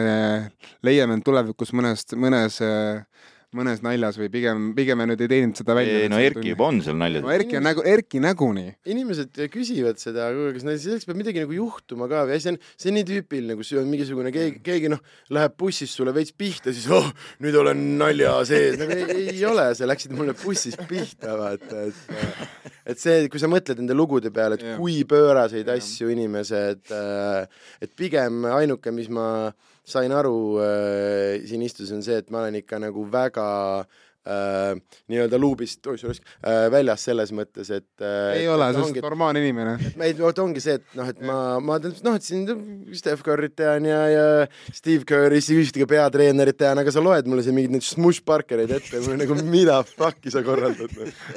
[0.85, 3.35] leiame end tulevikus mõnest, mõnes, mõnes
[3.65, 6.01] naljas või pigem, pigem me nüüd ei teeninud seda välja.
[6.03, 7.31] ei no Erki juba on seal naljad no.
[7.33, 8.65] Erki on nagu, Erki näguni.
[8.89, 12.59] inimesed küsivad seda, aga kas neil selleks peab midagi nagu juhtuma ka või see on,
[12.75, 15.01] see on nii tüüpiline, kus on mingisugune keegi, keegi noh,
[15.33, 17.09] läheb bussis sulle veits pihta, siis oh,
[17.43, 22.67] nüüd olen nalja sees, nagu ei, ei ole, sa läksid mulle bussis pihta, vaata, et
[22.87, 24.77] et see, kui sa mõtled nende lugude peale, et Jah.
[24.79, 26.93] kui pööraseid asju inimesed,
[27.83, 29.27] et pigem ainuke, mis ma
[29.87, 33.47] sain aru äh, siin istudes, on see, et ma olen ikka nagu väga
[34.27, 34.73] äh,
[35.11, 38.99] nii-öelda luubist oi, sorry, äh, väljas selles mõttes, et äh, ei ole, et sa ongi-
[38.99, 39.77] oled normaalne inimene.
[40.03, 42.43] ei, vot ongi see, et noh, et ma, ma noh, et siin
[42.97, 44.27] Steph Curry't tean ja, ja
[44.75, 48.75] Steve Curry, siis ühtegi peatreenerit tean, aga sa loed mulle siin mingeid neid Smush Parkereid
[48.79, 51.27] ette, mul nagu mida fuck'i sa korraldad noh.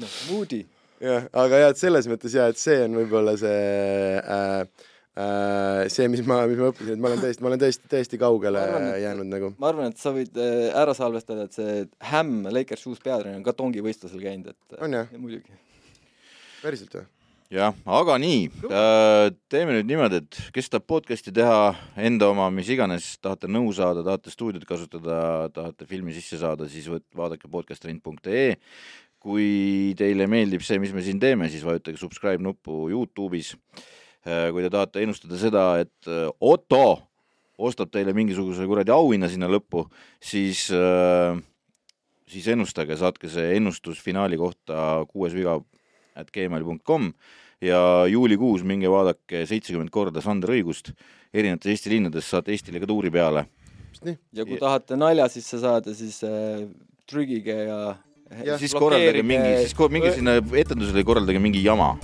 [0.00, 0.64] noh, Moody.
[1.04, 3.58] jah, aga jah, et selles mõttes jah, et see on võib-olla see
[4.22, 4.87] äh,
[5.90, 8.60] see, mis ma, mis ma õppisin, et ma olen tõesti, ma olen tõesti, tõesti kaugele
[8.60, 9.52] Ma arvan, et- jäänud nagu.
[9.58, 11.78] ma arvan, et sa võid äh, ära salvestada, et see
[12.12, 15.08] Hämm, Lakersi uus peatreener on ka tongivõistlusel käinud, et On jah?
[15.18, 15.50] muidugi.
[16.62, 17.06] päriselt või?
[17.50, 18.42] jah, aga nii,
[19.48, 24.02] teeme nüüd niimoodi, et kes tahab podcast'i teha, enda oma, mis iganes, tahate nõu saada,
[24.04, 26.86] tahate stuudiot kasutada, tahate filmi sisse saada, siis
[27.16, 28.58] vaadake podcasttrend.ee.
[29.18, 33.54] kui teile meeldib see, mis me siin teeme, siis vajutage subscribe nuppu Youtube'is.
[34.54, 37.02] Kui te tahate ennustada seda, et äh, Otto
[37.58, 39.84] ostab teile mingisuguse kuradi auhinna sinna lõppu,
[40.22, 41.38] siis äh,
[42.28, 45.58] siis ennustage, saatke see ennustus finaali kohta kuues viga
[46.18, 47.12] at gmail.com
[47.64, 47.80] ja
[48.10, 50.92] juulikuus minge vaadake seitsekümmend korda Sander Õigust
[51.34, 53.46] erinevates Eesti linnades, saate Eestile ka tuuri peale.
[54.04, 56.68] ja kui tahate nalja sisse saada, siis äh,
[57.08, 57.96] trügige ja,
[58.44, 61.94] Jah, siis korraldage mingi, siis minge sinna etendusele ja korraldage mingi jama.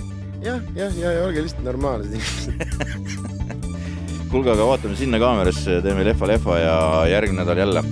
[0.43, 2.53] jah, jah, ja, ja olge lihtsalt normaalsed inimesed.
[4.31, 6.75] kuulge, aga vaatame sinna kaamerasse ja teeme lehva-lehva ja
[7.13, 7.83] järgmine nädal jälle.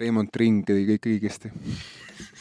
[0.00, 1.50] Reimond Ring tegi kõik õigesti.